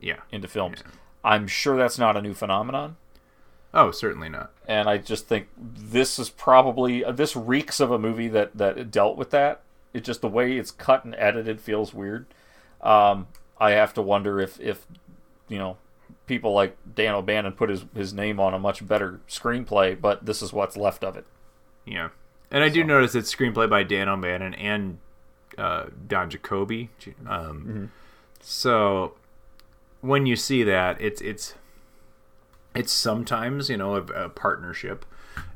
Yeah. 0.00 0.20
into 0.32 0.48
films. 0.48 0.82
I'm 1.22 1.46
sure 1.46 1.76
that's 1.76 1.98
not 1.98 2.16
a 2.16 2.22
new 2.22 2.32
phenomenon. 2.32 2.96
Oh, 3.74 3.90
certainly 3.90 4.28
not. 4.28 4.50
And 4.66 4.88
I 4.88 4.98
just 4.98 5.26
think 5.26 5.48
this 5.56 6.18
is 6.18 6.30
probably 6.30 7.04
this 7.12 7.36
reeks 7.36 7.80
of 7.80 7.90
a 7.90 7.98
movie 7.98 8.28
that 8.28 8.56
that 8.56 8.90
dealt 8.90 9.16
with 9.16 9.30
that. 9.30 9.60
It 9.92 10.04
just 10.04 10.20
the 10.20 10.28
way 10.28 10.56
it's 10.56 10.70
cut 10.70 11.04
and 11.04 11.14
edited 11.18 11.60
feels 11.60 11.92
weird. 11.92 12.26
Um, 12.80 13.26
I 13.58 13.72
have 13.72 13.92
to 13.94 14.02
wonder 14.02 14.40
if 14.40 14.58
if 14.60 14.86
you 15.48 15.58
know 15.58 15.76
people 16.26 16.52
like 16.52 16.76
Dan 16.94 17.14
O'Bannon 17.14 17.52
put 17.52 17.70
his 17.70 17.84
his 17.94 18.12
name 18.12 18.40
on 18.40 18.54
a 18.54 18.58
much 18.58 18.86
better 18.86 19.20
screenplay, 19.28 19.98
but 20.00 20.24
this 20.24 20.42
is 20.42 20.52
what's 20.52 20.76
left 20.76 21.04
of 21.04 21.16
it. 21.16 21.26
Yeah. 21.84 22.10
And 22.50 22.64
I 22.64 22.70
do 22.70 22.82
notice 22.84 23.14
it's 23.14 23.34
screenplay 23.34 23.68
by 23.68 23.82
Dan 23.82 24.08
O'Bannon 24.08 24.54
and 24.54 24.98
uh, 25.58 25.86
Don 26.06 26.30
Jacoby. 26.30 26.88
Um, 27.26 27.90
So 28.40 29.14
when 30.00 30.24
you 30.26 30.36
see 30.36 30.62
that, 30.64 31.00
it's 31.00 31.20
it's 31.20 31.54
it's 32.74 32.92
sometimes 32.92 33.68
you 33.70 33.76
know 33.76 33.96
a, 33.96 34.02
a 34.02 34.28
partnership, 34.28 35.04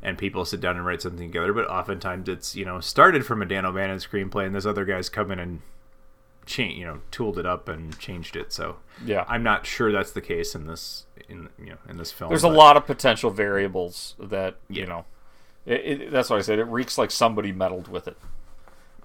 and 0.02 0.18
people 0.18 0.44
sit 0.44 0.60
down 0.60 0.76
and 0.76 0.86
write 0.86 1.02
something 1.02 1.28
together. 1.28 1.52
But 1.52 1.68
oftentimes 1.68 2.28
it's 2.28 2.54
you 2.56 2.64
know 2.64 2.80
started 2.80 3.26
from 3.26 3.42
a 3.42 3.46
Dan 3.46 3.66
O'Bannon 3.66 3.98
screenplay, 3.98 4.46
and 4.46 4.54
this 4.54 4.66
other 4.66 4.84
guy's 4.84 5.08
come 5.08 5.30
in 5.30 5.38
and 5.38 5.60
change 6.44 6.76
you 6.76 6.84
know 6.84 7.00
tooled 7.10 7.38
it 7.38 7.46
up 7.46 7.68
and 7.68 7.98
changed 7.98 8.36
it. 8.36 8.52
So 8.52 8.76
Yeah. 9.04 9.24
I'm 9.28 9.42
not 9.42 9.64
sure 9.66 9.92
that's 9.92 10.10
the 10.12 10.20
case 10.20 10.54
in 10.54 10.66
this 10.66 11.06
in 11.28 11.48
you 11.58 11.70
know 11.70 11.78
in 11.88 11.96
this 11.96 12.12
film. 12.12 12.30
There's 12.30 12.42
a 12.42 12.48
lot 12.48 12.76
of 12.76 12.86
potential 12.86 13.30
variables 13.30 14.14
that 14.18 14.56
you 14.68 14.86
know. 14.86 15.04
It, 15.64 15.80
it, 15.84 16.10
that's 16.10 16.28
what 16.28 16.40
I 16.40 16.42
said. 16.42 16.58
It 16.58 16.64
reeks 16.64 16.98
like 16.98 17.12
somebody 17.12 17.52
meddled 17.52 17.86
with 17.86 18.08
it. 18.08 18.16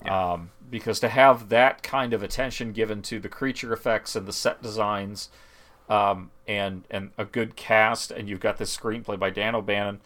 Um, 0.10 0.52
because 0.70 1.00
to 1.02 1.10
have 1.10 1.50
that 1.50 1.84
kind 1.84 2.14
of 2.14 2.24
attention 2.24 2.72
given 2.72 3.02
to 3.04 3.20
the 3.20 3.30
creature 3.30 3.74
effects 3.74 4.16
and 4.16 4.28
the 4.28 4.34
set 4.34 4.62
designs, 4.62 5.30
um, 5.90 6.32
and 6.48 6.84
and 6.92 7.12
a 7.18 7.26
good 7.26 7.56
cast, 7.56 8.12
and 8.12 8.28
you've 8.30 8.40
got 8.40 8.58
this 8.58 8.76
screenplay 8.76 9.18
by 9.20 9.30
Dan 9.30 9.56
O'Bannon. 9.56 10.00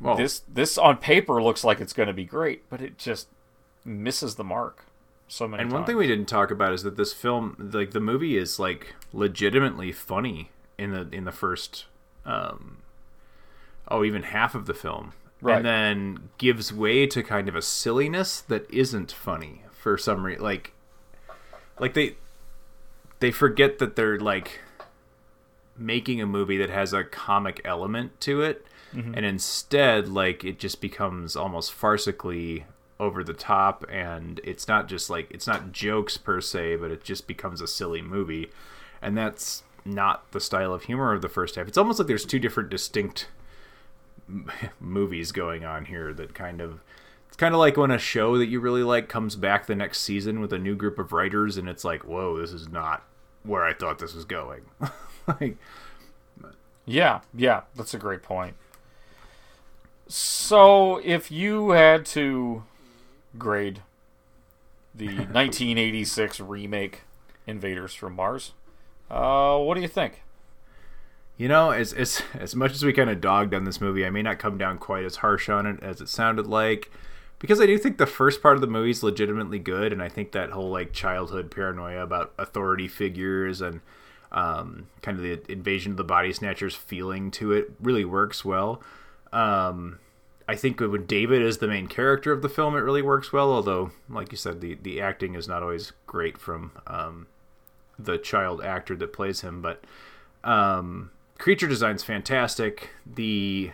Well- 0.00 0.16
this 0.16 0.40
this 0.40 0.76
on 0.78 0.98
paper 0.98 1.42
looks 1.42 1.64
like 1.64 1.80
it's 1.80 1.92
going 1.92 2.08
to 2.08 2.12
be 2.12 2.24
great, 2.24 2.68
but 2.68 2.80
it 2.80 2.98
just 2.98 3.28
misses 3.84 4.34
the 4.34 4.44
mark 4.44 4.84
so 5.28 5.46
many 5.48 5.62
And 5.62 5.70
times. 5.70 5.80
one 5.80 5.86
thing 5.86 5.96
we 5.96 6.06
didn't 6.06 6.26
talk 6.26 6.50
about 6.50 6.72
is 6.72 6.82
that 6.82 6.96
this 6.96 7.12
film, 7.12 7.70
like 7.72 7.92
the 7.92 8.00
movie, 8.00 8.36
is 8.36 8.58
like 8.58 8.94
legitimately 9.12 9.92
funny 9.92 10.50
in 10.78 10.90
the 10.92 11.08
in 11.12 11.24
the 11.24 11.32
first, 11.32 11.86
um, 12.24 12.78
oh, 13.88 14.04
even 14.04 14.22
half 14.24 14.54
of 14.54 14.66
the 14.66 14.74
film, 14.74 15.12
Right. 15.40 15.56
and 15.56 15.64
then 15.64 16.28
gives 16.38 16.72
way 16.72 17.06
to 17.06 17.22
kind 17.22 17.48
of 17.48 17.56
a 17.56 17.62
silliness 17.62 18.40
that 18.42 18.70
isn't 18.70 19.12
funny 19.12 19.62
for 19.72 19.96
some 19.96 20.24
reason. 20.26 20.42
Like, 20.42 20.72
like 21.80 21.94
they 21.94 22.16
they 23.20 23.30
forget 23.30 23.78
that 23.78 23.96
they're 23.96 24.18
like 24.20 24.60
making 25.76 26.20
a 26.20 26.26
movie 26.26 26.56
that 26.56 26.70
has 26.70 26.92
a 26.92 27.04
comic 27.04 27.60
element 27.64 28.18
to 28.20 28.40
it, 28.42 28.66
Mhm. 28.94 29.16
and 29.16 29.26
instead, 29.26 30.08
like 30.08 30.44
it 30.44 30.58
just 30.58 30.80
becomes 30.80 31.36
almost 31.36 31.72
farcically 31.78 32.64
over 32.98 33.22
the 33.22 33.34
top. 33.34 33.84
And 33.90 34.40
it's 34.42 34.66
not 34.68 34.88
just 34.88 35.10
like 35.10 35.26
it's 35.30 35.46
not 35.46 35.72
jokes 35.72 36.16
per 36.16 36.40
se 36.40 36.76
but 36.76 36.90
it 36.90 37.04
just 37.04 37.26
becomes 37.26 37.60
a 37.60 37.66
silly 37.66 38.00
movie. 38.00 38.50
And 39.02 39.16
that's 39.18 39.64
not 39.84 40.30
the 40.32 40.40
style 40.40 40.72
of 40.72 40.84
humor 40.84 41.12
of 41.12 41.20
the 41.22 41.28
first 41.28 41.56
half. 41.56 41.68
It's 41.68 41.76
almost 41.78 41.98
like 41.98 42.08
there's 42.08 42.24
two 42.24 42.38
different 42.38 42.70
distinct 42.70 43.28
m- 44.28 44.50
movies 44.80 45.30
going 45.30 45.64
on 45.64 45.84
here 45.84 46.12
that 46.14 46.32
kind 46.34 46.60
of 46.62 46.80
it's 47.36 47.40
kind 47.40 47.54
of 47.54 47.60
like 47.60 47.76
when 47.76 47.90
a 47.90 47.98
show 47.98 48.38
that 48.38 48.46
you 48.46 48.60
really 48.60 48.82
like 48.82 49.08
comes 49.08 49.36
back 49.36 49.66
the 49.66 49.74
next 49.74 50.00
season 50.00 50.40
with 50.40 50.52
a 50.52 50.58
new 50.58 50.74
group 50.74 50.98
of 50.98 51.12
writers 51.12 51.56
and 51.58 51.68
it's 51.68 51.84
like 51.84 52.02
whoa 52.04 52.38
this 52.40 52.52
is 52.52 52.68
not 52.68 53.04
where 53.42 53.62
i 53.64 53.74
thought 53.74 53.98
this 53.98 54.14
was 54.14 54.24
going 54.24 54.62
like 55.40 55.56
Yeah, 56.86 57.20
yeah, 57.34 57.62
that's 57.74 57.94
a 57.94 57.98
great 57.98 58.22
point. 58.22 58.54
So, 60.08 60.98
if 60.98 61.32
you 61.32 61.70
had 61.70 62.06
to 62.06 62.62
grade 63.36 63.82
the 64.94 65.06
1986 65.32 66.40
remake 66.40 67.02
Invaders 67.46 67.92
from 67.92 68.14
Mars, 68.14 68.52
uh, 69.10 69.58
what 69.58 69.74
do 69.74 69.80
you 69.80 69.88
think? 69.88 70.22
You 71.36 71.48
know, 71.48 71.70
as 71.70 71.92
as 71.92 72.22
as 72.38 72.54
much 72.56 72.72
as 72.72 72.84
we 72.84 72.92
kind 72.92 73.10
of 73.10 73.20
dogged 73.20 73.52
on 73.52 73.64
this 73.64 73.80
movie, 73.80 74.06
I 74.06 74.10
may 74.10 74.22
not 74.22 74.38
come 74.38 74.56
down 74.56 74.78
quite 74.78 75.04
as 75.04 75.16
harsh 75.16 75.48
on 75.48 75.66
it 75.66 75.82
as 75.82 76.00
it 76.00 76.08
sounded 76.08 76.46
like, 76.46 76.90
because 77.38 77.60
I 77.60 77.66
do 77.66 77.78
think 77.78 77.98
the 77.98 78.06
first 78.06 78.42
part 78.42 78.54
of 78.54 78.60
the 78.60 78.66
movie 78.66 78.90
is 78.90 79.02
legitimately 79.02 79.58
good, 79.58 79.92
and 79.92 80.02
I 80.02 80.08
think 80.08 80.32
that 80.32 80.50
whole 80.50 80.70
like 80.70 80.92
childhood 80.92 81.50
paranoia 81.50 82.02
about 82.02 82.32
authority 82.38 82.88
figures 82.88 83.60
and 83.60 83.80
um, 84.32 84.88
kind 85.02 85.18
of 85.18 85.24
the 85.24 85.52
invasion 85.52 85.92
of 85.92 85.96
the 85.96 86.04
body 86.04 86.32
snatchers 86.32 86.74
feeling 86.74 87.30
to 87.32 87.52
it 87.52 87.72
really 87.80 88.04
works 88.04 88.44
well. 88.44 88.82
Um, 89.32 89.98
I 90.48 90.54
think 90.54 90.80
when 90.80 91.06
David 91.06 91.42
is 91.42 91.58
the 91.58 91.66
main 91.66 91.88
character 91.88 92.32
of 92.32 92.42
the 92.42 92.48
film, 92.48 92.76
it 92.76 92.80
really 92.80 93.02
works 93.02 93.32
well. 93.32 93.52
Although, 93.52 93.90
like 94.08 94.30
you 94.30 94.38
said, 94.38 94.60
the 94.60 94.74
the 94.74 95.00
acting 95.00 95.34
is 95.34 95.48
not 95.48 95.62
always 95.62 95.92
great 96.06 96.38
from 96.38 96.72
um, 96.86 97.26
the 97.98 98.18
child 98.18 98.62
actor 98.62 98.94
that 98.96 99.12
plays 99.12 99.40
him, 99.40 99.60
but 99.60 99.84
um, 100.44 101.10
creature 101.38 101.66
design's 101.66 102.04
fantastic. 102.04 102.90
The 103.04 103.72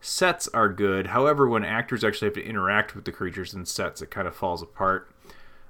sets 0.00 0.48
are 0.48 0.68
good. 0.68 1.08
However, 1.08 1.48
when 1.48 1.64
actors 1.64 2.04
actually 2.04 2.26
have 2.28 2.34
to 2.34 2.44
interact 2.44 2.94
with 2.94 3.04
the 3.04 3.12
creatures 3.12 3.54
in 3.54 3.64
sets, 3.66 4.00
it 4.02 4.10
kind 4.10 4.28
of 4.28 4.34
falls 4.34 4.62
apart. 4.62 5.10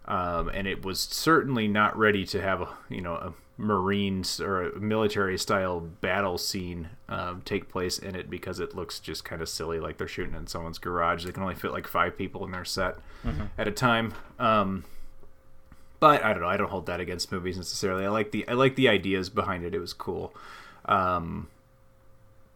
Um, 0.07 0.49
and 0.49 0.67
it 0.67 0.85
was 0.85 1.01
certainly 1.01 1.69
not 1.69 1.97
ready 1.99 2.25
to 2.27 2.41
have 2.41 2.63
a 2.63 2.69
you 2.89 3.01
know 3.03 3.15
a 3.15 3.33
marines 3.61 4.41
or 4.41 4.63
a 4.63 4.79
military 4.81 5.37
style 5.37 5.81
battle 5.81 6.39
scene 6.39 6.89
um, 7.09 7.43
take 7.45 7.69
place 7.69 7.99
in 7.99 8.15
it 8.15 8.31
because 8.31 8.61
it 8.61 8.75
looks 8.75 9.01
just 9.01 9.25
kind 9.25 9.43
of 9.43 9.49
silly 9.49 9.81
like 9.81 9.99
they're 9.99 10.07
shooting 10.07 10.35
in 10.37 10.47
someone's 10.47 10.79
garage 10.79 11.25
they 11.25 11.33
can 11.33 11.43
only 11.43 11.57
fit 11.57 11.73
like 11.73 11.87
five 11.89 12.17
people 12.17 12.45
in 12.45 12.53
their 12.53 12.65
set 12.65 12.95
Mm-hmm. 13.27 13.47
at 13.59 13.67
a 13.67 13.73
time 13.73 14.15
um, 14.39 14.85
but 15.99 16.23
i 16.25 16.33
don't 16.33 16.41
know 16.43 16.49
i 16.49 16.57
don't 16.57 16.71
hold 16.71 16.87
that 16.87 17.01
against 17.01 17.33
movies 17.33 17.57
necessarily 17.57 18.05
i 18.05 18.09
like 18.09 18.31
the 18.31 18.47
i 18.49 18.53
like 18.53 18.77
the 18.77 18.89
ideas 18.89 19.29
behind 19.29 19.65
it 19.65 19.75
it 19.75 19.81
was 19.81 19.93
cool 19.93 20.33
um, 20.85 21.49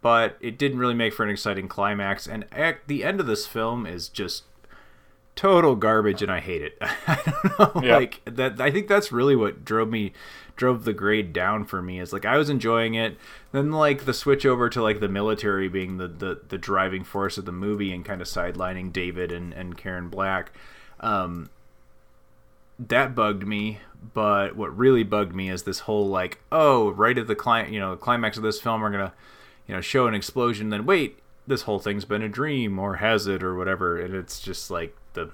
but 0.02 0.36
it 0.40 0.58
didn't 0.58 0.78
really 0.78 0.94
make 0.94 1.14
for 1.14 1.22
an 1.22 1.30
exciting 1.30 1.68
climax 1.68 2.26
and 2.26 2.44
at 2.52 2.86
the 2.88 3.02
end 3.02 3.20
of 3.20 3.26
this 3.26 3.46
film 3.46 3.86
is 3.86 4.08
just 4.08 4.44
total 5.34 5.74
garbage 5.74 6.20
and 6.20 6.30
I 6.30 6.40
hate 6.40 6.62
it. 6.62 6.76
I 6.80 7.22
don't 7.24 7.76
know. 7.76 7.82
Yeah. 7.82 7.96
Like 7.96 8.20
that 8.26 8.60
I 8.60 8.70
think 8.70 8.88
that's 8.88 9.10
really 9.10 9.36
what 9.36 9.64
drove 9.64 9.88
me 9.88 10.12
drove 10.54 10.84
the 10.84 10.92
grade 10.92 11.32
down 11.32 11.64
for 11.64 11.80
me 11.80 11.98
is 11.98 12.12
like 12.12 12.26
I 12.26 12.36
was 12.36 12.50
enjoying 12.50 12.94
it. 12.94 13.16
Then 13.52 13.72
like 13.72 14.04
the 14.04 14.12
switch 14.12 14.44
over 14.44 14.68
to 14.68 14.82
like 14.82 15.00
the 15.00 15.08
military 15.08 15.68
being 15.68 15.96
the 15.96 16.08
the, 16.08 16.40
the 16.48 16.58
driving 16.58 17.04
force 17.04 17.38
of 17.38 17.46
the 17.46 17.52
movie 17.52 17.92
and 17.92 18.04
kind 18.04 18.20
of 18.20 18.26
sidelining 18.26 18.92
David 18.92 19.32
and, 19.32 19.52
and 19.54 19.78
Karen 19.78 20.08
Black. 20.08 20.52
Um 21.00 21.48
that 22.78 23.14
bugged 23.14 23.46
me, 23.46 23.78
but 24.14 24.56
what 24.56 24.76
really 24.76 25.04
bugged 25.04 25.34
me 25.34 25.48
is 25.48 25.62
this 25.62 25.80
whole 25.80 26.08
like, 26.08 26.40
oh, 26.50 26.90
right 26.90 27.16
at 27.16 27.26
the 27.26 27.36
client, 27.36 27.70
you 27.70 27.78
know, 27.78 27.92
the 27.92 27.96
climax 27.96 28.36
of 28.36 28.42
this 28.42 28.60
film, 28.60 28.80
we're 28.80 28.90
gonna, 28.90 29.12
you 29.72 29.76
know, 29.78 29.80
show 29.80 30.06
an 30.06 30.12
explosion. 30.12 30.68
Then 30.68 30.84
wait, 30.84 31.18
this 31.46 31.62
whole 31.62 31.78
thing's 31.78 32.04
been 32.04 32.20
a 32.20 32.28
dream, 32.28 32.78
or 32.78 32.96
has 32.96 33.26
it, 33.26 33.42
or 33.42 33.56
whatever. 33.56 33.98
And 33.98 34.14
it's 34.14 34.38
just 34.38 34.70
like 34.70 34.94
the, 35.14 35.30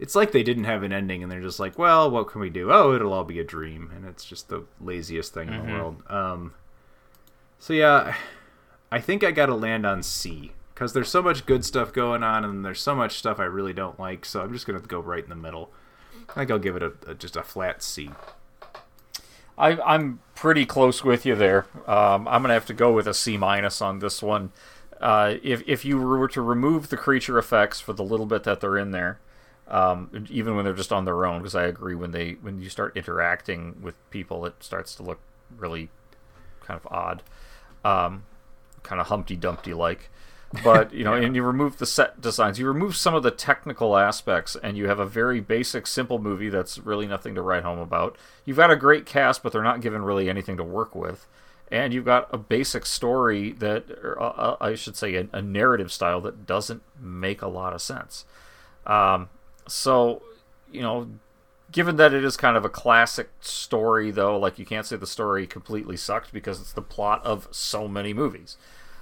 it's 0.00 0.16
like 0.16 0.32
they 0.32 0.42
didn't 0.42 0.64
have 0.64 0.82
an 0.82 0.92
ending, 0.92 1.22
and 1.22 1.30
they're 1.30 1.40
just 1.40 1.60
like, 1.60 1.78
well, 1.78 2.10
what 2.10 2.26
can 2.26 2.40
we 2.40 2.50
do? 2.50 2.72
Oh, 2.72 2.92
it'll 2.92 3.12
all 3.12 3.22
be 3.22 3.38
a 3.38 3.44
dream, 3.44 3.92
and 3.94 4.04
it's 4.04 4.24
just 4.24 4.48
the 4.48 4.64
laziest 4.80 5.32
thing 5.32 5.48
in 5.48 5.64
the 5.64 5.72
world. 5.72 6.02
Um, 6.10 6.54
so 7.60 7.72
yeah, 7.72 8.16
I 8.90 9.00
think 9.00 9.22
I 9.22 9.30
got 9.30 9.46
to 9.46 9.54
land 9.54 9.86
on 9.86 10.02
C 10.02 10.50
because 10.74 10.92
there's 10.92 11.08
so 11.08 11.22
much 11.22 11.46
good 11.46 11.64
stuff 11.64 11.92
going 11.92 12.24
on, 12.24 12.44
and 12.44 12.64
there's 12.64 12.80
so 12.80 12.96
much 12.96 13.16
stuff 13.16 13.38
I 13.38 13.44
really 13.44 13.72
don't 13.72 14.00
like. 14.00 14.24
So 14.24 14.42
I'm 14.42 14.52
just 14.52 14.66
gonna 14.66 14.80
go 14.80 14.98
right 14.98 15.22
in 15.22 15.30
the 15.30 15.36
middle. 15.36 15.70
I 16.30 16.34
think 16.34 16.50
I'll 16.50 16.58
give 16.58 16.74
it 16.74 16.82
a, 16.82 16.94
a 17.06 17.14
just 17.14 17.36
a 17.36 17.44
flat 17.44 17.80
C. 17.80 18.10
I, 19.58 19.80
I'm 19.80 20.20
pretty 20.34 20.66
close 20.66 21.02
with 21.02 21.24
you 21.24 21.34
there. 21.34 21.66
Um, 21.86 22.28
I'm 22.28 22.42
gonna 22.42 22.54
have 22.54 22.66
to 22.66 22.74
go 22.74 22.92
with 22.92 23.06
a 23.06 23.14
C 23.14 23.36
minus 23.36 23.80
on 23.80 24.00
this 24.00 24.22
one. 24.22 24.52
Uh, 25.00 25.34
if 25.42 25.62
if 25.66 25.84
you 25.84 25.98
were 25.98 26.28
to 26.28 26.40
remove 26.40 26.88
the 26.88 26.96
creature 26.96 27.38
effects 27.38 27.80
for 27.80 27.92
the 27.92 28.04
little 28.04 28.26
bit 28.26 28.44
that 28.44 28.60
they're 28.60 28.78
in 28.78 28.90
there, 28.90 29.18
um, 29.68 30.26
even 30.30 30.56
when 30.56 30.64
they're 30.64 30.74
just 30.74 30.92
on 30.92 31.04
their 31.04 31.26
own, 31.26 31.38
because 31.40 31.54
I 31.54 31.64
agree 31.64 31.94
when 31.94 32.10
they 32.12 32.32
when 32.40 32.60
you 32.60 32.68
start 32.68 32.96
interacting 32.96 33.76
with 33.82 33.94
people, 34.10 34.46
it 34.46 34.54
starts 34.60 34.94
to 34.96 35.02
look 35.02 35.20
really 35.56 35.90
kind 36.60 36.80
of 36.82 36.90
odd, 36.92 37.22
um, 37.84 38.24
kind 38.82 39.00
of 39.00 39.08
Humpty 39.08 39.36
Dumpty 39.36 39.74
like. 39.74 40.10
But 40.62 40.92
you 40.92 41.04
know, 41.04 41.12
and 41.12 41.34
you 41.34 41.42
remove 41.42 41.78
the 41.78 41.86
set 41.86 42.20
designs, 42.20 42.58
you 42.58 42.66
remove 42.66 42.96
some 42.96 43.14
of 43.14 43.22
the 43.22 43.30
technical 43.30 43.96
aspects, 43.96 44.56
and 44.62 44.76
you 44.76 44.86
have 44.86 45.00
a 45.00 45.06
very 45.06 45.40
basic, 45.40 45.86
simple 45.86 46.18
movie 46.18 46.48
that's 46.48 46.78
really 46.78 47.06
nothing 47.06 47.34
to 47.34 47.42
write 47.42 47.64
home 47.64 47.80
about. 47.80 48.16
You've 48.44 48.56
got 48.56 48.70
a 48.70 48.76
great 48.76 49.06
cast, 49.06 49.42
but 49.42 49.52
they're 49.52 49.62
not 49.62 49.80
given 49.80 50.02
really 50.02 50.30
anything 50.30 50.56
to 50.56 50.64
work 50.64 50.94
with, 50.94 51.26
and 51.70 51.92
you've 51.92 52.04
got 52.04 52.32
a 52.32 52.38
basic 52.38 52.86
story 52.86 53.52
that, 53.52 53.90
or, 53.90 54.22
uh, 54.22 54.56
I 54.60 54.76
should 54.76 54.96
say, 54.96 55.16
a, 55.16 55.28
a 55.32 55.42
narrative 55.42 55.90
style 55.90 56.20
that 56.22 56.46
doesn't 56.46 56.82
make 57.00 57.42
a 57.42 57.48
lot 57.48 57.72
of 57.72 57.82
sense. 57.82 58.24
Um, 58.86 59.28
so, 59.66 60.22
you 60.70 60.80
know, 60.80 61.08
given 61.72 61.96
that 61.96 62.14
it 62.14 62.24
is 62.24 62.36
kind 62.36 62.56
of 62.56 62.64
a 62.64 62.70
classic 62.70 63.30
story, 63.40 64.12
though, 64.12 64.38
like 64.38 64.60
you 64.60 64.64
can't 64.64 64.86
say 64.86 64.96
the 64.96 65.08
story 65.08 65.46
completely 65.46 65.96
sucked 65.96 66.32
because 66.32 66.60
it's 66.60 66.72
the 66.72 66.82
plot 66.82 67.24
of 67.26 67.48
so 67.50 67.88
many 67.88 68.14
movies. 68.14 68.56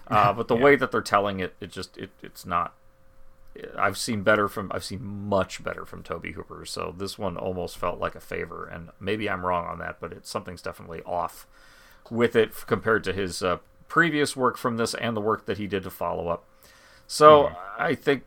Uh, 0.08 0.32
but 0.34 0.48
the 0.48 0.56
way 0.56 0.76
that 0.76 0.90
they're 0.90 1.00
telling 1.00 1.40
it, 1.40 1.54
it 1.60 1.70
just 1.70 1.96
it, 1.96 2.10
it's 2.22 2.44
not. 2.44 2.74
I've 3.78 3.96
seen 3.96 4.22
better 4.22 4.48
from 4.48 4.70
I've 4.74 4.84
seen 4.84 5.04
much 5.04 5.62
better 5.62 5.84
from 5.84 6.02
Tobe 6.02 6.26
Hooper. 6.26 6.64
So 6.66 6.94
this 6.96 7.18
one 7.18 7.36
almost 7.36 7.78
felt 7.78 8.00
like 8.00 8.14
a 8.14 8.20
favor, 8.20 8.66
and 8.66 8.90
maybe 8.98 9.30
I'm 9.30 9.46
wrong 9.46 9.66
on 9.66 9.78
that, 9.78 9.98
but 10.00 10.12
it 10.12 10.26
something's 10.26 10.62
definitely 10.62 11.02
off 11.02 11.46
with 12.10 12.36
it 12.36 12.52
compared 12.66 13.04
to 13.04 13.12
his 13.12 13.42
uh, 13.42 13.58
previous 13.88 14.36
work 14.36 14.56
from 14.56 14.76
this 14.76 14.94
and 14.94 15.16
the 15.16 15.20
work 15.20 15.46
that 15.46 15.58
he 15.58 15.66
did 15.66 15.84
to 15.84 15.90
follow 15.90 16.28
up. 16.28 16.44
So 17.06 17.52
I 17.78 17.94
think 17.94 18.24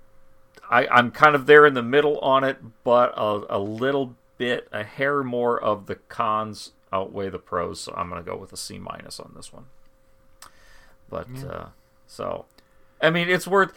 I, 0.70 0.88
I'm 0.88 1.12
kind 1.12 1.36
of 1.36 1.46
there 1.46 1.66
in 1.66 1.74
the 1.74 1.84
middle 1.84 2.20
on 2.20 2.44
it, 2.44 2.58
but 2.84 3.14
a, 3.18 3.58
a 3.58 3.60
little 3.60 4.16
bit, 4.38 4.68
a 4.72 4.84
hair 4.84 5.24
more 5.24 5.62
of 5.62 5.88
the 5.88 5.96
cons 5.96 6.72
outweigh 6.92 7.30
the 7.30 7.40
pros. 7.40 7.82
So 7.82 7.94
I'm 7.96 8.10
going 8.10 8.24
to 8.24 8.30
go 8.30 8.38
with 8.38 8.54
a 8.54 8.58
C 8.58 8.78
minus 8.78 9.20
on 9.20 9.34
this 9.36 9.52
one. 9.52 9.66
But 11.10 11.28
uh, 11.50 11.66
so, 12.06 12.46
I 13.02 13.10
mean, 13.10 13.30
it's 13.30 13.48
worth. 13.48 13.74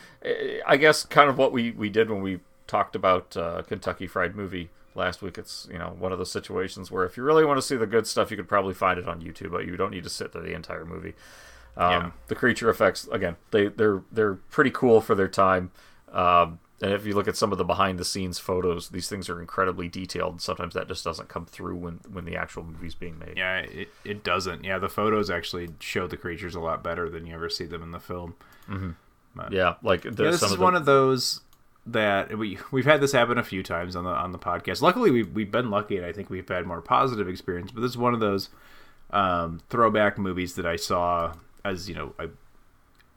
I 0.66 0.76
guess 0.76 1.04
kind 1.04 1.28
of 1.30 1.38
what 1.38 1.52
we 1.52 1.70
we 1.72 1.88
did 1.88 2.10
when 2.10 2.22
we 2.22 2.40
talked 2.66 2.94
about 2.96 3.36
uh, 3.36 3.62
Kentucky 3.62 4.06
Fried 4.06 4.34
Movie 4.36 4.70
last 4.94 5.22
week. 5.22 5.38
It's 5.38 5.68
you 5.70 5.78
know 5.78 5.94
one 5.98 6.12
of 6.12 6.18
those 6.18 6.30
situations 6.32 6.90
where 6.90 7.04
if 7.04 7.16
you 7.16 7.22
really 7.22 7.44
want 7.44 7.58
to 7.58 7.62
see 7.62 7.76
the 7.76 7.86
good 7.86 8.06
stuff, 8.06 8.30
you 8.30 8.36
could 8.36 8.48
probably 8.48 8.74
find 8.74 8.98
it 8.98 9.08
on 9.08 9.20
YouTube, 9.20 9.52
but 9.52 9.66
you 9.66 9.76
don't 9.76 9.90
need 9.90 10.04
to 10.04 10.10
sit 10.10 10.32
through 10.32 10.42
the 10.42 10.54
entire 10.54 10.84
movie. 10.84 11.14
Um, 11.76 11.90
Yeah. 11.90 12.10
The 12.28 12.34
creature 12.34 12.68
effects 12.68 13.08
again, 13.12 13.36
they 13.50 13.68
they're 13.68 14.02
they're 14.10 14.34
pretty 14.34 14.70
cool 14.70 15.00
for 15.00 15.14
their 15.14 15.28
time. 15.28 15.70
Um, 16.12 16.58
and 16.82 16.92
if 16.92 17.04
you 17.04 17.14
look 17.14 17.28
at 17.28 17.36
some 17.36 17.52
of 17.52 17.58
the 17.58 17.64
behind 17.64 17.98
the 17.98 18.04
scenes 18.04 18.38
photos, 18.38 18.88
these 18.88 19.08
things 19.08 19.28
are 19.28 19.40
incredibly 19.40 19.88
detailed. 19.88 20.40
Sometimes 20.40 20.74
that 20.74 20.88
just 20.88 21.04
doesn't 21.04 21.28
come 21.28 21.46
through 21.46 21.76
when 21.76 22.00
when 22.10 22.24
the 22.24 22.36
actual 22.36 22.64
movie's 22.64 22.94
being 22.94 23.18
made. 23.18 23.34
Yeah, 23.36 23.58
it, 23.58 23.88
it 24.04 24.24
doesn't. 24.24 24.64
Yeah, 24.64 24.78
the 24.78 24.88
photos 24.88 25.30
actually 25.30 25.70
show 25.78 26.06
the 26.06 26.16
creatures 26.16 26.54
a 26.54 26.60
lot 26.60 26.82
better 26.82 27.08
than 27.08 27.26
you 27.26 27.34
ever 27.34 27.50
see 27.50 27.66
them 27.66 27.82
in 27.82 27.92
the 27.92 28.00
film. 28.00 28.34
Yeah, 29.50 29.74
like 29.82 30.04
Yeah, 30.04 30.10
this 30.10 30.40
some 30.40 30.46
is 30.46 30.52
of 30.52 30.58
the, 30.58 30.64
one 30.64 30.74
of 30.74 30.84
those 30.84 31.40
that 31.86 32.36
we 32.36 32.58
we've 32.70 32.84
had 32.84 33.00
this 33.00 33.12
happen 33.12 33.38
a 33.38 33.44
few 33.44 33.62
times 33.62 33.96
on 33.96 34.04
the 34.04 34.10
on 34.10 34.32
the 34.32 34.38
podcast. 34.38 34.80
Luckily, 34.82 35.10
we've 35.10 35.32
we've 35.32 35.50
been 35.50 35.70
lucky, 35.70 35.96
and 35.96 36.06
I 36.06 36.12
think 36.12 36.30
we've 36.30 36.48
had 36.48 36.66
more 36.66 36.80
positive 36.80 37.28
experience. 37.28 37.70
But 37.70 37.80
this 37.82 37.90
is 37.90 37.98
one 37.98 38.14
of 38.14 38.20
those 38.20 38.48
um, 39.10 39.60
throwback 39.68 40.18
movies 40.18 40.54
that 40.54 40.66
I 40.66 40.76
saw 40.76 41.34
as 41.64 41.88
you 41.88 41.94
know, 41.94 42.14
I, 42.18 42.28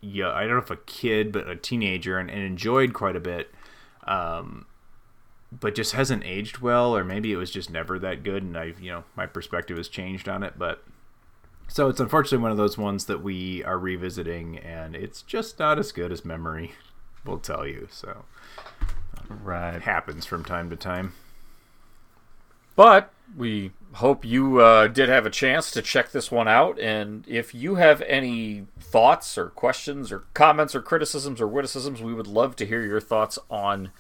yeah, 0.04 0.32
I 0.32 0.42
don't 0.42 0.52
know 0.52 0.58
if 0.58 0.70
a 0.70 0.76
kid, 0.76 1.32
but 1.32 1.50
a 1.50 1.56
teenager, 1.56 2.18
and, 2.20 2.30
and 2.30 2.44
enjoyed 2.44 2.94
quite 2.94 3.16
a 3.16 3.22
bit. 3.22 3.54
Um, 4.06 4.66
but 5.52 5.76
just 5.76 5.94
hasn't 5.94 6.26
aged 6.26 6.60
well, 6.60 6.96
or 6.96 7.04
maybe 7.04 7.32
it 7.32 7.38
was 7.38 7.52
just 7.52 7.70
never 7.70 7.98
that 8.00 8.24
good, 8.24 8.44
and 8.44 8.58
I've 8.58 8.82
you 8.82 8.92
know 8.92 9.04
my 9.16 9.26
perspective 9.26 9.78
has 9.78 9.88
changed 9.88 10.28
on 10.28 10.44
it. 10.44 10.56
But 10.58 10.84
so 11.70 11.88
it's 11.88 12.02
unfortunately 12.02 12.44
one 12.44 12.52
of 12.52 12.58
those 12.58 12.78
ones 12.78 13.06
that 13.06 13.24
we 13.24 13.64
are 13.64 13.80
revisiting, 13.80 14.58
and 14.58 14.96
it's 14.96 15.22
just 15.22 15.58
not 15.60 15.80
as 15.80 15.92
good 15.92 16.12
as 16.12 16.26
memory 16.26 16.74
will 17.26 17.40
tell 17.40 17.66
you. 17.66 17.88
So 17.90 18.26
right 19.30 19.82
happens 19.82 20.26
from 20.26 20.44
time 20.44 20.70
to 20.70 20.76
time. 20.76 21.14
But 22.76 23.14
we 23.38 23.72
hope 23.94 24.26
you 24.26 24.60
uh, 24.60 24.88
did 24.88 25.10
have 25.10 25.26
a 25.26 25.30
chance 25.30 25.72
to 25.72 25.82
check 25.82 26.12
this 26.12 26.32
one 26.32 26.48
out. 26.48 26.80
And 26.80 27.24
if 27.28 27.54
you 27.54 27.76
have 27.76 28.02
any 28.04 28.66
thoughts 28.80 29.38
or 29.38 29.50
questions 29.50 30.12
or 30.12 30.24
comments 30.34 30.74
or 30.76 30.82
criticisms 30.82 31.40
or 31.40 31.48
witticisms, 31.48 32.02
we 32.02 32.14
would 32.14 32.28
love 32.28 32.56
to 32.58 32.66
hear 32.66 32.84
your 32.84 33.02
thoughts 33.02 33.38
on 33.50 33.92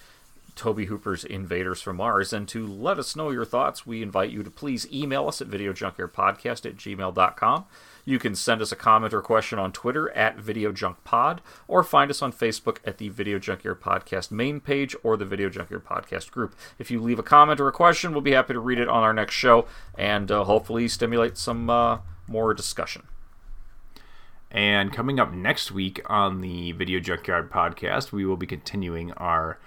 Tobe 0.56 0.86
Hooper's 0.86 1.24
Invaders 1.24 1.82
from 1.82 1.98
Mars. 1.98 2.34
And 2.34 2.48
to 2.50 2.66
let 2.66 3.00
us 3.00 3.16
know 3.16 3.30
your 3.30 3.46
thoughts, 3.46 3.86
we 3.86 4.02
invite 4.02 4.32
you 4.32 4.44
to 4.44 4.52
please 4.52 4.92
email 4.92 5.28
us 5.28 5.42
at 5.42 5.50
videojunkyardpodcast 5.50 6.66
at 6.66 6.78
gmail.com. 6.78 7.66
You 8.06 8.20
can 8.20 8.36
send 8.36 8.62
us 8.62 8.72
a 8.72 8.76
comment 8.76 9.14
or 9.14 9.22
question 9.22 9.60
on 9.60 9.72
Twitter 9.72 10.12
at 10.12 10.38
Video 10.38 10.72
Junk 10.72 11.04
Pod, 11.04 11.42
or 11.68 11.84
find 11.84 12.12
us 12.12 12.22
on 12.22 12.34
Facebook 12.34 12.78
at 12.86 12.98
the 12.98 13.10
Video 13.10 13.40
Junkyard 13.40 13.82
Podcast 13.82 14.30
main 14.30 14.60
page 14.60 14.96
or 15.04 15.16
the 15.16 15.26
Video 15.26 15.50
Junkyard 15.50 15.86
Podcast 15.86 16.32
group. 16.32 16.56
If 16.78 16.92
you 16.92 17.02
leave 17.02 17.20
a 17.20 17.24
comment 17.24 17.60
or 17.60 17.68
a 17.68 17.72
question, 17.72 18.12
we'll 18.12 18.22
be 18.22 18.32
happy 18.32 18.54
to 18.54 18.60
read 18.60 18.80
it 18.80 18.90
on 18.90 19.04
our 19.04 19.14
next 19.14 19.36
show 19.36 19.66
and 19.98 20.30
uh, 20.32 20.44
hopefully 20.44 20.88
stimulate 20.88 21.38
some 21.38 21.70
uh, 21.70 22.00
more 22.28 22.54
discussion. 22.54 23.04
And 24.52 24.94
coming 24.94 25.20
up 25.20 25.34
next 25.34 25.72
week 25.72 26.02
on 26.06 26.42
the 26.42 26.74
Video 26.74 27.00
Junkyard 27.00 27.50
Podcast, 27.50 28.12
we 28.12 28.26
will 28.26 28.38
be 28.38 28.46
continuing 28.46 29.12
our 29.14 29.58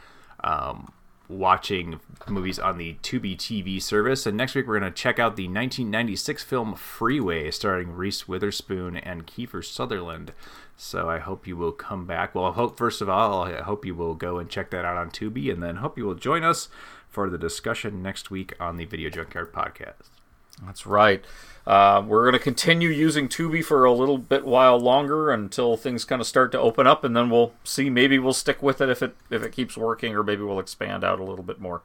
um, 0.44 0.92
watching 1.28 2.00
movies 2.28 2.58
on 2.58 2.78
the 2.78 2.94
Tubi 3.02 3.36
TV 3.36 3.80
service. 3.80 4.26
And 4.26 4.36
next 4.36 4.54
week, 4.54 4.66
we're 4.66 4.78
going 4.78 4.92
to 4.92 4.96
check 4.96 5.18
out 5.18 5.36
the 5.36 5.44
1996 5.44 6.44
film 6.44 6.74
Freeway, 6.74 7.50
starring 7.50 7.92
Reese 7.92 8.28
Witherspoon 8.28 8.96
and 8.96 9.26
Kiefer 9.26 9.64
Sutherland. 9.64 10.32
So 10.76 11.08
I 11.08 11.18
hope 11.18 11.46
you 11.46 11.56
will 11.56 11.72
come 11.72 12.06
back. 12.06 12.34
Well, 12.34 12.46
I 12.46 12.52
hope, 12.52 12.76
first 12.76 13.00
of 13.00 13.08
all, 13.08 13.42
I 13.42 13.62
hope 13.62 13.84
you 13.84 13.94
will 13.94 14.14
go 14.14 14.38
and 14.38 14.50
check 14.50 14.70
that 14.70 14.84
out 14.84 14.96
on 14.96 15.10
Tubi, 15.10 15.52
and 15.52 15.62
then 15.62 15.76
hope 15.76 15.96
you 15.96 16.04
will 16.04 16.14
join 16.14 16.44
us 16.44 16.68
for 17.08 17.30
the 17.30 17.38
discussion 17.38 18.02
next 18.02 18.30
week 18.30 18.54
on 18.60 18.76
the 18.76 18.84
Video 18.84 19.08
Junkyard 19.08 19.52
podcast. 19.52 20.15
That's 20.64 20.86
right. 20.86 21.24
Uh, 21.66 22.02
we're 22.06 22.22
going 22.22 22.32
to 22.32 22.38
continue 22.38 22.88
using 22.88 23.28
Tubi 23.28 23.62
for 23.64 23.84
a 23.84 23.92
little 23.92 24.18
bit 24.18 24.44
while 24.46 24.78
longer 24.78 25.32
until 25.32 25.76
things 25.76 26.04
kind 26.04 26.20
of 26.20 26.26
start 26.26 26.52
to 26.52 26.60
open 26.60 26.86
up, 26.86 27.02
and 27.02 27.16
then 27.16 27.28
we'll 27.28 27.52
see. 27.64 27.90
Maybe 27.90 28.18
we'll 28.18 28.32
stick 28.32 28.62
with 28.62 28.80
it 28.80 28.88
if 28.88 29.02
it 29.02 29.16
if 29.30 29.42
it 29.42 29.52
keeps 29.52 29.76
working, 29.76 30.14
or 30.14 30.22
maybe 30.22 30.42
we'll 30.42 30.60
expand 30.60 31.02
out 31.02 31.18
a 31.18 31.24
little 31.24 31.44
bit 31.44 31.60
more. 31.60 31.82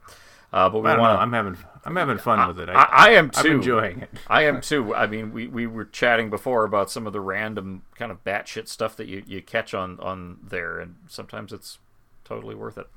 Uh, 0.54 0.70
but 0.70 0.80
we 0.80 0.90
want. 0.90 1.20
I'm 1.20 1.34
having 1.34 1.58
I'm 1.86 1.96
having 1.96 2.18
fun 2.18 2.40
I, 2.40 2.48
with 2.48 2.60
it. 2.60 2.70
I, 2.70 2.84
I 2.92 3.10
am 3.12 3.30
too. 3.32 3.40
I'm 3.40 3.56
enjoying 3.56 4.02
it. 4.02 4.10
I 4.28 4.44
am 4.44 4.62
too. 4.62 4.94
I 4.94 5.08
mean, 5.08 5.32
we, 5.32 5.48
we 5.48 5.66
were 5.66 5.86
chatting 5.86 6.30
before 6.30 6.64
about 6.64 6.92
some 6.92 7.08
of 7.08 7.14
the 7.14 7.22
random 7.22 7.82
kind 7.96 8.12
of 8.12 8.24
batshit 8.24 8.68
stuff 8.68 8.96
that 8.98 9.08
you, 9.08 9.24
you 9.26 9.42
catch 9.42 9.74
on 9.74 10.00
on 10.00 10.38
there, 10.44 10.80
and 10.80 10.96
sometimes 11.08 11.52
it's 11.54 11.80
totally 12.24 12.54
worth 12.54 12.78
it, 12.78 12.88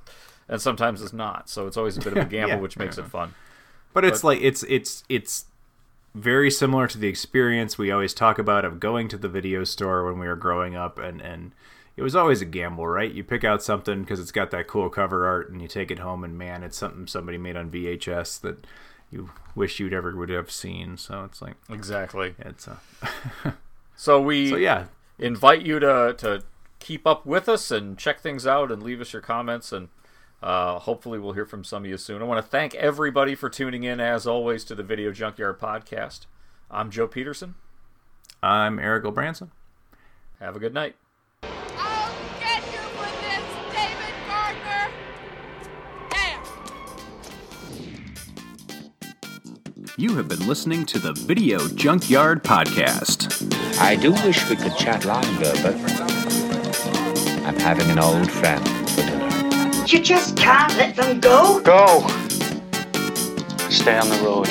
and 0.49 0.61
sometimes 0.61 1.01
it's 1.01 1.12
not. 1.12 1.49
So 1.49 1.66
it's 1.66 1.77
always 1.77 1.97
a 1.97 2.01
bit 2.01 2.16
of 2.16 2.27
a 2.27 2.29
gamble, 2.29 2.57
Yeah. 2.57 2.61
which 2.61 2.77
makes 2.77 2.99
it 2.99 3.07
fun. 3.07 3.35
But 3.95 4.05
it's 4.05 4.25
like 4.25 4.41
it's 4.43 4.64
it's 4.64 5.05
it's 5.09 5.47
very 6.15 6.51
similar 6.51 6.87
to 6.87 6.99
the 6.99 7.09
experience 7.09 7.77
we 7.77 7.91
always 7.91 8.15
talk 8.15 8.39
about 8.39 8.65
of 8.65 8.79
going 8.81 9.09
to 9.09 9.17
the 9.17 9.29
video 9.29 9.65
store 9.65 10.05
when 10.05 10.19
we 10.19 10.27
were 10.29 10.37
growing 10.37 10.77
up 10.77 10.99
and 10.99 11.21
and 11.21 11.53
it 11.97 12.03
was 12.03 12.17
always 12.17 12.41
a 12.41 12.45
gamble 12.45 12.87
right? 12.87 13.12
You 13.12 13.23
pick 13.25 13.45
out 13.45 13.62
something 13.62 14.01
because 14.03 14.19
it's 14.21 14.33
got 14.33 14.51
that 14.53 14.67
cool 14.67 14.89
cover 14.91 15.27
art 15.27 15.51
and 15.51 15.61
you 15.62 15.69
take 15.69 15.91
it 15.91 15.99
home 16.01 16.25
and 16.25 16.37
man 16.39 16.62
it's 16.62 16.77
something 16.77 17.07
somebody 17.07 17.39
made 17.39 17.57
on 17.57 17.71
vhs 17.71 18.41
that 18.43 18.67
you 19.11 19.31
wish 19.55 19.79
you'd 19.79 19.93
ever 19.93 20.17
would 20.17 20.29
have 20.31 20.51
seen. 20.51 20.97
So 20.97 21.25
it's 21.25 21.41
like 21.43 21.55
Exactly. 21.71 22.35
it's 22.39 22.67
uh, 22.69 22.77
So 23.97 24.21
we 24.21 24.51
so 24.51 24.57
yeah. 24.57 24.87
invite 25.19 25.62
you 25.62 25.79
to 25.79 26.15
to 26.19 26.43
keep 26.81 27.07
up 27.07 27.25
with 27.25 27.49
us 27.49 27.71
and 27.71 27.97
check 27.97 28.21
things 28.21 28.47
out 28.47 28.71
and 28.73 28.83
leave 28.83 29.01
us 29.01 29.12
your 29.12 29.23
comments 29.23 29.73
and 29.73 29.89
uh, 30.45 30.78
hopefully 30.80 31.18
we'll 31.18 31.32
hear 31.32 31.47
from 31.47 31.64
some 31.64 31.84
of 31.84 31.90
you 31.90 31.97
soon. 31.97 32.20
I 32.20 32.26
want 32.26 32.45
to 32.45 32.51
thank 32.51 32.74
everybody 32.74 33.34
for 33.34 33.49
tuning 33.49 33.82
in 33.82 33.99
as 33.99 34.26
always 34.26 34.62
to 34.64 34.74
the 34.74 34.82
Video 34.82 35.11
Junkyard 35.11 35.59
podcast. 35.59 36.26
I'm 36.70 36.90
Joe 36.90 37.07
Peterson. 37.09 37.55
i'm 38.42 38.78
eric 38.78 39.05
Branson. 39.14 39.53
Have 40.40 40.55
a 40.55 40.59
good 40.59 40.74
night. 40.74 40.97
I'll 41.42 42.12
get 42.40 42.62
you 42.70 42.78
for 42.78 43.09
this, 43.22 43.42
David 43.72 44.14
Gardner! 44.28 44.90
There! 46.11 46.42
You 49.97 50.14
have 50.16 50.28
been 50.28 50.47
listening 50.47 50.84
to 50.84 50.99
the 50.99 51.14
Video 51.14 51.68
Junkyard 51.68 52.45
Podcast. 52.45 53.80
I 53.80 53.97
do 53.97 54.12
wish 54.12 54.47
we 54.51 54.57
could 54.57 54.76
chat 54.76 55.07
longer, 55.07 55.53
but 55.62 55.74
I'm 57.47 57.59
having 57.59 57.88
an 57.90 57.99
old 57.99 58.30
friend 58.30 58.84
for. 59.89 59.97
You 59.97 60.03
just 60.03 60.37
can't 60.37 60.74
let 60.76 60.97
them 60.97 61.20
go. 61.20 61.61
Go! 61.61 62.07
Stay 63.70 63.99
on 63.99 64.09
the 64.09 64.20
road. 64.24 64.47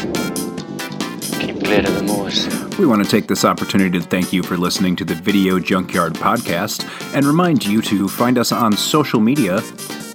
Keep 1.40 1.64
clear 1.64 1.80
of 1.80 1.96
the 1.96 2.04
moors. 2.04 2.48
We 2.78 2.86
want 2.86 3.04
to 3.04 3.10
take 3.10 3.28
this 3.28 3.46
opportunity 3.46 4.00
to 4.00 4.06
thank 4.06 4.34
you 4.34 4.44
for 4.44 4.58
listening 4.58 4.96
to 4.98 5.06
the 5.06 5.16
Video 5.16 5.60
Junkyard 5.60 6.14
Podcast 6.14 6.86
and 7.16 7.26
remind 7.26 7.66
you 7.66 7.82
to 7.84 8.08
find 8.08 8.38
us 8.38 8.52
on 8.52 8.76
social 8.76 9.20
media 9.20 9.56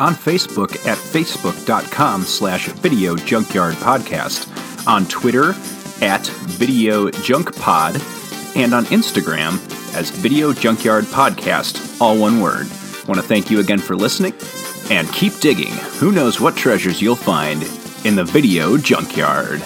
on 0.00 0.14
Facebook 0.14 0.74
at 0.86 0.96
facebook.com 0.96 2.22
slash 2.22 2.68
Video 2.68 3.16
Junkyard 3.16 3.74
Podcast, 3.74 4.86
on 4.86 5.06
Twitter 5.06 5.50
at 6.00 6.26
Video 6.46 7.10
Junk 7.10 7.56
Pod, 7.56 7.96
and 8.54 8.74
on 8.74 8.84
Instagram 8.86 9.54
as 9.94 10.10
Video 10.10 10.52
Junkyard 10.52 11.04
Podcast, 11.04 12.00
all 12.00 12.18
one 12.18 12.40
word. 12.40 12.68
Want 13.08 13.20
to 13.20 13.26
thank 13.26 13.50
you 13.50 13.58
again 13.58 13.78
for 13.78 13.96
listening 13.96 14.34
and 14.90 15.12
keep 15.12 15.38
digging. 15.40 15.72
Who 16.00 16.12
knows 16.12 16.40
what 16.40 16.56
treasures 16.56 17.00
you'll 17.00 17.16
find 17.16 17.62
in 18.04 18.16
the 18.16 18.24
Video 18.24 18.76
Junkyard. 18.76 19.62